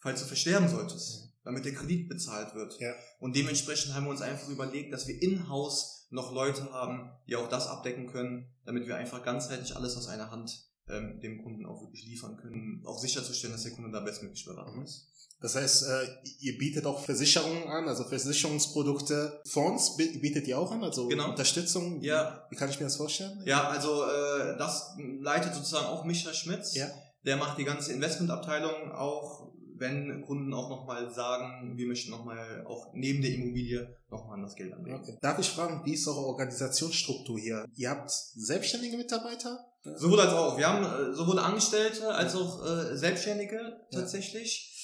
falls 0.00 0.20
du 0.20 0.26
versterben 0.26 0.68
solltest, 0.68 1.28
damit 1.44 1.64
der 1.64 1.74
Kredit 1.74 2.08
bezahlt 2.08 2.54
wird. 2.54 2.78
Ja. 2.80 2.92
Und 3.18 3.36
dementsprechend 3.36 3.94
haben 3.94 4.04
wir 4.04 4.10
uns 4.10 4.20
einfach 4.22 4.48
überlegt, 4.48 4.92
dass 4.92 5.06
wir 5.06 5.20
in-house 5.22 6.06
noch 6.10 6.32
Leute 6.32 6.72
haben, 6.72 7.10
die 7.28 7.36
auch 7.36 7.48
das 7.48 7.66
abdecken 7.68 8.06
können, 8.08 8.46
damit 8.64 8.86
wir 8.86 8.96
einfach 8.96 9.22
ganzheitlich 9.22 9.76
alles 9.76 9.96
aus 9.96 10.08
einer 10.08 10.30
Hand 10.30 10.66
ähm, 10.88 11.20
dem 11.22 11.42
Kunden 11.42 11.64
auch 11.66 11.80
wirklich 11.82 12.04
liefern 12.04 12.36
können, 12.36 12.82
auch 12.84 12.98
sicherzustellen, 12.98 13.54
dass 13.54 13.62
der 13.62 13.72
Kunde 13.72 13.92
da 13.92 14.00
bestmöglich 14.00 14.44
beraten 14.44 14.78
Mhm. 14.78 14.84
ist. 14.84 15.06
Das 15.40 15.54
heißt, 15.54 15.84
äh, 15.84 16.06
ihr 16.40 16.58
bietet 16.58 16.84
auch 16.84 17.00
Versicherungen 17.02 17.62
an, 17.68 17.88
also 17.88 18.04
Versicherungsprodukte, 18.04 19.40
Fonds 19.46 19.96
bi- 19.96 20.18
bietet 20.18 20.46
ihr 20.48 20.58
auch 20.58 20.70
an, 20.70 20.82
also 20.84 21.06
Genau. 21.08 21.30
Unterstützung. 21.30 22.00
Ja. 22.02 22.46
Wie 22.50 22.56
kann 22.56 22.68
ich 22.68 22.78
mir 22.78 22.84
das 22.86 22.96
vorstellen? 22.96 23.40
Ja, 23.46 23.68
also 23.68 24.04
äh, 24.04 24.58
das 24.58 24.94
leitet 25.20 25.54
sozusagen 25.54 25.86
auch 25.86 26.04
Micha 26.04 26.32
Schmitz. 26.34 26.74
Ja. 26.74 26.88
Der 27.24 27.36
macht 27.36 27.58
die 27.58 27.64
ganze 27.64 27.92
Investmentabteilung 27.92 28.92
auch, 28.92 29.39
wenn 29.80 30.22
Kunden 30.22 30.52
auch 30.52 30.68
nochmal 30.68 31.10
sagen, 31.10 31.76
wir 31.76 31.86
möchten 31.86 32.10
nochmal 32.10 32.64
auch 32.66 32.92
neben 32.92 33.22
der 33.22 33.32
Immobilie 33.32 33.96
nochmal 34.10 34.34
an 34.34 34.42
das 34.42 34.54
Geld 34.54 34.72
anlegen. 34.72 35.00
Okay. 35.00 35.18
Darf 35.20 35.38
ich 35.38 35.48
fragen, 35.48 35.82
wie 35.84 35.94
ist 35.94 36.06
eure 36.06 36.26
Organisationsstruktur 36.26 37.38
hier? 37.38 37.64
Ihr 37.74 37.90
habt 37.90 38.10
selbstständige 38.10 38.96
Mitarbeiter? 38.96 39.58
Sowohl 39.82 40.20
als 40.20 40.32
auch. 40.32 40.58
Wir 40.58 40.68
haben 40.68 40.84
äh, 40.84 41.14
sowohl 41.14 41.38
Angestellte 41.38 42.12
als 42.12 42.34
auch 42.34 42.64
äh, 42.64 42.96
Selbstständige 42.96 43.80
tatsächlich. 43.90 44.76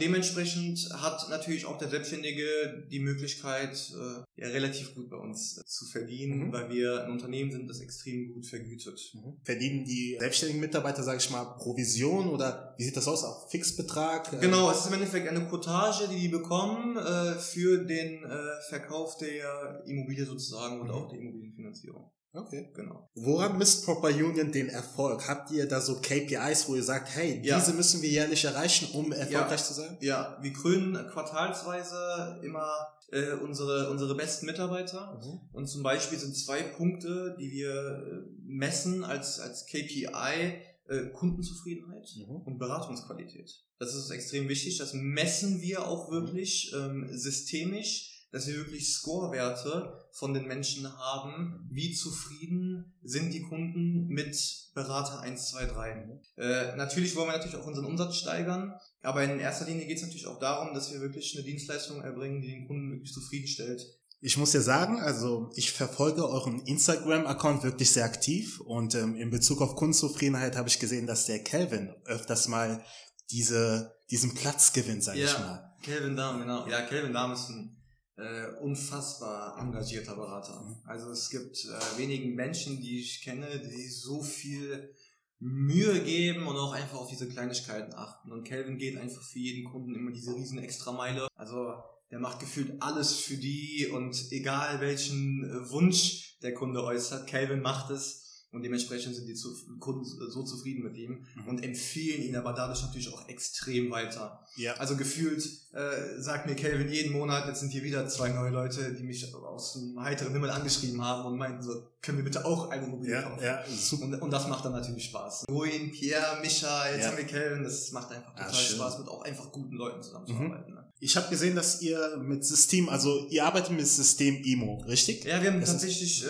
Dementsprechend 0.00 0.88
hat 0.92 1.28
natürlich 1.30 1.66
auch 1.66 1.78
der 1.78 1.88
Selbstständige 1.88 2.86
die 2.90 3.00
Möglichkeit, 3.00 3.92
äh, 3.92 4.40
ja, 4.40 4.48
relativ 4.48 4.94
gut 4.94 5.10
bei 5.10 5.16
uns 5.16 5.56
zu 5.66 5.86
verdienen, 5.86 6.48
mhm. 6.48 6.52
weil 6.52 6.70
wir 6.70 7.04
ein 7.04 7.10
Unternehmen 7.10 7.50
sind, 7.50 7.68
das 7.68 7.80
extrem 7.80 8.32
gut 8.32 8.46
vergütet. 8.46 9.00
Mhm. 9.14 9.38
Verdienen 9.42 9.84
die 9.84 10.16
selbstständigen 10.20 10.60
Mitarbeiter, 10.60 11.02
sage 11.02 11.18
ich 11.18 11.30
mal, 11.30 11.56
Provision 11.56 12.28
oder 12.28 12.74
wie 12.78 12.84
sieht 12.84 12.96
das 12.96 13.08
aus? 13.08 13.24
Auch 13.24 13.50
Fixbetrag? 13.50 14.32
Äh, 14.32 14.38
genau, 14.38 14.70
es 14.70 14.80
ist 14.80 14.86
im 14.86 14.94
Endeffekt 14.94 15.28
eine 15.28 15.46
Cottage, 15.48 16.08
die 16.08 16.18
die 16.18 16.28
bekommen 16.28 16.96
äh, 16.96 17.34
für 17.34 17.84
den 17.84 18.24
äh, 18.24 18.28
Verkauf 18.68 19.16
der 19.18 19.82
Immobilie 19.86 20.24
sozusagen 20.24 20.80
und 20.80 20.88
mhm. 20.88 20.94
auch 20.94 21.08
der 21.08 21.18
Immobilienfinanzierung. 21.18 22.10
Okay. 22.32 22.70
Genau. 22.74 23.08
Woran 23.14 23.56
misst 23.58 23.84
Proper 23.84 24.08
Union 24.08 24.52
den 24.52 24.68
Erfolg? 24.68 25.26
Habt 25.26 25.50
ihr 25.50 25.66
da 25.66 25.80
so 25.80 26.00
KPIs, 26.00 26.68
wo 26.68 26.74
ihr 26.74 26.82
sagt, 26.82 27.14
hey, 27.14 27.40
ja. 27.42 27.58
diese 27.58 27.72
müssen 27.72 28.02
wir 28.02 28.08
jährlich 28.08 28.44
erreichen, 28.44 28.88
um 28.92 29.12
erfolgreich 29.12 29.60
ja. 29.60 29.66
zu 29.66 29.72
sein? 29.72 29.96
Ja, 30.00 30.38
wir 30.40 30.52
krönen 30.52 30.94
quartalsweise 31.08 32.40
immer 32.42 32.70
äh, 33.10 33.32
unsere, 33.32 33.90
unsere 33.90 34.14
besten 34.14 34.46
Mitarbeiter. 34.46 35.18
Mhm. 35.22 35.40
Und 35.52 35.66
zum 35.66 35.82
Beispiel 35.82 36.18
sind 36.18 36.36
zwei 36.36 36.62
Punkte, 36.62 37.36
die 37.40 37.50
wir 37.50 37.70
äh, 37.70 38.30
messen 38.44 39.04
als, 39.04 39.40
als 39.40 39.66
KPI, 39.66 40.62
äh, 40.88 41.06
Kundenzufriedenheit 41.12 42.08
mhm. 42.16 42.42
und 42.42 42.58
Beratungsqualität. 42.58 43.50
Das 43.78 43.94
ist 43.94 44.10
extrem 44.10 44.48
wichtig. 44.48 44.78
Das 44.78 44.92
messen 44.92 45.60
wir 45.60 45.86
auch 45.86 46.10
wirklich 46.10 46.72
ähm, 46.76 47.08
systemisch 47.10 48.17
dass 48.30 48.46
wir 48.46 48.56
wirklich 48.56 48.92
Scorewerte 48.92 50.06
von 50.12 50.34
den 50.34 50.46
Menschen 50.46 50.86
haben, 50.98 51.66
wie 51.70 51.94
zufrieden 51.94 52.94
sind 53.02 53.32
die 53.32 53.42
Kunden 53.42 54.06
mit 54.08 54.36
Berater 54.74 55.20
1, 55.20 55.50
2, 55.50 55.66
3. 55.66 56.20
Äh, 56.36 56.76
natürlich 56.76 57.16
wollen 57.16 57.28
wir 57.28 57.36
natürlich 57.36 57.56
auch 57.56 57.66
unseren 57.66 57.86
Umsatz 57.86 58.16
steigern, 58.16 58.74
aber 59.02 59.24
in 59.24 59.40
erster 59.40 59.66
Linie 59.66 59.86
geht 59.86 59.96
es 59.96 60.02
natürlich 60.02 60.26
auch 60.26 60.38
darum, 60.38 60.74
dass 60.74 60.92
wir 60.92 61.00
wirklich 61.00 61.34
eine 61.36 61.44
Dienstleistung 61.44 62.02
erbringen, 62.02 62.42
die 62.42 62.48
den 62.48 62.66
Kunden 62.66 62.90
wirklich 62.90 63.12
zufriedenstellt. 63.12 63.82
Ich 64.20 64.36
muss 64.36 64.52
ja 64.52 64.60
sagen, 64.60 65.00
also 65.00 65.50
ich 65.54 65.70
verfolge 65.72 66.28
euren 66.28 66.60
Instagram-Account 66.66 67.62
wirklich 67.62 67.92
sehr 67.92 68.04
aktiv 68.04 68.60
und 68.60 68.94
ähm, 68.96 69.14
in 69.14 69.30
Bezug 69.30 69.62
auf 69.62 69.76
Kundenzufriedenheit 69.76 70.56
habe 70.56 70.68
ich 70.68 70.80
gesehen, 70.80 71.06
dass 71.06 71.26
der 71.26 71.44
Kelvin 71.44 71.94
öfters 72.04 72.48
mal 72.48 72.84
diese, 73.30 73.94
diesen 74.10 74.34
Platz 74.34 74.72
gewinnt, 74.72 75.04
sag 75.04 75.16
ja, 75.16 75.26
ich 75.26 75.38
mal. 75.38 75.76
Kelvin 75.82 76.16
Dahm, 76.16 76.40
genau. 76.40 76.66
Ja, 76.66 76.82
Kelvin 76.82 77.12
Dahm 77.12 77.32
ist 77.32 77.48
ein 77.48 77.77
äh, 78.18 78.48
unfassbar 78.60 79.58
engagierter 79.60 80.16
Berater. 80.16 80.76
Also 80.84 81.10
es 81.10 81.30
gibt 81.30 81.64
äh, 81.64 81.98
wenigen 81.98 82.34
Menschen, 82.34 82.80
die 82.80 83.00
ich 83.00 83.22
kenne, 83.22 83.46
die 83.60 83.88
so 83.88 84.22
viel 84.22 84.94
Mühe 85.40 86.02
geben 86.02 86.46
und 86.46 86.56
auch 86.56 86.72
einfach 86.72 86.98
auf 86.98 87.08
diese 87.08 87.28
Kleinigkeiten 87.28 87.94
achten. 87.94 88.32
Und 88.32 88.44
Kelvin 88.44 88.76
geht 88.76 88.98
einfach 88.98 89.22
für 89.22 89.38
jeden 89.38 89.70
Kunden 89.70 89.94
immer 89.94 90.10
diese 90.10 90.34
riesen 90.34 90.58
Extrameile. 90.58 91.28
Also 91.36 91.74
der 92.10 92.18
macht 92.18 92.40
gefühlt 92.40 92.82
alles 92.82 93.14
für 93.14 93.36
die 93.36 93.88
und 93.92 94.32
egal 94.32 94.80
welchen 94.80 95.44
äh, 95.44 95.70
Wunsch 95.70 96.38
der 96.42 96.54
Kunde 96.54 96.82
äußert, 96.82 97.28
Kelvin 97.28 97.62
macht 97.62 97.90
es. 97.90 98.27
Und 98.50 98.62
dementsprechend 98.62 99.14
sind 99.14 99.26
die 99.26 99.36
Kunden 99.78 100.04
so 100.04 100.42
zufrieden 100.42 100.82
mit 100.82 100.96
ihm 100.96 101.26
mhm. 101.36 101.48
und 101.48 101.62
empfehlen 101.62 102.22
ihn 102.22 102.34
aber 102.34 102.54
dadurch 102.54 102.80
natürlich 102.82 103.12
auch 103.12 103.28
extrem 103.28 103.90
weiter. 103.90 104.42
Ja. 104.56 104.72
Also 104.74 104.96
gefühlt 104.96 105.44
äh, 105.72 106.18
sagt 106.18 106.46
mir 106.46 106.54
Kelvin 106.54 106.88
jeden 106.88 107.12
Monat, 107.12 107.46
jetzt 107.46 107.60
sind 107.60 107.70
hier 107.70 107.82
wieder 107.82 108.08
zwei 108.08 108.30
neue 108.30 108.50
Leute, 108.50 108.94
die 108.94 109.02
mich 109.02 109.34
aus 109.34 109.74
dem 109.74 110.00
heiteren 110.00 110.32
Himmel 110.32 110.48
angeschrieben 110.48 111.04
haben 111.04 111.26
und 111.26 111.36
meinten 111.36 111.62
so, 111.62 111.88
können 112.00 112.18
wir 112.18 112.24
bitte 112.24 112.46
auch 112.46 112.70
eine 112.70 112.86
Immobilie 112.86 113.16
ja, 113.16 113.22
kaufen? 113.22 113.44
Ja, 113.44 113.64
super. 113.68 114.04
Und, 114.04 114.14
und, 114.14 114.30
das 114.30 114.48
macht 114.48 114.64
dann 114.64 114.72
natürlich 114.72 115.04
Spaß. 115.04 115.44
Ruin, 115.50 115.92
Pierre, 115.92 116.40
Micha, 116.40 116.88
jetzt 116.90 117.02
ja. 117.02 117.10
haben 117.10 117.18
wir 117.18 117.24
Kelvin, 117.24 117.64
das 117.64 117.92
macht 117.92 118.10
einfach 118.12 118.34
total 118.34 118.50
ja, 118.50 118.58
Spaß, 118.58 118.98
mit 119.00 119.08
auch 119.08 119.22
einfach 119.22 119.52
guten 119.52 119.76
Leuten 119.76 120.02
zusammenzuarbeiten. 120.02 120.70
Mhm. 120.70 120.76
Ne? 120.76 120.92
Ich 121.00 121.16
habe 121.16 121.28
gesehen, 121.28 121.54
dass 121.54 121.82
ihr 121.82 122.16
mit 122.16 122.44
System, 122.44 122.88
also 122.88 123.26
ihr 123.28 123.44
arbeitet 123.44 123.72
mit 123.72 123.86
System 123.86 124.42
IMO, 124.42 124.82
richtig? 124.88 125.24
Ja, 125.24 125.42
wir 125.42 125.52
haben 125.52 125.60
das 125.60 125.72
tatsächlich 125.72 126.24
äh, 126.24 126.28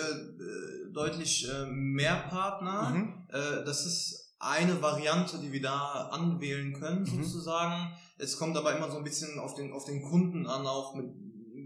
deutlich 0.93 1.47
äh, 1.49 1.65
mehr 1.67 2.15
Partner. 2.29 2.89
Mhm. 2.89 3.27
Äh, 3.29 3.65
das 3.65 3.85
ist 3.85 4.35
eine 4.39 4.81
Variante, 4.81 5.37
die 5.37 5.51
wir 5.51 5.61
da 5.61 6.09
anwählen 6.11 6.73
können, 6.73 7.01
mhm. 7.01 7.23
sozusagen. 7.23 7.93
Es 8.17 8.37
kommt 8.37 8.57
aber 8.57 8.75
immer 8.75 8.89
so 8.89 8.97
ein 8.97 9.03
bisschen 9.03 9.39
auf 9.39 9.55
den, 9.55 9.73
auf 9.73 9.85
den 9.85 10.01
Kunden 10.01 10.47
an, 10.47 10.65
auch 10.65 10.95
mit 10.95 11.07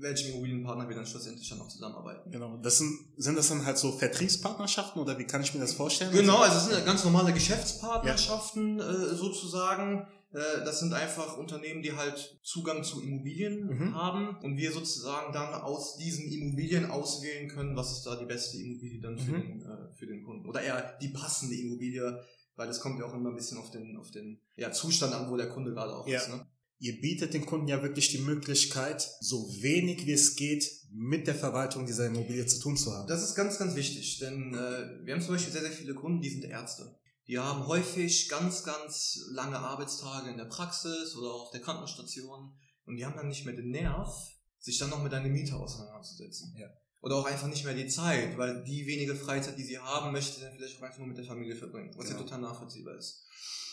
welchem 0.02 0.32
Immobilienpartner 0.32 0.88
wir 0.88 0.96
dann 0.96 1.06
schlussendlich 1.06 1.50
dann 1.50 1.60
noch 1.60 1.68
zusammenarbeiten. 1.68 2.30
Genau. 2.30 2.58
Das 2.58 2.78
sind, 2.78 3.00
sind 3.18 3.38
das 3.38 3.48
dann 3.48 3.66
halt 3.66 3.78
so 3.78 3.92
Vertriebspartnerschaften 3.94 5.02
oder 5.02 5.18
wie 5.18 5.26
kann 5.26 5.42
ich 5.42 5.54
mir 5.54 5.62
das 5.62 5.74
vorstellen? 5.74 6.12
Genau, 6.12 6.38
also 6.38 6.58
es 6.58 6.66
sind 6.66 6.86
ganz 6.86 7.04
normale 7.04 7.34
Geschäftspartnerschaften 7.34 8.80
ja. 8.80 8.86
äh, 8.86 9.16
sozusagen. 9.16 10.08
Äh, 10.34 10.66
das 10.66 10.80
sind 10.80 10.94
einfach 10.94 11.38
Unternehmen, 11.38 11.84
die 11.84 11.94
halt 11.94 12.40
Zugang 12.42 12.84
zu 12.84 13.02
Immobilien 13.02 13.68
mhm. 13.68 13.96
haben 13.96 14.38
und 14.42 14.58
wir 14.58 14.72
sozusagen 14.72 15.32
dann 15.32 15.54
aus 15.54 15.98
diesen 15.98 16.32
Immobilien 16.32 16.90
auswählen 16.90 17.48
können, 17.48 17.76
was 17.76 17.92
ist 17.92 18.04
da 18.04 18.16
die 18.16 18.26
beste 18.26 18.58
Immobilie 18.58 19.00
dann 19.00 19.18
für, 19.18 19.32
mhm. 19.32 19.42
den, 19.42 19.62
äh, 19.62 19.94
für 19.96 20.08
den 20.08 20.24
Kunden. 20.24 20.48
Oder 20.48 20.62
eher 20.62 20.98
die 21.02 21.10
passende 21.10 21.56
Immobilie, 21.56 22.20
weil 22.56 22.68
es 22.68 22.80
kommt 22.80 23.00
ja 23.00 23.06
auch 23.06 23.14
immer 23.14 23.30
ein 23.30 23.36
bisschen 23.36 23.60
auf 23.60 23.70
den, 23.70 23.96
auf 23.96 24.10
den 24.10 24.42
ja, 24.56 24.72
Zustand 24.72 25.14
an, 25.14 25.30
wo 25.30 25.38
der 25.38 25.50
Kunde 25.50 25.72
gerade 25.72 25.96
auch 25.96 26.08
ja. 26.08 26.20
ist. 26.20 26.30
Ne? 26.30 26.46
Ihr 26.80 27.00
bietet 27.00 27.34
den 27.34 27.46
Kunden 27.46 27.68
ja 27.68 27.82
wirklich 27.84 28.10
die 28.10 28.18
Möglichkeit, 28.18 29.08
so 29.20 29.48
wenig 29.62 30.06
wie 30.08 30.14
es 30.14 30.36
geht 30.36 30.70
mit 30.92 31.28
der 31.28 31.36
Verwaltung 31.36 31.86
dieser 31.86 32.08
Immobilie 32.08 32.46
zu 32.48 32.60
tun 32.60 32.76
zu 32.76 32.92
haben. 32.92 33.08
Das 33.08 33.24
ist 33.24 33.36
ganz, 33.36 33.58
ganz 33.60 33.76
wichtig, 33.76 34.20
denn 34.20 34.54
äh, 34.54 35.06
wir 35.06 35.14
haben 35.14 35.22
zum 35.22 35.36
Beispiel 35.36 35.54
sehr, 35.54 35.62
sehr 35.62 35.72
viele 35.72 35.94
Kunden, 35.94 36.22
die 36.22 36.30
sind 36.30 36.44
Ärzte. 36.44 36.96
Die 37.28 37.40
haben 37.40 37.68
häufig 37.68 38.28
ganz, 38.28 38.64
ganz 38.64 39.20
lange 39.32 39.58
Arbeitstage 39.58 40.30
in 40.30 40.38
der 40.38 40.46
Praxis 40.46 41.16
oder 41.16 41.32
auf 41.34 41.52
der 41.52 41.62
Krankenstation 41.62 42.54
und 42.86 42.98
die 42.98 43.06
haben 43.06 43.16
dann 43.16 43.30
nicht 43.30 43.46
mehr 43.46 43.56
den 43.56 43.72
Nerv, 43.72 44.14
sich 44.60 44.78
dann 44.78 44.90
noch 44.90 45.02
mit 45.02 45.14
einer 45.14 45.30
Miete 45.30 45.56
auseinanderzusetzen. 45.56 46.56
Ja. 46.58 46.68
Oder 47.02 47.16
auch 47.18 47.26
einfach 47.26 47.48
nicht 47.48 47.66
mehr 47.66 47.74
die 47.74 47.88
Zeit, 47.88 48.38
weil 48.38 48.64
die 48.64 48.86
wenige 48.86 49.16
Freizeit, 49.16 49.58
die 49.58 49.64
sie 49.64 49.78
haben, 49.78 50.12
möchte 50.12 50.36
sie 50.36 50.42
dann 50.42 50.54
vielleicht 50.54 50.78
auch 50.78 50.84
einfach 50.84 51.00
nur 51.00 51.08
mit 51.08 51.18
der 51.18 51.26
Familie 51.26 51.56
verbringen, 51.56 51.92
was 51.98 52.10
ja, 52.10 52.16
ja 52.16 52.22
total 52.22 52.40
nachvollziehbar 52.42 52.96
ist. 52.96 53.26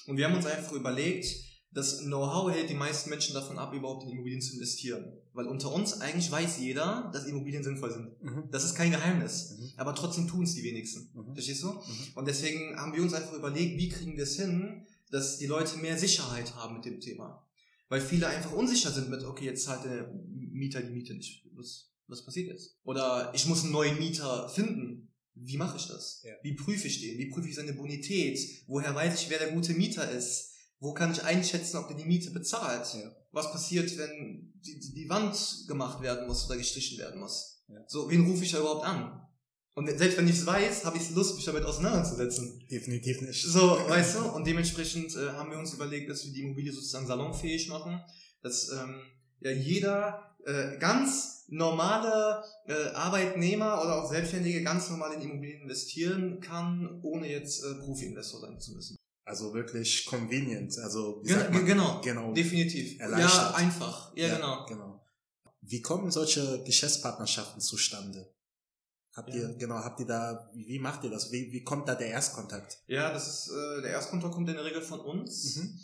Und 0.06 0.16
wir 0.16 0.26
haben 0.26 0.34
uns 0.34 0.46
einfach 0.46 0.72
überlegt, 0.72 1.26
das 1.72 2.00
Know-how 2.00 2.50
hält 2.50 2.68
die 2.68 2.74
meisten 2.74 3.11
Menschen 3.11 3.35
davon 3.35 3.59
ab, 3.59 3.72
überhaupt 3.72 4.02
in 4.04 4.11
Immobilien 4.11 4.40
zu 4.40 4.54
investieren. 4.54 5.12
Weil 5.33 5.46
unter 5.46 5.72
uns 5.72 6.00
eigentlich 6.00 6.30
weiß 6.30 6.59
jeder, 6.59 7.11
dass 7.12 7.26
Immobilien 7.26 7.62
sinnvoll 7.62 7.92
sind. 7.92 8.22
Mhm. 8.22 8.50
Das 8.50 8.64
ist 8.64 8.74
kein 8.74 8.90
Geheimnis. 8.90 9.56
Mhm. 9.56 9.72
Aber 9.76 9.94
trotzdem 9.94 10.26
tun 10.26 10.42
es 10.42 10.54
die 10.54 10.64
wenigsten. 10.64 11.11
Mhm. 11.14 11.35
Verstehst 11.35 11.62
du? 11.62 11.68
Mhm. 11.68 11.83
Und 12.16 12.26
deswegen 12.26 12.76
haben 12.76 12.92
wir 12.92 13.02
uns 13.02 13.14
einfach 13.14 13.35
überlegt, 13.35 13.78
wie 13.78 13.88
kriegen 13.88 14.16
wir 14.16 14.24
es 14.24 14.37
hin, 14.37 14.85
dass 15.11 15.38
die 15.38 15.46
Leute 15.46 15.76
mehr 15.78 15.96
Sicherheit 15.96 16.56
haben 16.56 16.74
mit 16.74 16.85
dem 16.85 17.00
Thema. 17.00 17.46
Weil 17.88 18.00
viele 18.00 18.26
einfach 18.26 18.52
unsicher 18.52 18.90
sind 18.90 19.09
mit, 19.09 19.22
okay, 19.24 19.44
jetzt 19.44 19.64
zahlt 19.64 19.85
der 19.85 20.12
Mieter 20.28 20.80
die 20.80 20.90
Miete 20.92 21.14
nicht. 21.14 21.44
Was, 21.54 21.90
was 22.09 22.24
passiert 22.24 22.48
jetzt? 22.48 22.76
Oder 22.85 23.33
ich 23.35 23.46
muss 23.46 23.62
einen 23.62 23.72
neuen 23.72 23.98
Mieter 23.98 24.48
finden. 24.48 25.09
Wie 25.35 25.56
mache 25.56 25.76
ich 25.76 25.87
das? 25.87 26.22
Ja. 26.24 26.33
Wie 26.42 26.54
prüfe 26.54 26.88
ich 26.88 27.00
den? 27.00 27.18
Wie 27.18 27.30
prüfe 27.30 27.48
ich 27.48 27.54
seine 27.54 27.72
Bonität? 27.72 28.38
Woher 28.66 28.94
weiß 28.94 29.22
ich, 29.22 29.30
wer 29.30 29.38
der 29.38 29.52
gute 29.52 29.72
Mieter 29.72 30.11
ist? 30.11 30.49
Wo 30.80 30.94
kann 30.94 31.12
ich 31.12 31.22
einschätzen, 31.22 31.76
ob 31.76 31.88
der 31.88 31.96
die 31.96 32.06
Miete 32.06 32.30
bezahlt? 32.30 32.86
Ja. 32.94 33.10
Was 33.32 33.52
passiert, 33.52 33.96
wenn 33.98 34.52
die, 34.64 34.80
die, 34.80 34.94
die, 34.94 35.08
Wand 35.08 35.66
gemacht 35.68 36.02
werden 36.02 36.26
muss 36.26 36.46
oder 36.46 36.56
gestrichen 36.56 36.98
werden 36.98 37.20
muss? 37.20 37.62
Ja. 37.68 37.84
So, 37.86 38.10
wen 38.10 38.26
rufe 38.26 38.44
ich 38.44 38.52
da 38.52 38.58
überhaupt 38.58 38.86
an? 38.86 39.20
Und 39.74 39.86
selbst 39.86 40.18
wenn 40.18 40.26
ich 40.26 40.38
es 40.38 40.46
weiß, 40.46 40.84
habe 40.84 40.96
ich 40.96 41.10
Lust, 41.10 41.36
mich 41.36 41.44
damit 41.44 41.64
auseinanderzusetzen. 41.64 42.66
Definitiv 42.70 43.20
nicht. 43.20 43.44
So, 43.44 43.60
weißt 43.60 44.16
du? 44.16 44.24
Und 44.32 44.46
dementsprechend 44.46 45.14
äh, 45.14 45.30
haben 45.32 45.50
wir 45.50 45.58
uns 45.58 45.74
überlegt, 45.74 46.10
dass 46.10 46.24
wir 46.24 46.32
die 46.32 46.42
Immobilie 46.42 46.72
sozusagen 46.72 47.06
salonfähig 47.06 47.68
machen, 47.68 48.00
dass 48.42 48.70
ähm, 48.70 49.00
ja 49.40 49.52
jeder 49.52 50.36
äh, 50.44 50.78
ganz 50.78 51.44
normale 51.48 52.42
äh, 52.66 52.88
Arbeitnehmer 52.94 53.80
oder 53.82 54.02
auch 54.02 54.10
Selbstständige 54.10 54.62
ganz 54.62 54.88
normal 54.88 55.14
in 55.14 55.22
Immobilien 55.22 55.62
investieren 55.62 56.40
kann, 56.40 57.00
ohne 57.02 57.30
jetzt 57.30 57.62
äh, 57.62 57.74
Profi-Investor 57.74 58.40
sein 58.40 58.58
zu 58.58 58.72
müssen. 58.72 58.96
Also 59.24 59.54
wirklich 59.54 60.06
convenient. 60.06 60.76
Also 60.78 61.22
wie 61.24 61.33
man, 61.33 61.64
genau, 61.64 62.00
genau, 62.00 62.33
definitiv. 62.33 62.98
Ja, 62.98 63.52
einfach. 63.54 64.12
Ja, 64.16 64.28
ja, 64.28 64.37
genau. 64.37 64.66
genau. 64.66 65.06
Wie 65.61 65.83
kommen 65.83 66.11
solche 66.11 66.62
Geschäftspartnerschaften 66.64 67.61
zustande? 67.61 68.33
Habt 69.14 69.30
ja. 69.30 69.37
ihr 69.37 69.54
genau, 69.59 69.76
habt 69.76 70.00
ihr 70.00 70.06
da 70.06 70.50
wie, 70.54 70.66
wie 70.66 70.78
macht 70.78 71.04
ihr 71.04 71.11
das? 71.11 71.30
Wie, 71.33 71.52
wie 71.52 71.62
kommt 71.62 71.88
da 71.88 71.94
der 71.94 72.09
Erstkontakt? 72.09 72.78
Ja, 72.87 73.12
das 73.12 73.28
ist 73.28 73.52
äh, 73.52 73.83
der 73.83 73.90
Erstkontakt 73.90 74.35
kommt 74.35 74.48
in 74.48 74.54
der 74.54 74.64
Regel 74.64 74.83
von 74.83 75.00
uns. 75.00 75.56
Mhm. 75.56 75.79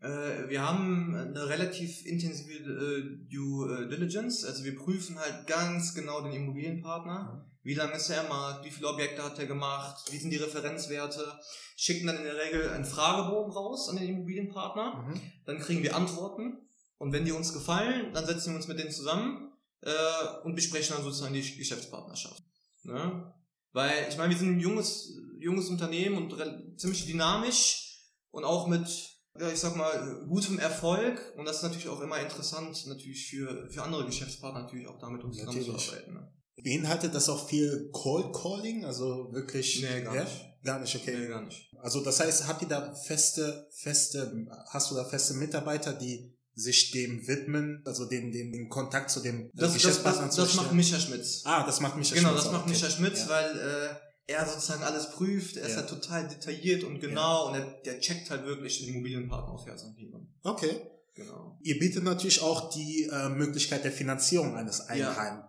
Äh, 0.00 0.48
wir 0.48 0.62
haben 0.62 1.14
eine 1.14 1.48
relativ 1.48 2.04
intensive 2.06 2.52
äh, 2.52 3.28
Due 3.30 3.84
äh, 3.84 3.88
Diligence, 3.88 4.44
also 4.44 4.64
wir 4.64 4.76
prüfen 4.76 5.18
halt 5.18 5.46
ganz 5.46 5.94
genau 5.94 6.22
den 6.22 6.32
Immobilienpartner. 6.32 7.44
Mhm 7.44 7.49
wie 7.62 7.74
lange 7.74 7.92
ist 7.94 8.08
er 8.08 8.22
im 8.22 8.28
Markt? 8.28 8.64
Wie 8.64 8.70
viele 8.70 8.88
Objekte 8.88 9.22
hat 9.22 9.38
er 9.38 9.46
gemacht? 9.46 10.10
Wie 10.10 10.16
sind 10.16 10.30
die 10.30 10.38
Referenzwerte? 10.38 11.38
Schicken 11.76 12.06
dann 12.06 12.16
in 12.16 12.24
der 12.24 12.36
Regel 12.36 12.70
einen 12.70 12.84
Fragebogen 12.84 13.52
raus 13.52 13.88
an 13.88 13.96
den 13.96 14.08
Immobilienpartner. 14.08 14.94
Mhm. 14.94 15.20
Dann 15.44 15.58
kriegen 15.58 15.82
wir 15.82 15.94
Antworten. 15.94 16.66
Und 16.98 17.12
wenn 17.12 17.24
die 17.24 17.32
uns 17.32 17.52
gefallen, 17.52 18.12
dann 18.12 18.26
setzen 18.26 18.52
wir 18.52 18.56
uns 18.56 18.68
mit 18.68 18.78
denen 18.78 18.90
zusammen 18.90 19.52
äh, 19.82 20.44
und 20.44 20.54
besprechen 20.54 20.96
dann 20.96 21.04
sozusagen 21.04 21.34
die 21.34 21.56
Geschäftspartnerschaft. 21.56 22.42
Ne? 22.82 23.34
Weil 23.72 24.06
ich 24.08 24.16
meine, 24.16 24.30
wir 24.30 24.38
sind 24.38 24.56
ein 24.56 24.60
junges, 24.60 25.12
junges 25.38 25.68
Unternehmen 25.68 26.16
und 26.16 26.80
ziemlich 26.80 27.06
dynamisch 27.06 27.98
und 28.30 28.44
auch 28.44 28.66
mit, 28.66 28.88
ja, 29.38 29.50
ich 29.50 29.60
sag 29.60 29.76
mal, 29.76 30.24
gutem 30.28 30.58
Erfolg. 30.58 31.34
Und 31.36 31.44
das 31.44 31.56
ist 31.56 31.62
natürlich 31.62 31.88
auch 31.88 32.00
immer 32.00 32.20
interessant, 32.20 32.86
natürlich 32.86 33.28
für, 33.28 33.68
für 33.70 33.82
andere 33.82 34.06
Geschäftspartner 34.06 34.62
natürlich 34.62 34.88
auch 34.88 34.98
damit 34.98 35.24
uns 35.24 35.38
zusammenzuarbeiten. 35.38 36.14
Ne? 36.14 36.32
Beinhaltet 36.56 37.14
das 37.14 37.28
auch 37.28 37.48
viel 37.48 37.90
Cold 37.92 38.34
Calling? 38.34 38.84
Also 38.84 39.32
wirklich? 39.32 39.82
Nee, 39.82 40.02
gar 40.02 40.14
ja? 40.14 40.24
nicht. 40.24 40.50
Gar 40.62 40.80
nicht, 40.80 40.94
okay. 40.94 41.16
Nee, 41.18 41.28
gar 41.28 41.42
nicht. 41.42 41.74
Also 41.80 42.04
das 42.04 42.20
heißt, 42.20 42.46
habt 42.46 42.62
ihr 42.62 42.68
da 42.68 42.94
feste, 42.94 43.66
feste, 43.72 44.46
hast 44.68 44.90
du 44.90 44.94
da 44.94 45.04
feste 45.04 45.34
Mitarbeiter, 45.34 45.94
die 45.94 46.36
sich 46.54 46.90
dem 46.90 47.26
widmen, 47.26 47.82
also 47.86 48.04
den, 48.04 48.32
den, 48.32 48.52
den 48.52 48.68
Kontakt 48.68 49.10
zu 49.10 49.20
dem 49.20 49.50
das, 49.54 49.72
Geschäftspartner 49.72 50.26
das, 50.26 50.36
das, 50.36 50.48
das 50.48 50.56
macht 50.56 50.72
Micha 50.72 50.98
Schmitz. 50.98 51.42
Ah, 51.44 51.64
das 51.64 51.80
macht 51.80 51.96
Micha 51.96 52.14
genau, 52.14 52.30
Schmitz. 52.30 52.42
Genau, 52.44 52.52
das 52.52 52.52
macht 52.52 52.70
okay. 52.70 52.72
Micha 52.72 52.90
Schmitz, 52.90 53.20
ja. 53.20 53.28
weil 53.28 53.58
äh, 53.58 54.32
er 54.32 54.46
sozusagen 54.46 54.82
alles 54.82 55.10
prüft, 55.10 55.56
er 55.56 55.62
ja. 55.62 55.68
ist 55.68 55.76
halt 55.76 55.88
total 55.88 56.28
detailliert 56.28 56.84
und 56.84 57.00
genau 57.00 57.48
und 57.48 57.54
er, 57.54 57.80
der 57.84 58.00
checkt 58.00 58.30
halt 58.30 58.44
wirklich 58.44 58.80
den 58.80 58.90
Immobilienpartner 58.90 59.52
auf 59.52 59.66
Herz 59.66 59.82
und 59.82 59.96
Nieren. 59.96 60.34
Okay. 60.42 60.80
Genau. 61.14 61.58
Ihr 61.62 61.78
bietet 61.78 62.04
natürlich 62.04 62.40
auch 62.40 62.70
die 62.70 63.08
äh, 63.12 63.28
Möglichkeit 63.28 63.84
der 63.84 63.92
Finanzierung 63.92 64.56
eines 64.56 64.88
Eigenheims. 64.88 65.44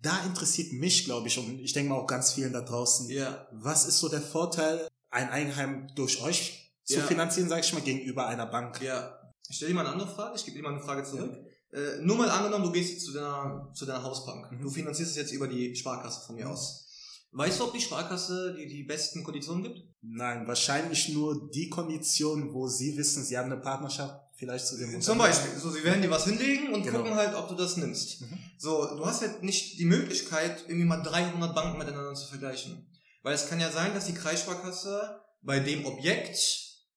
Da 0.00 0.24
interessiert 0.24 0.72
mich, 0.72 1.04
glaube 1.04 1.28
ich, 1.28 1.38
und 1.38 1.60
ich 1.60 1.72
denke 1.72 1.90
mal 1.90 1.98
auch 1.98 2.06
ganz 2.06 2.32
vielen 2.32 2.52
da 2.52 2.62
draußen, 2.62 3.08
ja. 3.10 3.46
was 3.52 3.86
ist 3.86 3.98
so 3.98 4.08
der 4.08 4.22
Vorteil, 4.22 4.88
ein 5.10 5.28
Eigenheim 5.28 5.88
durch 5.94 6.22
euch 6.22 6.72
zu 6.84 6.96
ja. 6.96 7.02
finanzieren, 7.02 7.48
sage 7.48 7.62
ich 7.62 7.72
mal, 7.72 7.82
gegenüber 7.82 8.26
einer 8.26 8.46
Bank? 8.46 8.80
Ja. 8.82 9.20
Ich 9.48 9.56
stelle 9.56 9.70
dir 9.70 9.74
mal 9.74 9.82
eine 9.82 9.92
andere 9.92 10.08
Frage, 10.08 10.36
ich 10.36 10.44
gebe 10.44 10.56
dir 10.56 10.62
mal 10.62 10.74
eine 10.74 10.82
Frage 10.82 11.04
zurück. 11.04 11.32
Ja. 11.72 11.78
Äh, 11.78 12.00
nur 12.00 12.16
mal 12.16 12.30
angenommen, 12.30 12.64
du 12.64 12.72
gehst 12.72 12.92
jetzt 12.92 13.04
zu 13.04 13.12
deiner, 13.12 13.70
zu 13.74 13.84
deiner 13.84 14.02
Hausbank. 14.02 14.50
Mhm. 14.52 14.62
Du 14.62 14.70
finanzierst 14.70 15.10
es 15.10 15.16
jetzt 15.16 15.32
über 15.32 15.48
die 15.48 15.74
Sparkasse 15.74 16.26
von 16.26 16.36
mir 16.36 16.46
mhm. 16.46 16.52
aus. 16.52 16.88
Weißt 17.32 17.58
du, 17.58 17.64
ob 17.64 17.72
die 17.72 17.80
Sparkasse 17.80 18.54
dir 18.54 18.68
die 18.68 18.84
besten 18.84 19.24
Konditionen 19.24 19.64
gibt? 19.64 19.82
Nein, 20.02 20.46
wahrscheinlich 20.46 21.08
nur 21.08 21.50
die 21.50 21.68
Konditionen, 21.68 22.54
wo 22.54 22.68
sie 22.68 22.96
wissen, 22.96 23.24
sie 23.24 23.36
haben 23.36 23.50
eine 23.50 23.60
Partnerschaft 23.60 24.23
vielleicht 24.34 24.66
zu 24.66 24.76
dem 24.76 25.00
Zum 25.00 25.18
Beispiel, 25.18 25.58
so 25.58 25.70
sie 25.70 25.84
werden 25.84 26.02
dir 26.02 26.10
was 26.10 26.24
hinlegen 26.24 26.72
und 26.72 26.82
genau. 26.82 26.98
gucken 26.98 27.14
halt, 27.14 27.34
ob 27.34 27.48
du 27.48 27.54
das 27.54 27.76
nimmst. 27.76 28.22
Mhm. 28.22 28.38
So, 28.58 28.96
du 28.96 29.06
hast 29.06 29.20
halt 29.22 29.42
nicht 29.42 29.78
die 29.78 29.84
Möglichkeit, 29.84 30.64
irgendwie 30.66 30.86
mal 30.86 31.02
300 31.02 31.54
Banken 31.54 31.78
miteinander 31.78 32.14
zu 32.14 32.26
vergleichen. 32.26 32.86
Weil 33.22 33.34
es 33.34 33.48
kann 33.48 33.60
ja 33.60 33.70
sein, 33.70 33.94
dass 33.94 34.06
die 34.06 34.14
Kreissparkasse 34.14 35.20
bei 35.42 35.60
dem 35.60 35.86
Objekt 35.86 36.38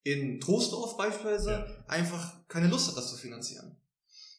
in 0.03 0.39
Troisdorf 0.39 0.97
beispielsweise 0.97 1.51
ja. 1.51 1.85
einfach 1.88 2.47
keine 2.47 2.67
Lust 2.67 2.88
hat, 2.88 2.97
das 2.97 3.09
zu 3.09 3.17
finanzieren. 3.17 3.77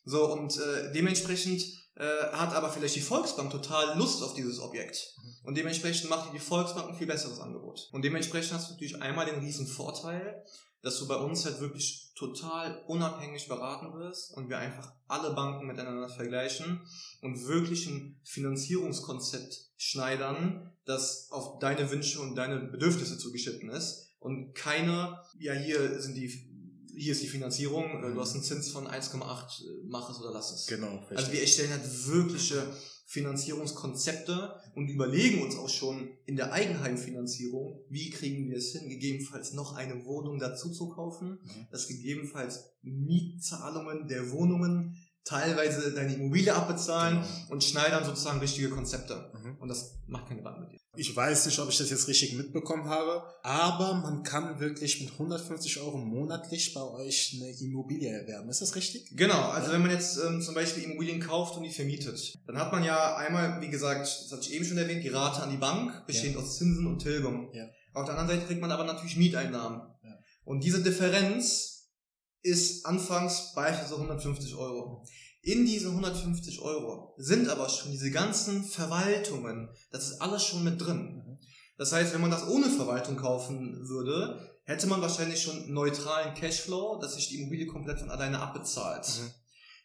So, 0.05 0.33
und 0.33 0.57
äh, 0.57 0.93
dementsprechend 0.93 1.63
äh, 1.97 2.05
hat 2.33 2.55
aber 2.55 2.71
vielleicht 2.71 2.97
die 2.97 3.03
Volksbank 3.03 3.51
total 3.51 3.99
Lust 3.99 4.23
auf 4.23 4.35
dieses 4.35 4.61
Objekt. 4.61 5.15
Mhm. 5.17 5.35
Und 5.45 5.57
dementsprechend 5.57 6.09
macht 6.09 6.33
die 6.33 6.39
Volksbank 6.39 6.89
ein 6.89 6.97
viel 6.97 7.07
besseres 7.07 7.41
Angebot. 7.41 7.89
Und 7.93 8.03
dementsprechend 8.03 8.55
hast 8.55 8.69
du 8.69 8.73
natürlich 8.73 9.01
einmal 9.03 9.27
den 9.27 9.41
riesen 9.41 9.67
Vorteil, 9.67 10.43
dass 10.83 10.99
du 10.99 11.09
bei 11.09 11.17
uns 11.17 11.45
halt 11.45 11.61
wirklich 11.61 12.13
total 12.15 12.83
unabhängig 12.87 13.49
beraten 13.49 13.93
wirst 13.95 14.37
und 14.37 14.49
wir 14.49 14.59
einfach 14.59 14.93
alle 15.07 15.35
Banken 15.35 15.67
miteinander 15.67 16.09
vergleichen 16.09 16.81
und 17.23 17.47
wirklich 17.47 17.87
ein 17.87 18.21
Finanzierungskonzept 18.25 19.71
schneidern, 19.77 20.73
das 20.85 21.29
auf 21.31 21.59
deine 21.59 21.91
Wünsche 21.91 22.21
und 22.21 22.35
deine 22.35 22.59
Bedürfnisse 22.59 23.19
zugeschnitten 23.19 23.71
ist 23.71 24.15
und 24.19 24.55
keine, 24.55 25.23
ja 25.39 25.53
hier 25.53 26.01
sind 26.01 26.17
die 26.17 26.49
hier 26.99 27.13
ist 27.13 27.23
die 27.23 27.29
Finanzierung, 27.29 28.03
äh, 28.03 28.13
du 28.13 28.21
hast 28.21 28.35
einen 28.35 28.43
Zins 28.43 28.71
von 28.71 28.89
1,8, 28.89 29.63
äh, 29.63 29.67
mach 29.87 30.11
es 30.11 30.19
oder 30.19 30.33
lass 30.33 30.53
es. 30.53 30.67
Genau. 30.67 30.97
Richtig. 30.97 31.19
Also 31.19 31.33
wir 31.33 31.41
erstellen 31.41 31.71
halt 31.71 32.07
wirkliche 32.09 32.67
Finanzierungskonzepte 33.09 34.55
und 34.75 34.89
überlegen 34.89 35.43
uns 35.43 35.57
auch 35.57 35.71
schon 35.71 36.11
in 36.27 36.37
der 36.37 36.53
Eigenheimfinanzierung, 36.53 37.81
wie 37.89 38.11
kriegen 38.11 38.51
wir 38.51 38.59
es 38.59 38.73
hin, 38.73 38.91
gegebenenfalls 38.91 39.55
noch 39.55 39.75
eine 39.75 40.05
Wohnung 40.05 40.39
dazu 40.39 40.71
zu 40.71 40.91
kaufen, 40.91 41.39
mhm. 41.43 41.67
dass 41.71 41.89
gegebenenfalls 41.89 42.67
Mietzahlungen 42.83 44.09
der 44.09 44.31
Wohnungen 44.31 44.95
teilweise 45.25 45.95
deine 45.95 46.15
Immobilie 46.15 46.55
abbezahlen 46.55 47.23
genau. 47.23 47.53
und 47.53 47.65
schneidern 47.65 48.05
sozusagen 48.05 48.41
richtige 48.41 48.69
Konzepte. 48.69 49.33
Mhm. 49.43 49.57
Und 49.57 49.69
das 49.69 49.99
macht 50.07 50.29
keine 50.29 50.43
Bank 50.43 50.61
mit 50.61 50.73
dir. 50.73 50.79
Ich 50.99 51.15
weiß 51.15 51.47
nicht, 51.47 51.61
ob 51.61 51.69
ich 51.69 51.79
das 51.79 51.91
jetzt 51.91 52.09
richtig 52.09 52.35
mitbekommen 52.35 52.87
habe, 52.87 53.23
aber 53.45 53.95
man 53.95 54.25
kann 54.25 54.59
wirklich 54.59 55.01
mit 55.01 55.13
150 55.13 55.79
Euro 55.79 55.97
monatlich 55.97 56.75
bei 56.75 56.83
euch 56.83 57.37
eine 57.37 57.53
Immobilie 57.53 58.11
erwerben. 58.11 58.49
Ist 58.49 58.63
das 58.63 58.75
richtig? 58.75 59.09
Genau, 59.17 59.41
also 59.51 59.71
wenn 59.71 59.81
man 59.81 59.93
jetzt 59.93 60.19
ähm, 60.19 60.43
zum 60.43 60.57
Beispiel 60.57 60.83
Immobilien 60.83 61.21
kauft 61.21 61.57
und 61.57 61.63
die 61.63 61.71
vermietet, 61.71 62.35
dann 62.49 62.59
hat 62.59 62.73
man 62.73 62.83
ja 62.83 63.15
einmal, 63.15 63.61
wie 63.61 63.69
gesagt, 63.69 64.01
das 64.01 64.33
hatte 64.33 64.43
ich 64.43 64.53
eben 64.53 64.65
schon 64.65 64.77
erwähnt, 64.77 65.05
die 65.05 65.09
Rate 65.09 65.41
an 65.41 65.53
die 65.53 65.57
Bank, 65.57 66.05
bestehend 66.09 66.35
ja. 66.35 66.43
aus 66.43 66.59
Zinsen 66.59 66.89
und 66.89 66.99
Tilgung. 66.99 67.55
Ja. 67.55 67.69
Auf 67.95 68.05
der 68.05 68.19
anderen 68.19 68.37
Seite 68.37 68.49
kriegt 68.49 68.61
man 68.61 68.73
aber 68.73 68.83
natürlich 68.83 69.17
Mieteinnahmen. 69.17 69.81
Ja. 70.03 70.19
Und 70.45 70.65
diese 70.65 70.83
Differenz 70.83 71.93
ist 72.43 72.85
anfangs 72.87 73.53
beispielsweise 73.55 73.95
150 73.95 74.57
Euro. 74.57 75.07
In 75.43 75.65
diese 75.65 75.89
150 75.89 76.61
Euro 76.61 77.15
sind 77.17 77.49
aber 77.49 77.69
schon 77.69 77.93
diese 77.93 78.11
ganzen 78.11 78.65
Verwaltungen, 78.65 79.69
das 79.91 80.11
ist 80.11 80.21
alles 80.21 80.45
schon 80.45 80.65
mit 80.65 80.81
drin. 80.81 81.39
Das 81.77 81.93
heißt, 81.93 82.13
wenn 82.13 82.21
man 82.21 82.31
das 82.31 82.49
ohne 82.49 82.69
Verwaltung 82.69 83.17
kaufen 83.17 83.89
würde, 83.89 84.59
hätte 84.65 84.89
man 84.89 85.01
wahrscheinlich 85.01 85.41
schon 85.41 85.73
neutralen 85.73 86.35
Cashflow, 86.35 86.99
dass 87.01 87.15
sich 87.15 87.29
die 87.29 87.41
Immobilie 87.41 87.67
komplett 87.67 88.01
von 88.01 88.11
alleine 88.11 88.41
abbezahlt. 88.41 89.07
Mhm. 89.07 89.31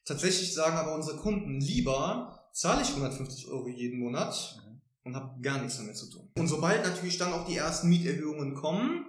Tatsächlich 0.05 0.53
sagen 0.53 0.75
aber 0.75 0.95
unsere 0.95 1.17
Kunden 1.17 1.61
lieber, 1.61 2.49
zahle 2.51 2.81
ich 2.81 2.89
150 2.89 3.47
Euro 3.47 3.67
jeden 3.69 3.99
Monat 3.99 4.57
mhm. 4.57 4.81
und 5.03 5.15
habe 5.15 5.39
gar 5.41 5.61
nichts 5.61 5.77
damit 5.77 5.95
zu 5.95 6.09
tun. 6.09 6.29
Und 6.35 6.47
sobald 6.47 6.83
natürlich 6.83 7.17
dann 7.17 7.31
auch 7.31 7.47
die 7.47 7.55
ersten 7.55 7.89
Mieterhöhungen 7.89 8.55
kommen, 8.55 9.05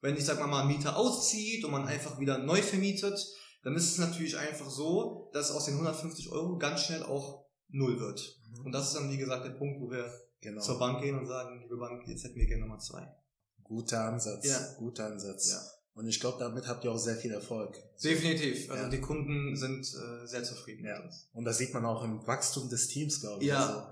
wenn 0.00 0.16
ich 0.16 0.24
sag 0.24 0.38
mal 0.38 0.46
mal 0.46 0.62
ein 0.62 0.68
Mieter 0.68 0.96
auszieht 0.96 1.64
und 1.64 1.72
man 1.72 1.88
einfach 1.88 2.20
wieder 2.20 2.38
neu 2.38 2.62
vermietet, 2.62 3.26
dann 3.62 3.74
ist 3.74 3.92
es 3.92 3.98
natürlich 3.98 4.36
einfach 4.36 4.70
so, 4.70 5.30
dass 5.32 5.50
aus 5.50 5.66
den 5.66 5.74
150 5.74 6.30
Euro 6.30 6.58
ganz 6.58 6.82
schnell 6.82 7.02
auch 7.02 7.46
null 7.68 7.98
wird. 8.00 8.40
Mhm. 8.50 8.66
Und 8.66 8.72
das 8.72 8.88
ist 8.88 8.96
dann, 8.96 9.10
wie 9.10 9.16
gesagt, 9.16 9.44
der 9.44 9.50
Punkt, 9.50 9.80
wo 9.80 9.90
wir 9.90 10.10
genau. 10.40 10.60
zur 10.60 10.78
Bank 10.78 11.02
gehen 11.02 11.18
und 11.18 11.26
sagen, 11.26 11.60
liebe 11.60 11.76
Bank, 11.76 12.06
jetzt 12.06 12.24
hätten 12.24 12.36
wir 12.36 12.46
gerne 12.46 12.62
Nummer 12.62 12.78
zwei. 12.78 13.06
Guter 13.62 14.04
Ansatz. 14.04 14.46
Ja. 14.46 14.58
Guter 14.78 15.06
Ansatz. 15.06 15.50
Ja. 15.50 15.60
Und 15.94 16.06
ich 16.06 16.20
glaube, 16.20 16.38
damit 16.38 16.68
habt 16.68 16.84
ihr 16.84 16.92
auch 16.92 16.98
sehr 16.98 17.16
viel 17.16 17.32
Erfolg. 17.32 17.76
Definitiv. 18.02 18.70
Also 18.70 18.84
ja. 18.84 18.88
die 18.88 19.00
Kunden 19.00 19.56
sind 19.56 19.80
äh, 19.80 20.26
sehr 20.26 20.44
zufrieden 20.44 20.86
ja. 20.86 20.96
mit 20.96 21.06
uns. 21.06 21.28
Und 21.32 21.44
das 21.44 21.58
sieht 21.58 21.74
man 21.74 21.84
auch 21.84 22.04
im 22.04 22.24
Wachstum 22.26 22.68
des 22.68 22.86
Teams, 22.86 23.20
glaube 23.20 23.42
ich. 23.42 23.48
Ja. 23.48 23.66
Also 23.66 23.82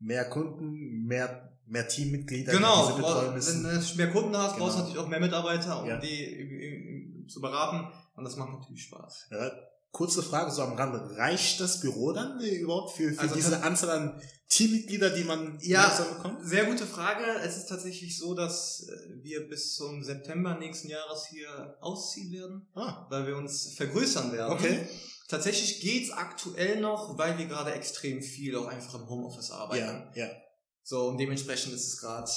mehr 0.00 0.28
Kunden, 0.28 1.06
mehr, 1.06 1.56
mehr 1.66 1.86
Teammitglieder. 1.86 2.52
Genau. 2.52 2.88
Wenn 2.96 3.62
du 3.62 3.96
mehr 3.96 4.10
Kunden 4.10 4.36
hast, 4.36 4.54
genau. 4.54 4.64
brauchst 4.64 4.76
du 4.76 4.80
natürlich 4.80 4.98
auch 4.98 5.08
mehr 5.08 5.20
Mitarbeiter, 5.20 5.82
um 5.82 5.88
ja. 5.88 5.98
die 5.98 7.26
zu 7.28 7.40
beraten. 7.40 7.86
Und 8.14 8.24
das 8.24 8.36
macht 8.36 8.52
natürlich 8.52 8.84
Spaß. 8.84 9.28
Ja, 9.30 9.50
kurze 9.92 10.22
Frage 10.22 10.50
so 10.50 10.62
am 10.62 10.74
Rande. 10.74 11.16
Reicht 11.16 11.60
das 11.60 11.80
Büro 11.80 12.12
dann 12.12 12.40
überhaupt 12.40 12.96
für, 12.96 13.12
für 13.12 13.20
also 13.20 13.34
diese 13.34 13.62
Anzahl 13.62 13.90
an 13.90 14.22
Teammitglieder, 14.48 15.10
die 15.10 15.24
man 15.24 15.58
ja, 15.62 15.88
bekommt? 15.88 16.46
Sehr 16.46 16.66
gute 16.66 16.86
Frage. 16.86 17.24
Es 17.42 17.56
ist 17.56 17.68
tatsächlich 17.68 18.18
so, 18.18 18.34
dass 18.34 18.86
äh, 18.86 19.22
wir 19.22 19.48
bis 19.48 19.74
zum 19.74 20.02
September 20.02 20.58
nächsten 20.58 20.88
Jahres 20.88 21.26
hier 21.26 21.76
ausziehen 21.80 22.32
werden, 22.32 22.68
ah. 22.74 23.06
weil 23.08 23.26
wir 23.26 23.36
uns 23.36 23.72
vergrößern 23.74 24.32
werden. 24.32 24.52
Okay. 24.52 24.86
Tatsächlich 25.28 25.80
geht's 25.80 26.10
aktuell 26.10 26.80
noch, 26.80 27.16
weil 27.16 27.38
wir 27.38 27.46
gerade 27.46 27.72
extrem 27.72 28.22
viel 28.22 28.56
auch 28.56 28.66
einfach 28.66 28.94
im 28.94 29.08
Homeoffice 29.08 29.50
arbeiten. 29.50 30.10
Ja, 30.14 30.26
ja. 30.26 30.30
So, 30.82 31.08
und 31.08 31.16
dementsprechend 31.16 31.72
ist 31.72 31.86
es 31.86 31.98
gerade 31.98 32.30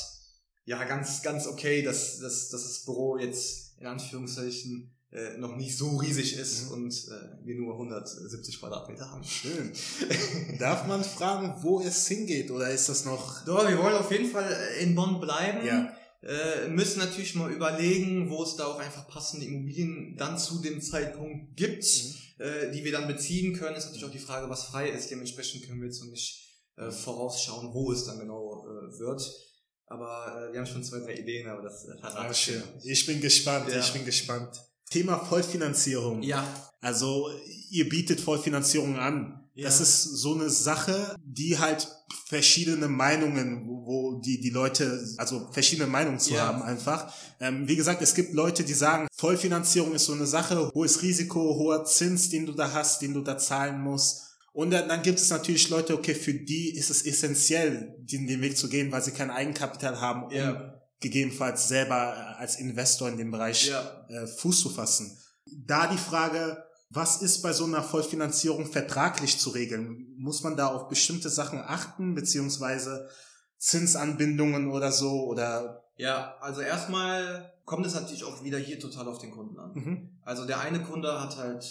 ja 0.63 0.81
ganz, 0.85 1.21
ganz 1.21 1.47
okay, 1.47 1.81
dass, 1.81 2.19
dass, 2.19 2.49
dass 2.49 2.63
das 2.63 2.85
Büro 2.85 3.17
jetzt 3.17 3.77
in 3.79 3.87
Anführungszeichen 3.87 4.94
äh, 5.15 5.37
noch 5.37 5.55
nicht 5.55 5.77
so 5.77 5.95
riesig 5.95 6.37
ist 6.37 6.65
mhm. 6.65 6.71
und 6.71 6.93
äh, 6.93 7.45
wir 7.45 7.55
nur 7.55 7.73
170 7.73 8.59
Quadratmeter 8.59 9.09
haben. 9.09 9.23
Schön. 9.23 9.71
Darf 10.59 10.87
man 10.87 11.05
fragen, 11.05 11.55
wo 11.61 11.79
es 11.79 12.05
hingeht 12.07 12.51
oder 12.51 12.69
ist 12.69 12.89
das 12.89 13.05
noch? 13.05 13.45
Doch, 13.45 13.67
wir 13.67 13.77
wollen 13.77 13.95
auf 13.95 14.11
jeden 14.11 14.29
Fall 14.29 14.51
äh, 14.51 14.83
in 14.83 14.93
Bonn 14.93 15.21
bleiben. 15.21 15.65
Ja. 15.65 15.95
Äh, 16.21 16.67
müssen 16.67 16.99
natürlich 16.99 17.33
mal 17.35 17.49
überlegen, 17.49 18.29
wo 18.29 18.43
es 18.43 18.57
da 18.57 18.65
auch 18.65 18.79
einfach 18.79 19.07
passende 19.07 19.45
Immobilien 19.45 20.17
dann 20.17 20.37
zu 20.37 20.59
dem 20.59 20.81
Zeitpunkt 20.81 21.55
gibt, 21.55 21.85
mhm. 21.85 22.43
äh, 22.43 22.71
die 22.71 22.83
wir 22.83 22.91
dann 22.91 23.07
beziehen 23.07 23.55
können. 23.55 23.77
Ist 23.77 23.85
natürlich 23.85 24.05
auch 24.05 24.11
die 24.11 24.19
Frage, 24.19 24.49
was 24.49 24.65
frei 24.65 24.89
ist. 24.89 25.11
Dementsprechend 25.11 25.65
können 25.65 25.79
wir 25.79 25.87
jetzt 25.87 26.03
noch 26.03 26.11
nicht 26.11 26.45
äh, 26.75 26.91
vorausschauen, 26.91 27.73
wo 27.73 27.91
es 27.93 28.03
dann 28.03 28.19
genau 28.19 28.65
äh, 28.65 28.99
wird. 28.99 29.21
Aber 29.85 30.49
äh, 30.49 30.51
wir 30.51 30.59
haben 30.59 30.67
schon 30.67 30.83
zwei, 30.83 30.99
drei 30.99 31.13
Ideen, 31.13 31.47
aber 31.47 31.61
das 31.61 31.85
verrate 31.85 32.17
ah, 32.17 32.33
schön. 32.33 32.63
Ich 32.83 33.05
bin 33.05 33.21
gespannt, 33.21 33.69
ja. 33.69 33.79
ich 33.79 33.93
bin 33.93 34.03
gespannt. 34.03 34.59
Thema 34.95 35.19
Vollfinanzierung. 35.19 36.23
Ja. 36.23 36.47
Also 36.79 37.29
ihr 37.69 37.89
bietet 37.89 38.21
Vollfinanzierung 38.21 38.97
an. 38.97 39.41
Ja. 39.53 39.65
Das 39.65 39.81
ist 39.81 40.03
so 40.03 40.35
eine 40.35 40.49
Sache, 40.49 41.17
die 41.21 41.59
halt 41.59 41.89
verschiedene 42.27 42.87
Meinungen, 42.87 43.67
wo 43.67 44.21
die 44.21 44.39
die 44.39 44.51
Leute, 44.51 45.05
also 45.17 45.49
verschiedene 45.51 45.87
Meinungen 45.87 46.19
zu 46.19 46.33
ja. 46.33 46.47
haben 46.47 46.61
einfach. 46.61 47.13
Ähm, 47.41 47.67
wie 47.67 47.75
gesagt, 47.75 48.01
es 48.01 48.15
gibt 48.15 48.33
Leute, 48.33 48.63
die 48.63 48.73
sagen, 48.73 49.07
Vollfinanzierung 49.13 49.93
ist 49.93 50.05
so 50.05 50.13
eine 50.13 50.27
Sache, 50.27 50.71
hohes 50.73 51.01
Risiko, 51.01 51.41
hoher 51.41 51.83
Zins, 51.83 52.29
den 52.29 52.45
du 52.45 52.53
da 52.53 52.71
hast, 52.71 53.01
den 53.01 53.13
du 53.13 53.21
da 53.21 53.37
zahlen 53.37 53.81
musst. 53.81 54.37
Und 54.53 54.71
dann, 54.71 54.87
dann 54.87 55.01
gibt 55.01 55.19
es 55.19 55.29
natürlich 55.29 55.69
Leute, 55.69 55.93
okay, 55.93 56.15
für 56.15 56.33
die 56.33 56.69
ist 56.69 56.89
es 56.89 57.05
essentiell, 57.05 57.95
den, 57.99 58.27
den 58.27 58.41
Weg 58.41 58.57
zu 58.57 58.69
gehen, 58.69 58.89
weil 58.93 59.03
sie 59.03 59.11
kein 59.11 59.29
Eigenkapital 59.29 59.99
haben, 59.99 60.23
um 60.23 60.31
Ja. 60.31 60.74
Gegebenenfalls 60.99 61.67
selber 61.67 61.95
äh, 61.95 62.39
als 62.41 62.57
Investor 62.57 63.09
in 63.09 63.17
dem 63.17 63.31
Bereich 63.31 63.67
Ja. 63.67 64.05
äh, 64.09 64.27
Fuß 64.27 64.61
zu 64.61 64.69
fassen. 64.69 65.17
Da 65.45 65.87
die 65.87 65.97
Frage, 65.97 66.63
was 66.89 67.21
ist 67.21 67.41
bei 67.41 67.51
so 67.53 67.65
einer 67.65 67.83
Vollfinanzierung 67.83 68.65
vertraglich 68.71 69.39
zu 69.39 69.49
regeln? 69.49 70.15
Muss 70.17 70.43
man 70.43 70.55
da 70.55 70.67
auf 70.67 70.87
bestimmte 70.87 71.29
Sachen 71.29 71.59
achten, 71.59 72.15
beziehungsweise 72.15 73.09
Zinsanbindungen 73.57 74.71
oder 74.71 74.91
so? 74.91 75.25
Oder 75.25 75.83
Ja, 75.97 76.35
also 76.39 76.61
erstmal 76.61 77.53
kommt 77.65 77.85
es 77.85 77.93
natürlich 77.95 78.23
auch 78.23 78.43
wieder 78.43 78.57
hier 78.59 78.79
total 78.79 79.07
auf 79.07 79.17
den 79.19 79.31
Kunden 79.31 79.57
an. 79.59 79.71
mhm. 79.73 80.19
Also 80.23 80.45
der 80.45 80.59
eine 80.59 80.81
Kunde 80.81 81.19
hat 81.21 81.37
halt 81.37 81.65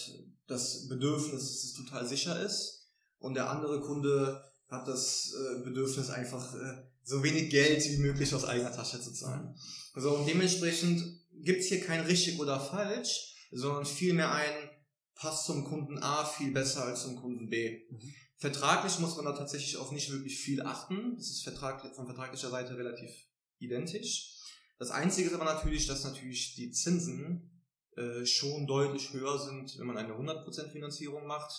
das 0.47 0.89
Bedürfnis, 0.89 1.33
dass 1.41 1.65
es 1.65 1.73
total 1.75 2.07
sicher 2.07 2.39
ist 2.41 2.91
und 3.19 3.35
der 3.35 3.49
andere 3.51 3.81
Kunde 3.81 4.43
hat 4.69 4.87
das 4.89 5.33
äh, 5.33 5.63
Bedürfnis, 5.65 6.11
einfach 6.11 6.55
äh, 6.55 6.83
so 7.05 7.23
wenig 7.23 7.51
Geld 7.51 7.85
wie 7.85 7.99
möglich 7.99 8.35
aus 8.35 8.45
eigener 8.45 8.73
Tasche 8.73 9.01
zu 9.01 9.13
zahlen. 9.13 9.55
So, 9.95 10.17
und 10.17 10.27
dementsprechend 10.27 11.03
gibt's 11.33 11.67
hier 11.67 11.81
kein 11.81 12.01
richtig 12.07 12.41
oder 12.41 12.59
falsch, 12.59 13.35
sondern 13.53 13.85
vielmehr 13.85 14.33
ein 14.33 14.71
passt 15.15 15.47
zum 15.47 15.65
Kunden 15.65 15.99
A 15.99 16.25
viel 16.25 16.53
besser 16.53 16.85
als 16.85 17.03
zum 17.03 17.17
Kunden 17.17 17.49
B. 17.49 17.83
Mhm. 17.89 18.15
Vertraglich 18.37 18.99
muss 18.99 19.17
man 19.17 19.27
da 19.27 19.33
tatsächlich 19.33 19.77
auf 19.77 19.93
nicht 19.93 20.11
wirklich 20.11 20.39
viel 20.41 20.63
achten. 20.63 21.15
Das 21.17 21.31
ist 21.31 21.45
vertraglich, 21.45 21.93
von 21.95 22.07
vertraglicher 22.07 22.51
Seite 22.51 22.77
relativ 22.77 23.11
identisch. 23.59 24.41
Das 24.79 24.91
Einzige 24.91 25.29
ist 25.29 25.35
aber 25.35 25.45
natürlich, 25.45 25.87
dass 25.87 26.05
natürlich 26.05 26.57
die 26.57 26.73
Zinsen 26.73 27.63
äh, 27.97 28.27
schon 28.27 28.67
deutlich 28.67 29.13
höher 29.13 29.39
sind, 29.39 29.79
wenn 29.79 29.87
man 29.87 29.97
eine 29.97 30.15
100% 30.15 30.73
Finanzierung 30.73 31.27
macht, 31.27 31.53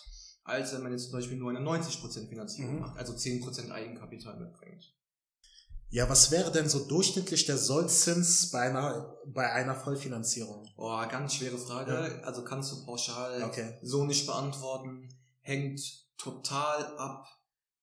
als 0.44 0.74
wenn 0.74 0.84
man 0.84 0.92
jetzt 0.92 1.06
zum 1.06 1.14
Beispiel 1.14 1.38
nur 1.38 1.50
eine 1.50 1.62
90% 1.62 2.28
Finanzierung 2.28 2.76
Mhm. 2.76 2.80
macht, 2.82 2.98
also 2.98 3.14
10% 3.14 3.72
Eigenkapital 3.72 4.38
mitbringt. 4.38 4.94
Ja, 5.90 6.10
was 6.10 6.32
wäre 6.32 6.52
denn 6.52 6.68
so 6.68 6.86
durchschnittlich 6.88 7.46
der 7.46 7.58
Sollzins 7.58 8.52
bei 8.52 8.62
einer, 8.70 9.16
bei 9.26 9.52
einer 9.52 9.76
Vollfinanzierung? 9.76 10.68
Boah, 10.76 11.08
ganz 11.08 11.36
schwere 11.36 11.58
Frage. 11.58 12.22
Also 12.26 12.44
kannst 12.44 12.72
du 12.72 12.86
pauschal 12.86 13.44
Okay. 13.44 13.78
so 13.82 14.04
nicht 14.06 14.26
beantworten. 14.26 15.08
Hängt 15.42 15.80
total 16.18 16.98
ab 16.98 17.28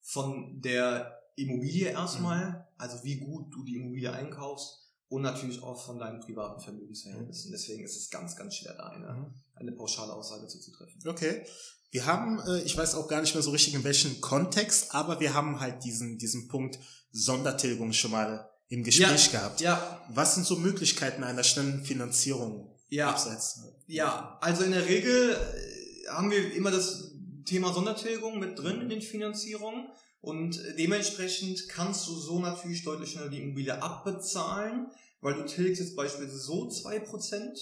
von 0.01 0.61
der 0.61 1.19
Immobilie 1.37 1.89
erstmal, 1.91 2.51
Mhm. 2.51 2.57
also 2.77 3.03
wie 3.05 3.17
gut 3.21 3.55
du 3.55 3.65
die 3.65 3.77
Immobilie 3.77 4.13
einkaufst 4.13 4.93
und 5.09 5.23
natürlich 5.23 5.63
auch 5.63 5.83
von 5.83 5.99
deinen 5.99 6.21
privaten 6.21 6.61
Vermögensverhältnissen. 6.61 7.53
Deswegen 7.53 7.85
ist 7.85 7.97
es 7.97 8.11
ganz, 8.11 8.37
ganz 8.37 8.57
schwer, 8.57 8.75
da 8.75 8.89
eine, 8.89 9.13
Mhm. 9.13 9.35
eine 9.55 9.73
pauschale 9.73 10.13
Aussage 10.13 10.47
zu 10.49 10.59
treffen. 10.73 11.01
Okay. 11.09 11.47
Wir 11.93 12.07
haben, 12.07 12.41
äh, 12.41 12.63
ich 12.63 12.77
weiß 12.77 12.95
auch 12.95 13.07
gar 13.07 13.21
nicht 13.21 13.35
mehr 13.35 13.43
so 13.43 13.51
richtig 13.51 13.75
in 13.75 13.85
welchem 13.85 14.21
Kontext, 14.23 14.95
aber 14.95 15.21
wir 15.21 15.35
haben 15.35 15.61
halt 15.61 15.85
diesen, 15.85 16.19
diesen 16.19 16.49
Punkt 16.49 16.79
Sondertilgung 17.13 17.93
schon 17.93 18.13
mal 18.13 18.51
im 18.69 18.83
Gespräch 18.83 19.31
gehabt. 19.31 19.61
Ja, 19.61 20.01
Was 20.09 20.35
sind 20.35 20.47
so 20.47 20.57
Möglichkeiten 20.57 21.23
einer 21.23 21.45
schnellen 21.45 21.85
Finanzierung 21.85 22.75
ja. 22.89 23.11
abseits? 23.11 23.61
Ja, 23.87 24.39
also 24.41 24.65
in 24.65 24.73
der 24.73 24.87
Regel 24.87 25.33
äh, 25.33 26.09
haben 26.09 26.31
wir 26.31 26.55
immer 26.55 26.71
das 26.71 27.13
Thema 27.45 27.75
Sondertilgung 27.75 28.39
mit 28.39 28.59
drin 28.59 28.81
in 28.81 28.89
den 28.89 29.03
Finanzierungen 29.03 29.89
und 30.23 30.59
dementsprechend 30.79 31.69
kannst 31.69 32.07
du 32.09 32.15
so 32.15 32.39
natürlich 32.39 32.85
deutlich 32.85 33.11
schneller 33.11 33.29
die 33.29 33.43
Immobilie 33.43 33.83
abbezahlen, 33.83 34.87
weil 35.21 35.35
du 35.35 35.45
tilgst 35.45 35.83
jetzt 35.83 35.95
beispielsweise 35.95 36.39
so 36.39 36.69
2% 36.71 37.53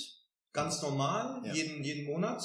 ganz 0.53 0.83
normal 0.83 1.43
Ja. 1.45 1.53
jeden, 1.53 1.83
jeden 1.83 2.07
Monat 2.07 2.43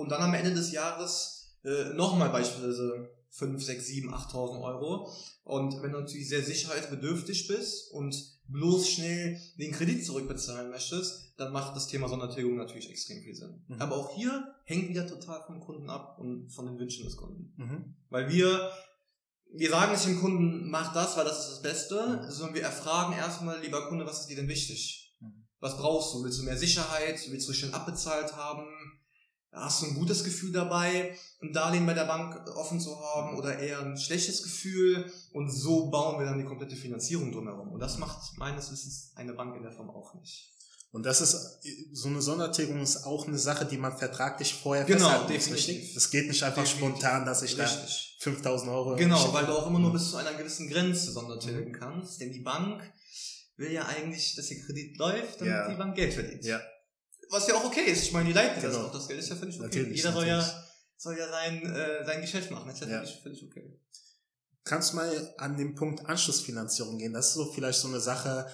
und 0.00 0.10
dann 0.10 0.22
am 0.22 0.34
Ende 0.34 0.52
des 0.54 0.72
Jahres 0.72 1.54
äh, 1.64 1.92
nochmal 1.94 2.30
beispielsweise 2.30 3.10
5, 3.30 3.62
6, 3.62 3.86
7, 3.86 4.14
8.000 4.14 4.60
Euro 4.62 5.08
und 5.44 5.82
wenn 5.82 5.92
du 5.92 6.00
natürlich 6.00 6.28
sehr 6.28 6.42
sicherheitsbedürftig 6.42 7.46
bist 7.46 7.92
und 7.92 8.14
bloß 8.48 8.88
schnell 8.88 9.40
den 9.58 9.70
Kredit 9.70 10.04
zurückbezahlen 10.04 10.70
möchtest, 10.70 11.34
dann 11.36 11.52
macht 11.52 11.76
das 11.76 11.86
Thema 11.86 12.08
Sondertilgung 12.08 12.56
natürlich 12.56 12.90
extrem 12.90 13.22
viel 13.22 13.34
Sinn. 13.34 13.62
Mhm. 13.68 13.80
Aber 13.80 13.96
auch 13.96 14.10
hier 14.16 14.54
hängt 14.64 14.88
wieder 14.88 15.06
total 15.06 15.42
vom 15.46 15.60
Kunden 15.60 15.88
ab 15.88 16.18
und 16.18 16.50
von 16.50 16.66
den 16.66 16.78
Wünschen 16.78 17.04
des 17.04 17.16
Kunden. 17.16 17.52
Mhm. 17.56 17.94
Weil 18.08 18.28
wir, 18.28 18.72
wir 19.54 19.70
sagen 19.70 19.92
nicht 19.92 20.06
dem 20.06 20.20
Kunden, 20.20 20.68
mach 20.68 20.92
das, 20.92 21.16
weil 21.16 21.24
das 21.24 21.44
ist 21.44 21.50
das 21.50 21.62
Beste, 21.62 22.22
Mhm. 22.24 22.30
sondern 22.30 22.54
wir 22.56 22.62
erfragen 22.62 23.12
erstmal, 23.12 23.60
lieber 23.60 23.86
Kunde, 23.88 24.04
was 24.04 24.22
ist 24.22 24.26
dir 24.26 24.36
denn 24.36 24.48
wichtig? 24.48 25.14
Mhm. 25.20 25.46
Was 25.60 25.76
brauchst 25.76 26.12
du? 26.14 26.24
Willst 26.24 26.40
du 26.40 26.42
mehr 26.42 26.58
Sicherheit? 26.58 27.20
Willst 27.30 27.48
du 27.48 27.52
schnell 27.52 27.72
abbezahlt 27.74 28.34
haben? 28.34 28.66
Hast 29.52 29.82
du 29.82 29.86
ein 29.86 29.94
gutes 29.94 30.22
Gefühl 30.22 30.52
dabei, 30.52 31.16
ein 31.42 31.52
Darlehen 31.52 31.84
bei 31.84 31.94
der 31.94 32.04
Bank 32.04 32.48
offen 32.56 32.78
zu 32.78 32.96
haben 33.00 33.36
oder 33.36 33.58
eher 33.58 33.80
ein 33.80 33.96
schlechtes 33.96 34.42
Gefühl? 34.44 35.10
Und 35.32 35.50
so 35.50 35.90
bauen 35.90 36.18
wir 36.20 36.26
dann 36.26 36.38
die 36.38 36.44
komplette 36.44 36.76
Finanzierung 36.76 37.32
drumherum. 37.32 37.72
Und 37.72 37.80
das 37.80 37.98
macht 37.98 38.36
meines 38.38 38.70
Wissens 38.70 39.10
eine 39.16 39.32
Bank 39.32 39.56
in 39.56 39.62
der 39.62 39.72
Form 39.72 39.90
auch 39.90 40.14
nicht. 40.14 40.52
Und 40.92 41.04
das 41.06 41.20
ist, 41.20 41.60
so 41.92 42.08
eine 42.08 42.20
Sondertilgung 42.20 42.80
ist 42.80 43.04
auch 43.04 43.26
eine 43.28 43.38
Sache, 43.38 43.64
die 43.64 43.76
man 43.76 43.96
vertraglich 43.96 44.54
vorher 44.54 44.84
Genau, 44.84 45.08
festhalten 45.08 45.32
muss, 45.34 45.50
richtig? 45.52 45.94
Das 45.94 46.10
geht 46.10 46.26
nicht 46.28 46.42
einfach 46.42 46.62
Definitiv. 46.64 46.88
spontan, 46.98 47.24
dass 47.24 47.42
ich 47.42 47.56
Richtig. 47.56 48.16
da 48.18 48.24
5000 48.24 48.70
Euro... 48.72 48.96
Genau, 48.96 49.32
weil 49.32 49.46
du 49.46 49.52
auch 49.52 49.68
immer 49.68 49.78
nur 49.78 49.92
bis 49.92 50.10
zu 50.10 50.16
einer 50.16 50.34
gewissen 50.34 50.68
Grenze 50.68 51.12
sondertilgen 51.12 51.72
kannst. 51.72 52.20
Denn 52.20 52.32
die 52.32 52.40
Bank 52.40 52.82
will 53.56 53.70
ja 53.70 53.86
eigentlich, 53.86 54.34
dass 54.34 54.50
ihr 54.50 54.60
Kredit 54.64 54.96
läuft, 54.98 55.40
damit 55.40 55.52
Ja. 55.54 55.68
die 55.68 55.76
Bank 55.76 55.94
Geld 55.94 56.12
verdient. 56.14 56.44
Ja. 56.44 56.60
Was 57.30 57.46
ja 57.48 57.54
auch 57.54 57.64
okay 57.64 57.82
ist. 57.90 58.02
Ich 58.02 58.12
meine, 58.12 58.26
die 58.28 58.32
leiten 58.34 58.62
das 58.62 58.72
Genau. 58.74 58.86
auch. 58.86 58.92
Das 58.92 59.06
Geld 59.08 59.20
ist 59.20 59.28
ja 59.28 59.36
völlig 59.36 59.54
okay. 59.56 59.64
Natürlich, 59.66 59.96
Jeder 59.98 60.12
soll 60.12 60.26
natürlich. 60.26 60.52
ja, 60.52 60.64
soll 60.96 61.18
ja 61.18 61.28
sein, 61.28 61.62
äh, 61.74 62.04
sein 62.04 62.20
Geschäft 62.20 62.50
machen. 62.50 62.68
Das 62.68 62.80
ist 62.80 62.88
ja, 62.88 62.94
Ja. 62.94 62.98
Völlig, 63.00 63.22
völlig 63.22 63.44
okay. 63.44 63.78
Kannst 64.64 64.92
du 64.92 64.96
mal 64.96 65.34
an 65.38 65.56
den 65.56 65.74
Punkt 65.74 66.04
Anschlussfinanzierung 66.06 66.98
gehen? 66.98 67.12
Das 67.12 67.28
ist 67.28 67.34
so 67.34 67.46
vielleicht 67.52 67.78
so 67.80 67.88
eine 67.88 68.00
Sache, 68.00 68.46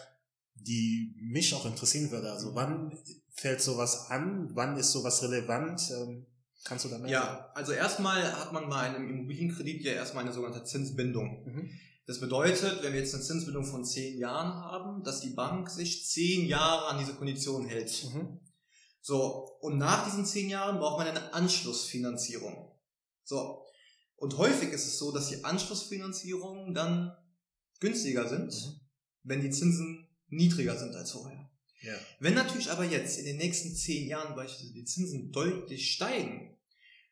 die 0.55 1.14
mich 1.20 1.53
auch 1.55 1.66
interessieren 1.66 2.11
würde. 2.11 2.31
Also 2.33 2.55
wann 2.55 2.97
fällt 3.35 3.61
sowas 3.61 4.07
an? 4.11 4.51
Wann 4.55 4.77
ist 4.77 4.93
sowas 4.93 5.22
relevant? 5.22 5.81
Ähm, 5.91 6.27
kannst 6.64 6.85
du 6.85 6.89
da 6.89 6.99
mehr 6.99 7.11
Ja, 7.11 7.51
also 7.55 7.72
erstmal 7.72 8.22
hat 8.39 8.53
man 8.53 8.68
bei 8.68 8.77
einem 8.77 9.09
Immobilienkredit 9.09 9.83
ja 9.83 9.93
erstmal 9.93 10.24
eine 10.24 10.33
sogenannte 10.33 10.64
Zinsbindung. 10.64 11.45
Mhm. 11.45 11.70
Das 12.07 12.20
bedeutet, 12.20 12.83
wenn 12.83 12.93
wir 12.93 13.01
jetzt 13.01 13.14
eine 13.14 13.22
Zinsbindung 13.24 13.64
von 13.64 13.85
zehn 13.85 14.16
Jahren 14.18 14.53
haben, 14.55 15.03
dass 15.03 15.20
die 15.20 15.31
Bank 15.31 15.68
sich 15.68 16.07
zehn 16.07 16.47
Jahre 16.47 16.87
an 16.87 16.99
diese 16.99 17.14
Konditionen 17.14 17.68
hält. 17.68 18.05
Mhm. 18.14 18.41
So, 19.07 19.57
und 19.61 19.78
nach 19.78 20.04
diesen 20.04 20.26
zehn 20.26 20.50
Jahren 20.50 20.80
braucht 20.80 20.98
man 20.98 21.07
eine 21.07 21.32
Anschlussfinanzierung. 21.32 22.72
So, 23.22 23.62
und 24.16 24.36
häufig 24.36 24.70
ist 24.70 24.84
es 24.84 24.98
so, 24.98 25.12
dass 25.12 25.28
die 25.28 25.44
Anschlussfinanzierungen 25.44 26.74
dann 26.74 27.16
günstiger 27.78 28.28
sind, 28.28 28.52
Mhm. 28.52 28.80
wenn 29.22 29.42
die 29.42 29.50
Zinsen 29.50 30.09
niedriger 30.26 30.76
sind 30.76 30.96
als 30.96 31.12
vorher. 31.12 31.48
Ja. 31.82 31.94
Wenn 32.18 32.34
natürlich 32.34 32.68
aber 32.68 32.84
jetzt 32.84 33.16
in 33.18 33.26
den 33.26 33.36
nächsten 33.36 33.76
zehn 33.76 34.09
Jahren 34.09 34.34
beispielsweise 34.34 34.74
die 34.74 34.84
Zinsen 34.84 35.30
deutlich 35.30 35.92
steigen, 35.92 36.59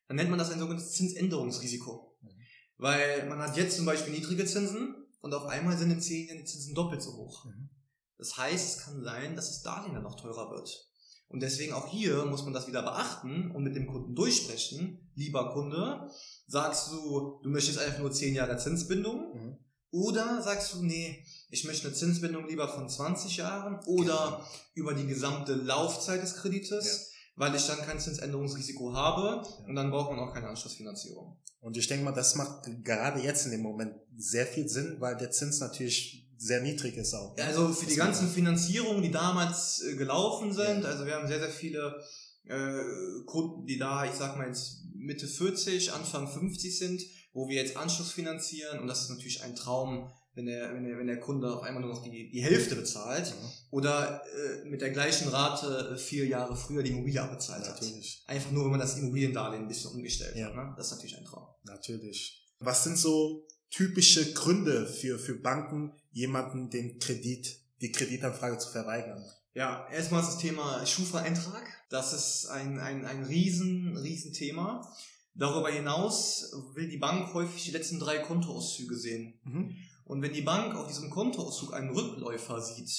dann 0.08 0.16
nennt 0.16 0.30
man 0.30 0.40
das 0.40 0.50
ein 0.50 0.58
sogenanntes 0.58 0.94
Zinsänderungsrisiko. 0.94 2.16
Mhm. 2.22 2.28
Weil 2.76 3.28
man 3.28 3.38
hat 3.38 3.56
jetzt 3.56 3.76
zum 3.76 3.84
Beispiel 3.84 4.14
niedrige 4.14 4.46
Zinsen 4.46 4.96
und 5.20 5.32
auf 5.32 5.46
einmal 5.46 5.78
sind 5.78 5.92
in 5.92 6.00
zehn 6.00 6.26
Jahren 6.26 6.38
die 6.38 6.44
Zinsen 6.44 6.74
doppelt 6.74 7.02
so 7.02 7.12
hoch. 7.12 7.44
Mhm. 7.44 7.70
Das 8.18 8.36
heißt, 8.36 8.78
es 8.78 8.84
kann 8.84 9.00
sein, 9.04 9.36
dass 9.36 9.50
das 9.50 9.62
Darlehen 9.62 9.94
dann 9.94 10.02
noch 10.02 10.20
teurer 10.20 10.50
wird. 10.50 10.90
Und 11.34 11.40
deswegen 11.40 11.72
auch 11.72 11.88
hier 11.88 12.24
muss 12.26 12.44
man 12.44 12.52
das 12.52 12.68
wieder 12.68 12.82
beachten 12.82 13.50
und 13.50 13.64
mit 13.64 13.74
dem 13.74 13.88
Kunden 13.88 14.14
durchsprechen. 14.14 15.10
Lieber 15.16 15.52
Kunde, 15.52 16.08
sagst 16.46 16.92
du, 16.92 17.40
du 17.42 17.48
möchtest 17.50 17.80
einfach 17.80 17.98
nur 17.98 18.12
10 18.12 18.36
Jahre 18.36 18.56
Zinsbindung? 18.56 19.34
Mhm. 19.34 19.58
Oder 19.90 20.40
sagst 20.42 20.74
du, 20.74 20.84
nee, 20.84 21.26
ich 21.50 21.64
möchte 21.64 21.88
eine 21.88 21.96
Zinsbindung 21.96 22.46
lieber 22.46 22.68
von 22.68 22.88
20 22.88 23.36
Jahren 23.38 23.80
oder 23.84 24.46
über 24.76 24.94
die 24.94 25.08
gesamte 25.08 25.54
Laufzeit 25.54 26.22
des 26.22 26.36
Kredites, 26.36 27.10
weil 27.34 27.52
ich 27.56 27.66
dann 27.66 27.78
kein 27.80 27.98
Zinsänderungsrisiko 27.98 28.92
habe 28.94 29.42
Ja. 29.44 29.66
und 29.66 29.74
dann 29.74 29.90
braucht 29.90 30.12
man 30.12 30.20
auch 30.20 30.32
keine 30.32 30.46
Anschlussfinanzierung. 30.46 31.36
Und 31.58 31.76
ich 31.76 31.88
denke 31.88 32.04
mal, 32.04 32.12
das 32.12 32.36
macht 32.36 32.62
gerade 32.84 33.18
jetzt 33.20 33.44
in 33.46 33.50
dem 33.50 33.62
Moment 33.62 33.96
sehr 34.16 34.46
viel 34.46 34.68
Sinn, 34.68 34.98
weil 35.00 35.16
der 35.16 35.32
Zins 35.32 35.58
natürlich 35.58 36.23
sehr 36.38 36.60
niedrig 36.62 36.96
ist 36.96 37.14
auch. 37.14 37.36
ne? 37.36 37.44
Also 37.44 37.68
für 37.68 37.86
die 37.86 37.96
ganzen 37.96 38.28
Finanzierungen, 38.28 39.02
die 39.02 39.10
damals 39.10 39.82
äh, 39.82 39.96
gelaufen 39.96 40.52
sind, 40.52 40.82
Ja. 40.82 40.90
also 40.90 41.06
wir 41.06 41.14
haben 41.14 41.26
sehr, 41.28 41.38
sehr 41.40 41.50
viele 41.50 42.02
äh, 42.46 43.24
Kunden, 43.26 43.66
die 43.66 43.78
da, 43.78 44.04
ich 44.04 44.12
sag 44.12 44.36
mal 44.36 44.46
jetzt 44.48 44.82
Mitte 44.94 45.26
40, 45.26 45.92
Anfang 45.92 46.28
50 46.28 46.78
sind, 46.78 47.02
wo 47.32 47.48
wir 47.48 47.56
jetzt 47.56 47.76
Anschluss 47.76 48.10
finanzieren 48.12 48.78
und 48.80 48.86
das 48.86 49.02
ist 49.02 49.10
natürlich 49.10 49.42
ein 49.42 49.54
Traum, 49.56 50.10
wenn 50.36 50.46
der, 50.46 50.74
wenn 50.74 50.84
der, 50.84 50.98
wenn 50.98 51.06
der 51.06 51.20
Kunde 51.20 51.52
auf 51.54 51.62
einmal 51.62 51.82
nur 51.82 51.92
noch 51.94 52.02
die, 52.02 52.28
die 52.30 52.42
Hälfte 52.42 52.74
bezahlt 52.76 53.26
Mhm. 53.30 53.48
oder 53.70 54.22
äh, 54.26 54.64
mit 54.68 54.80
der 54.80 54.90
gleichen 54.90 55.28
Rate 55.28 55.92
äh, 55.94 55.96
vier 55.96 56.26
Jahre 56.26 56.56
früher 56.56 56.82
die 56.82 56.90
Immobilie 56.90 57.22
abbezahlt 57.22 57.64
hat. 57.64 57.80
Natürlich, 57.80 58.24
Einfach 58.26 58.50
nur, 58.50 58.64
wenn 58.64 58.72
man 58.72 58.80
das 58.80 58.96
Immobiliendarlehen 58.98 59.62
ein 59.62 59.68
bisschen 59.68 59.92
umgestellt 59.92 60.36
Ja. 60.36 60.46
hat. 60.46 60.56
Ne? 60.56 60.74
Das 60.76 60.86
ist 60.86 60.92
natürlich 60.92 61.16
ein 61.18 61.24
Traum. 61.24 61.46
natürlich. 61.64 62.40
Was 62.60 62.82
sind 62.84 62.96
so 62.98 63.46
typische 63.74 64.32
Gründe 64.34 64.86
für, 64.86 65.18
für 65.18 65.34
Banken, 65.34 65.92
jemanden 66.12 66.70
den 66.70 67.00
Kredit, 67.00 67.58
die 67.80 67.90
Kreditanfrage 67.90 68.58
zu 68.58 68.70
verweigern? 68.70 69.24
Ja, 69.52 69.88
erstmal 69.90 70.22
das 70.22 70.38
Thema 70.38 70.86
Schufa-Eintrag. 70.86 71.64
Das 71.90 72.12
ist 72.12 72.46
ein, 72.46 72.78
ein, 72.78 73.04
ein 73.04 73.24
riesen, 73.24 73.96
riesen 73.96 74.32
Thema. 74.32 74.88
Darüber 75.34 75.70
hinaus 75.70 76.52
will 76.74 76.88
die 76.88 76.98
Bank 76.98 77.34
häufig 77.34 77.64
die 77.64 77.72
letzten 77.72 77.98
drei 77.98 78.18
Kontoauszüge 78.18 78.96
sehen. 78.96 79.40
Mhm. 79.42 79.76
Und 80.04 80.22
wenn 80.22 80.32
die 80.32 80.42
Bank 80.42 80.76
auf 80.76 80.86
diesem 80.86 81.10
Kontoauszug 81.10 81.74
einen 81.74 81.90
Rückläufer 81.90 82.60
sieht, 82.60 82.90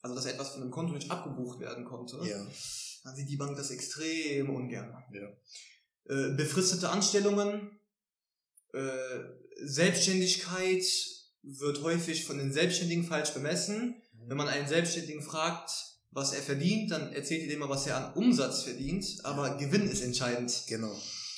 also 0.00 0.14
dass 0.14 0.26
etwas 0.26 0.50
von 0.50 0.60
dem 0.60 0.70
Konto 0.70 0.92
nicht 0.92 1.10
abgebucht 1.10 1.58
werden 1.58 1.84
konnte, 1.84 2.20
ja. 2.24 2.46
dann 3.02 3.16
sieht 3.16 3.28
die 3.28 3.36
Bank 3.36 3.56
das 3.56 3.70
extrem 3.70 4.50
ungern. 4.50 4.94
Ja. 5.12 5.28
Äh, 6.14 6.34
befristete 6.34 6.90
Anstellungen, 6.90 7.80
äh, 8.72 9.43
Selbstständigkeit 9.62 10.84
wird 11.42 11.82
häufig 11.82 12.24
von 12.24 12.38
den 12.38 12.52
Selbstständigen 12.52 13.04
falsch 13.04 13.30
bemessen. 13.30 14.02
Mhm. 14.12 14.28
Wenn 14.28 14.36
man 14.36 14.48
einen 14.48 14.68
Selbstständigen 14.68 15.22
fragt, 15.22 15.70
was 16.10 16.32
er 16.32 16.42
verdient, 16.42 16.90
dann 16.90 17.12
erzählt 17.12 17.42
ihr 17.42 17.54
immer, 17.54 17.68
was 17.68 17.86
er 17.86 17.96
an 17.96 18.14
Umsatz 18.14 18.62
verdient, 18.62 19.06
aber. 19.24 19.56
Gewinn 19.56 19.88
ist 19.88 20.02
entscheidend. 20.02 20.64
Genau. 20.68 20.94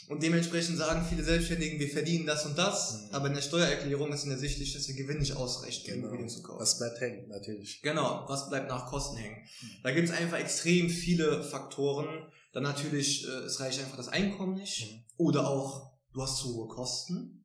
Und 0.08 0.22
dementsprechend 0.22 0.78
sagen 0.78 1.04
viele 1.08 1.24
Selbstständigen, 1.24 1.80
wir 1.80 1.88
verdienen 1.88 2.26
das 2.26 2.46
und 2.46 2.56
das, 2.56 2.94
mhm. 2.94 3.14
aber 3.14 3.26
in 3.26 3.34
der 3.34 3.42
Steuererklärung 3.42 4.12
ist 4.12 4.24
ersichtlich, 4.26 4.72
dass 4.72 4.86
der 4.86 4.94
Gewinn 4.94 5.18
nicht 5.18 5.34
ausreicht, 5.34 5.84
genau. 5.84 5.98
Immobilien 6.06 6.28
zu 6.28 6.42
kaufen. 6.42 6.60
Was 6.60 6.78
bleibt 6.78 7.00
hängen, 7.00 7.28
natürlich. 7.28 7.82
Genau, 7.82 8.24
was 8.28 8.48
bleibt 8.48 8.68
nach 8.68 8.86
Kosten 8.86 9.16
hängen. 9.16 9.36
Mhm. 9.36 9.66
Da 9.82 9.90
gibt 9.90 10.08
es 10.08 10.14
einfach 10.14 10.38
extrem 10.38 10.90
viele 10.90 11.42
Faktoren. 11.42 12.06
Dann 12.52 12.62
natürlich, 12.62 13.26
äh, 13.26 13.30
es 13.30 13.58
reicht 13.58 13.80
einfach 13.80 13.96
das 13.96 14.08
Einkommen 14.08 14.54
nicht. 14.54 14.92
Mhm. 14.92 15.04
Oder 15.16 15.48
auch, 15.48 15.90
du 16.12 16.22
hast 16.22 16.38
zu 16.38 16.54
hohe 16.54 16.68
Kosten. 16.68 17.44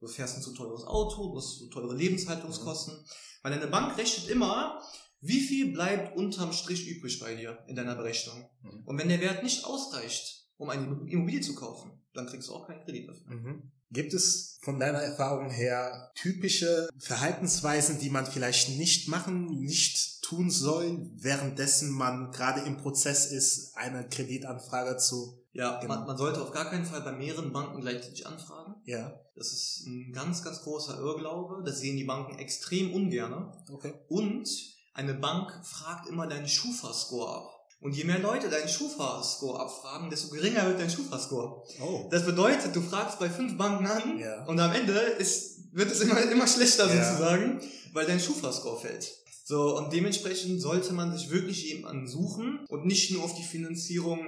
Du 0.00 0.08
fährst 0.08 0.36
ein 0.36 0.42
zu 0.42 0.54
teures 0.54 0.84
Auto, 0.84 1.30
du 1.30 1.36
hast 1.36 1.58
zu 1.58 1.68
teure 1.68 1.94
Lebenshaltungskosten. 1.94 2.94
Mhm. 2.94 3.04
Weil 3.42 3.52
eine 3.52 3.66
Bank 3.66 3.96
rechnet 3.98 4.30
immer, 4.30 4.80
wie 5.20 5.40
viel 5.40 5.72
bleibt 5.72 6.16
unterm 6.16 6.52
Strich 6.52 6.88
übrig 6.88 7.20
bei 7.20 7.34
dir 7.34 7.58
in 7.68 7.76
deiner 7.76 7.94
Berechnung. 7.94 8.48
Mhm. 8.62 8.84
Und 8.86 8.98
wenn 8.98 9.08
der 9.08 9.20
Wert 9.20 9.42
nicht 9.42 9.64
ausreicht, 9.64 10.46
um 10.56 10.70
eine 10.70 10.84
Immobilie 11.08 11.40
zu 11.40 11.54
kaufen, 11.54 11.92
dann 12.14 12.26
kriegst 12.26 12.48
du 12.48 12.54
auch 12.54 12.66
keinen 12.66 12.82
Kredit 12.84 13.08
dafür. 13.08 13.30
Mhm. 13.30 13.72
Gibt 13.92 14.14
es 14.14 14.58
von 14.62 14.78
deiner 14.78 15.00
Erfahrung 15.00 15.50
her 15.50 16.12
typische 16.14 16.88
Verhaltensweisen, 16.98 17.98
die 17.98 18.10
man 18.10 18.24
vielleicht 18.24 18.78
nicht 18.78 19.08
machen, 19.08 19.46
nicht 19.46 20.22
tun 20.22 20.48
soll, 20.50 21.10
währenddessen 21.16 21.90
man 21.90 22.30
gerade 22.30 22.60
im 22.60 22.76
Prozess 22.76 23.30
ist, 23.32 23.76
eine 23.76 24.08
Kreditanfrage 24.08 24.96
zu 24.96 25.39
ja, 25.52 25.80
man, 25.88 26.06
man, 26.06 26.16
sollte 26.16 26.40
auf 26.40 26.52
gar 26.52 26.70
keinen 26.70 26.84
Fall 26.84 27.00
bei 27.00 27.12
mehreren 27.12 27.52
Banken 27.52 27.80
gleichzeitig 27.80 28.26
anfragen. 28.26 28.76
Ja. 28.84 29.12
Das 29.34 29.52
ist 29.52 29.86
ein 29.86 30.12
ganz, 30.12 30.44
ganz 30.44 30.62
großer 30.62 30.98
Irrglaube. 30.98 31.62
Das 31.64 31.80
sehen 31.80 31.96
die 31.96 32.04
Banken 32.04 32.38
extrem 32.38 32.92
ungern. 32.94 33.52
Okay. 33.68 33.94
Und 34.08 34.48
eine 34.94 35.14
Bank 35.14 35.52
fragt 35.64 36.08
immer 36.08 36.26
deinen 36.26 36.48
Schufa-Score 36.48 37.36
ab. 37.36 37.60
Und 37.80 37.96
je 37.96 38.04
mehr 38.04 38.18
Leute 38.18 38.50
deinen 38.50 38.68
Schufa-Score 38.68 39.58
abfragen, 39.58 40.10
desto 40.10 40.28
geringer 40.28 40.66
wird 40.66 40.80
dein 40.80 40.90
Schufa-Score. 40.90 41.62
Oh. 41.82 42.08
Das 42.10 42.26
bedeutet, 42.26 42.76
du 42.76 42.82
fragst 42.82 43.18
bei 43.18 43.30
fünf 43.30 43.56
Banken 43.56 43.86
an 43.86 44.18
ja. 44.18 44.44
und 44.44 44.60
am 44.60 44.72
Ende 44.72 44.92
ist, 44.92 45.72
wird 45.72 45.90
es 45.90 46.00
immer, 46.02 46.20
immer 46.30 46.46
schlechter 46.46 46.92
ja. 46.94 47.02
sozusagen, 47.02 47.60
weil 47.94 48.06
dein 48.06 48.20
Schufa-Score 48.20 48.80
fällt. 48.80 49.10
So, 49.44 49.78
und 49.78 49.92
dementsprechend 49.92 50.60
sollte 50.60 50.92
man 50.92 51.16
sich 51.16 51.30
wirklich 51.30 51.64
jemanden 51.72 52.06
suchen 52.06 52.66
und 52.68 52.84
nicht 52.84 53.10
nur 53.12 53.24
auf 53.24 53.34
die 53.34 53.42
Finanzierung, 53.42 54.20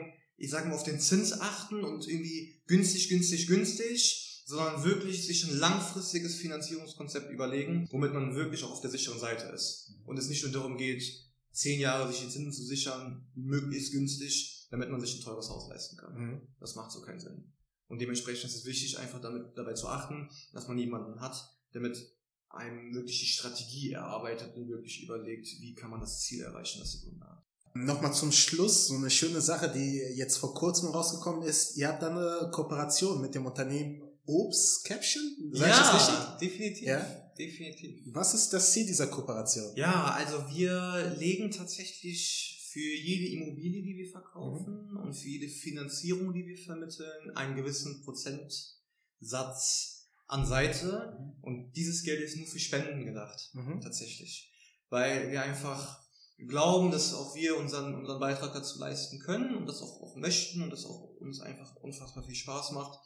ich 0.42 0.50
sage 0.50 0.68
mal, 0.68 0.74
auf 0.74 0.82
den 0.82 0.98
Zins 0.98 1.32
achten 1.40 1.84
und 1.84 2.08
irgendwie 2.08 2.60
günstig, 2.66 3.08
günstig, 3.08 3.46
günstig, 3.46 4.42
sondern 4.44 4.82
wirklich 4.82 5.24
sich 5.24 5.44
ein 5.44 5.56
langfristiges 5.56 6.34
Finanzierungskonzept 6.34 7.30
überlegen, 7.30 7.86
womit 7.92 8.12
man 8.12 8.34
wirklich 8.34 8.64
auch 8.64 8.72
auf 8.72 8.80
der 8.80 8.90
sicheren 8.90 9.20
Seite 9.20 9.46
ist. 9.54 9.94
Und 10.04 10.18
es 10.18 10.28
nicht 10.28 10.42
nur 10.42 10.50
darum 10.50 10.76
geht, 10.76 11.04
zehn 11.52 11.78
Jahre 11.78 12.10
sich 12.10 12.22
die 12.22 12.28
Zinsen 12.28 12.52
zu 12.52 12.64
sichern, 12.64 13.24
möglichst 13.36 13.92
günstig, 13.92 14.66
damit 14.72 14.90
man 14.90 15.00
sich 15.00 15.14
ein 15.14 15.22
teures 15.22 15.48
Haus 15.48 15.68
leisten 15.68 15.96
kann. 15.96 16.14
Mhm. 16.14 16.40
Das 16.58 16.74
macht 16.74 16.90
so 16.90 17.02
keinen 17.02 17.20
Sinn. 17.20 17.52
Und 17.86 18.00
dementsprechend 18.00 18.50
ist 18.50 18.56
es 18.56 18.64
wichtig, 18.64 18.98
einfach 18.98 19.20
damit, 19.20 19.56
dabei 19.56 19.74
zu 19.74 19.86
achten, 19.86 20.28
dass 20.52 20.66
man 20.66 20.76
jemanden 20.76 21.20
hat, 21.20 21.36
der 21.72 21.82
mit 21.82 22.04
einem 22.48 22.92
wirklich 22.92 23.20
die 23.20 23.26
Strategie 23.26 23.92
erarbeitet 23.92 24.56
und 24.56 24.68
wirklich 24.68 25.04
überlegt, 25.04 25.46
wie 25.60 25.74
kann 25.74 25.90
man 25.90 26.00
das 26.00 26.20
Ziel 26.22 26.42
erreichen, 26.42 26.80
das 26.80 26.98
der 26.98 27.08
Kunde 27.08 27.26
hat. 27.26 27.46
Nochmal 27.74 28.12
zum 28.12 28.32
Schluss, 28.32 28.88
so 28.88 28.96
eine 28.96 29.10
schöne 29.10 29.40
Sache, 29.40 29.72
die 29.72 29.96
jetzt 30.14 30.36
vor 30.36 30.54
kurzem 30.54 30.90
rausgekommen 30.90 31.42
ist. 31.42 31.76
Ihr 31.76 31.88
habt 31.88 32.02
da 32.02 32.10
eine 32.10 32.50
Kooperation 32.50 33.20
mit 33.20 33.34
dem 33.34 33.46
Unternehmen 33.46 34.02
Obst 34.26 34.84
Caption? 34.84 35.22
Sag 35.52 35.68
ja, 35.68 36.38
definitiv. 36.40 36.86
Ja? 36.86 37.22
definitiv. 37.38 38.02
Was 38.12 38.34
ist 38.34 38.52
das 38.52 38.72
Ziel 38.72 38.86
dieser 38.86 39.08
Kooperation? 39.08 39.74
Ja, 39.76 40.12
also 40.12 40.44
wir 40.50 41.16
legen 41.18 41.50
tatsächlich 41.50 42.68
für 42.72 42.80
jede 42.80 43.32
Immobilie, 43.32 43.82
die 43.82 43.96
wir 43.96 44.10
verkaufen 44.10 44.90
mhm. 44.90 44.96
und 44.98 45.14
für 45.14 45.28
jede 45.28 45.48
Finanzierung, 45.48 46.32
die 46.32 46.46
wir 46.46 46.56
vermitteln, 46.56 47.30
einen 47.34 47.56
gewissen 47.56 48.02
Prozentsatz 48.02 50.08
an 50.26 50.46
Seite. 50.46 51.18
Mhm. 51.18 51.42
Und 51.42 51.72
dieses 51.72 52.02
Geld 52.02 52.22
ist 52.22 52.36
nur 52.36 52.46
für 52.46 52.58
Spenden 52.58 53.04
gedacht, 53.04 53.50
mhm. 53.52 53.80
tatsächlich. 53.80 54.50
Weil 54.88 55.30
wir 55.30 55.42
einfach 55.42 56.01
glauben, 56.46 56.90
dass 56.90 57.14
auch 57.14 57.34
wir 57.34 57.56
unseren, 57.56 57.94
unseren 57.94 58.20
Beitrag 58.20 58.52
dazu 58.52 58.78
leisten 58.78 59.18
können 59.18 59.56
und 59.56 59.66
das 59.66 59.82
auch, 59.82 60.00
auch 60.02 60.16
möchten 60.16 60.62
und 60.62 60.70
das 60.70 60.84
auch 60.84 61.14
uns 61.20 61.40
einfach 61.40 61.76
unfassbar 61.76 62.24
viel 62.24 62.34
Spaß 62.34 62.72
macht, 62.72 62.98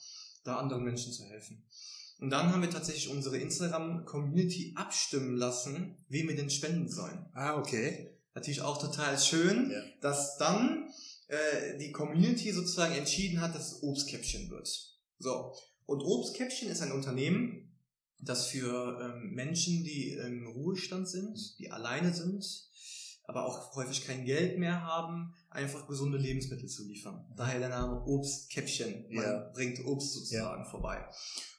da 0.44 0.56
anderen 0.56 0.84
Menschen 0.84 1.12
zu 1.12 1.24
helfen. 1.24 1.64
Und 2.18 2.30
dann 2.30 2.50
haben 2.50 2.62
wir 2.62 2.70
tatsächlich 2.70 3.08
unsere 3.10 3.36
Instagram-Community 3.38 4.72
abstimmen 4.74 5.36
lassen, 5.36 5.96
wem 6.08 6.28
wir 6.28 6.36
denn 6.36 6.50
spenden 6.50 6.88
sollen. 6.88 7.26
Ah, 7.34 7.58
okay. 7.58 8.10
Natürlich 8.34 8.62
auch 8.62 8.78
total 8.78 9.18
schön, 9.18 9.70
ja. 9.70 9.82
dass 10.00 10.36
dann 10.38 10.88
äh, 11.28 11.78
die 11.78 11.92
Community 11.92 12.52
sozusagen 12.52 12.94
entschieden 12.94 13.40
hat, 13.40 13.54
dass 13.54 13.72
es 13.72 13.82
Obstkäppchen 13.82 14.50
wird. 14.50 14.68
So. 15.18 15.54
Und 15.84 16.02
Obstkäppchen 16.02 16.68
ist 16.68 16.82
ein 16.82 16.92
Unternehmen, 16.92 17.66
das 18.18 18.46
für 18.46 18.98
ähm, 19.00 19.34
Menschen, 19.34 19.84
die 19.84 20.12
im 20.12 20.46
Ruhestand 20.46 21.08
sind, 21.08 21.58
die 21.58 21.70
alleine 21.70 22.14
sind, 22.14 22.44
aber 23.26 23.44
auch 23.46 23.74
häufig 23.74 24.06
kein 24.06 24.24
Geld 24.24 24.58
mehr 24.58 24.82
haben, 24.82 25.34
einfach 25.50 25.86
gesunde 25.86 26.18
Lebensmittel 26.18 26.68
zu 26.68 26.84
liefern. 26.86 27.26
Daher 27.36 27.58
der 27.58 27.70
Name 27.70 28.02
Obstkäppchen. 28.04 29.06
Man 29.10 29.24
ja. 29.24 29.50
bringt 29.52 29.84
Obst 29.84 30.12
sozusagen 30.12 30.64
ja. 30.64 30.70
vorbei. 30.70 31.04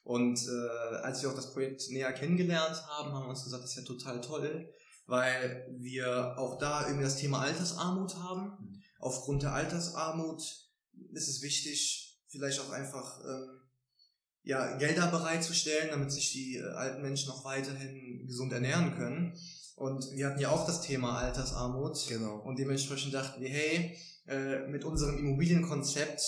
Und 0.04 0.40
äh, 0.48 0.96
als 1.04 1.22
wir 1.22 1.30
auch 1.30 1.36
das 1.36 1.52
Projekt 1.52 1.90
näher 1.90 2.14
kennengelernt 2.14 2.82
haben, 2.88 3.12
haben 3.12 3.26
wir 3.26 3.30
uns 3.30 3.44
gesagt, 3.44 3.64
das 3.64 3.72
ist 3.72 3.78
ja 3.78 3.84
total 3.84 4.22
toll, 4.22 4.70
weil 5.06 5.68
wir 5.78 6.38
auch 6.38 6.58
da 6.58 6.86
irgendwie 6.86 7.04
das 7.04 7.18
Thema 7.18 7.42
Altersarmut 7.42 8.16
haben. 8.16 8.58
Mhm. 8.60 8.84
Aufgrund 9.00 9.44
der 9.44 9.54
Altersarmut 9.54 10.42
ist 11.12 11.28
es 11.28 11.42
wichtig, 11.42 12.22
vielleicht 12.30 12.60
auch 12.62 12.72
einfach 12.72 13.20
ähm, 13.26 13.62
ja, 14.44 14.78
Gelder 14.78 15.08
bereitzustellen, 15.08 15.90
damit 15.92 16.12
sich 16.12 16.32
die 16.32 16.56
äh, 16.56 16.64
alten 16.72 17.02
Menschen 17.02 17.30
auch 17.32 17.44
weiterhin 17.44 18.26
gesund 18.26 18.54
ernähren 18.54 18.96
können. 18.96 19.38
Und 19.78 20.12
wir 20.14 20.26
hatten 20.26 20.42
ja 20.42 20.50
auch 20.50 20.66
das 20.66 20.82
Thema 20.82 21.20
Altersarmut. 21.20 22.08
Genau. 22.10 22.40
Und 22.40 22.58
dementsprechend 22.58 23.14
dachten 23.14 23.40
wir, 23.40 23.50
hey, 23.50 23.96
äh, 24.28 24.68
mit 24.68 24.84
unserem 24.84 25.20
Immobilienkonzept 25.20 26.20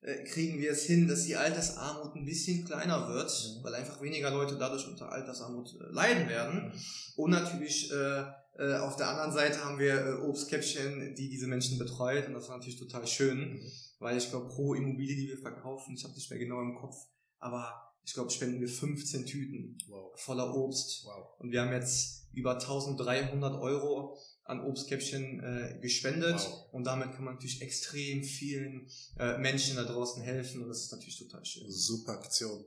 äh, 0.00 0.24
kriegen 0.24 0.58
wir 0.58 0.72
es 0.72 0.82
hin, 0.82 1.06
dass 1.06 1.24
die 1.24 1.36
Altersarmut 1.36 2.16
ein 2.16 2.24
bisschen 2.24 2.64
kleiner 2.64 3.08
wird, 3.08 3.30
mhm. 3.30 3.62
weil 3.62 3.74
einfach 3.76 4.02
weniger 4.02 4.32
Leute 4.32 4.58
dadurch 4.58 4.88
unter 4.88 5.12
Altersarmut 5.12 5.68
äh, 5.80 5.94
leiden 5.94 6.28
werden. 6.28 6.64
Mhm. 6.64 6.72
Und 7.14 7.30
natürlich 7.30 7.92
äh, 7.92 8.24
äh, 8.58 8.76
auf 8.78 8.96
der 8.96 9.08
anderen 9.08 9.32
Seite 9.32 9.64
haben 9.64 9.78
wir 9.78 9.94
äh, 9.94 10.12
Obstkäppchen, 10.14 11.14
die 11.14 11.28
diese 11.28 11.46
Menschen 11.46 11.78
betreut. 11.78 12.26
Und 12.26 12.34
das 12.34 12.48
war 12.48 12.56
natürlich 12.56 12.80
total 12.80 13.06
schön, 13.06 13.52
mhm. 13.52 13.60
weil 14.00 14.16
ich 14.18 14.30
glaube, 14.30 14.48
pro 14.48 14.74
Immobilie, 14.74 15.14
die 15.14 15.28
wir 15.28 15.38
verkaufen, 15.38 15.94
ich 15.94 16.02
habe 16.02 16.14
nicht 16.14 16.28
mehr 16.28 16.40
genau 16.40 16.60
im 16.60 16.74
Kopf, 16.74 16.96
aber 17.38 17.72
ich 18.04 18.14
glaube, 18.14 18.30
spenden 18.30 18.60
wir 18.60 18.68
15 18.68 19.26
Tüten 19.26 19.78
wow. 19.88 20.12
voller 20.16 20.54
Obst. 20.54 21.04
Wow. 21.04 21.38
Und 21.38 21.52
wir 21.52 21.62
haben 21.62 21.72
jetzt 21.72 22.25
über 22.36 22.54
1300 22.54 23.54
Euro 23.60 24.16
an 24.44 24.60
Obstkäppchen 24.60 25.40
äh, 25.40 25.78
gespendet 25.80 26.36
wow. 26.36 26.68
und 26.72 26.84
damit 26.84 27.12
kann 27.12 27.24
man 27.24 27.34
natürlich 27.34 27.62
extrem 27.62 28.22
vielen 28.22 28.88
äh, 29.18 29.38
Menschen 29.38 29.76
da 29.76 29.84
draußen 29.84 30.22
helfen 30.22 30.62
und 30.62 30.68
das 30.68 30.82
ist 30.82 30.92
natürlich 30.92 31.18
total 31.18 31.44
schön. 31.44 31.64
Super 31.68 32.12
Aktion. 32.12 32.64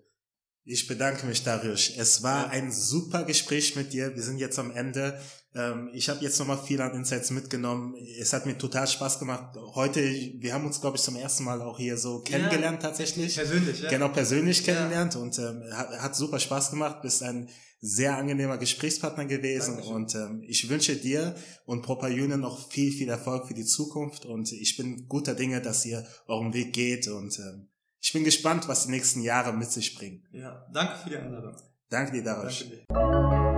Ich 0.65 0.87
bedanke 0.87 1.25
mich, 1.25 1.43
Darius. 1.43 1.91
Es 1.97 2.21
war 2.21 2.45
ja. 2.45 2.49
ein 2.49 2.71
super 2.71 3.23
Gespräch 3.23 3.75
mit 3.75 3.93
dir. 3.93 4.15
Wir 4.15 4.21
sind 4.21 4.37
jetzt 4.37 4.59
am 4.59 4.71
Ende. 4.71 5.19
Ähm, 5.55 5.89
ich 5.93 6.09
habe 6.09 6.21
jetzt 6.21 6.37
nochmal 6.37 6.61
viel 6.61 6.79
an 6.81 6.93
Insights 6.93 7.31
mitgenommen. 7.31 7.95
Es 8.19 8.33
hat 8.33 8.45
mir 8.45 8.57
total 8.57 8.85
Spaß 8.85 9.17
gemacht. 9.17 9.55
Heute, 9.73 10.01
wir 10.01 10.53
haben 10.53 10.65
uns, 10.65 10.79
glaube 10.81 10.97
ich, 10.97 11.01
zum 11.01 11.15
ersten 11.15 11.43
Mal 11.43 11.61
auch 11.61 11.79
hier 11.79 11.97
so 11.97 12.19
kennengelernt 12.19 12.83
ja. 12.83 12.89
tatsächlich. 12.89 13.35
Persönlich, 13.35 13.81
ja. 13.81 13.89
Genau, 13.89 14.09
persönlich 14.09 14.63
kennengelernt 14.63 15.15
und 15.15 15.39
ähm, 15.39 15.63
hat, 15.71 15.89
hat 15.89 16.15
super 16.15 16.39
Spaß 16.39 16.69
gemacht. 16.69 17.01
Bist 17.01 17.23
ein 17.23 17.49
sehr 17.81 18.17
angenehmer 18.17 18.57
Gesprächspartner 18.57 19.25
gewesen 19.25 19.75
Dankeschön. 19.75 19.95
und 19.95 20.15
ähm, 20.15 20.43
ich 20.47 20.69
wünsche 20.69 20.95
dir 20.95 21.35
und 21.65 21.81
Proper 21.81 22.07
Union 22.07 22.41
noch 22.41 22.69
viel, 22.69 22.91
viel 22.91 23.09
Erfolg 23.09 23.47
für 23.47 23.53
die 23.53 23.65
Zukunft 23.65 24.25
und 24.25 24.51
ich 24.51 24.75
bin 24.75 25.07
guter 25.07 25.33
Dinge, 25.33 25.61
dass 25.61 25.85
ihr 25.85 26.05
euren 26.27 26.53
Weg 26.53 26.73
geht 26.73 27.07
und 27.07 27.37
ähm, 27.39 27.69
ich 28.01 28.13
bin 28.13 28.23
gespannt, 28.23 28.67
was 28.67 28.85
die 28.85 28.91
nächsten 28.91 29.21
Jahre 29.21 29.53
mit 29.53 29.71
sich 29.71 29.95
bringen. 29.95 30.25
Ja, 30.31 30.65
danke 30.73 30.97
für 31.03 31.09
die 31.09 31.17
Einladung. 31.17 31.55
Danke 31.89 32.13
dir, 32.13 32.23
Darash. 32.23 32.65
Danke 32.69 32.85
dir. 32.87 33.48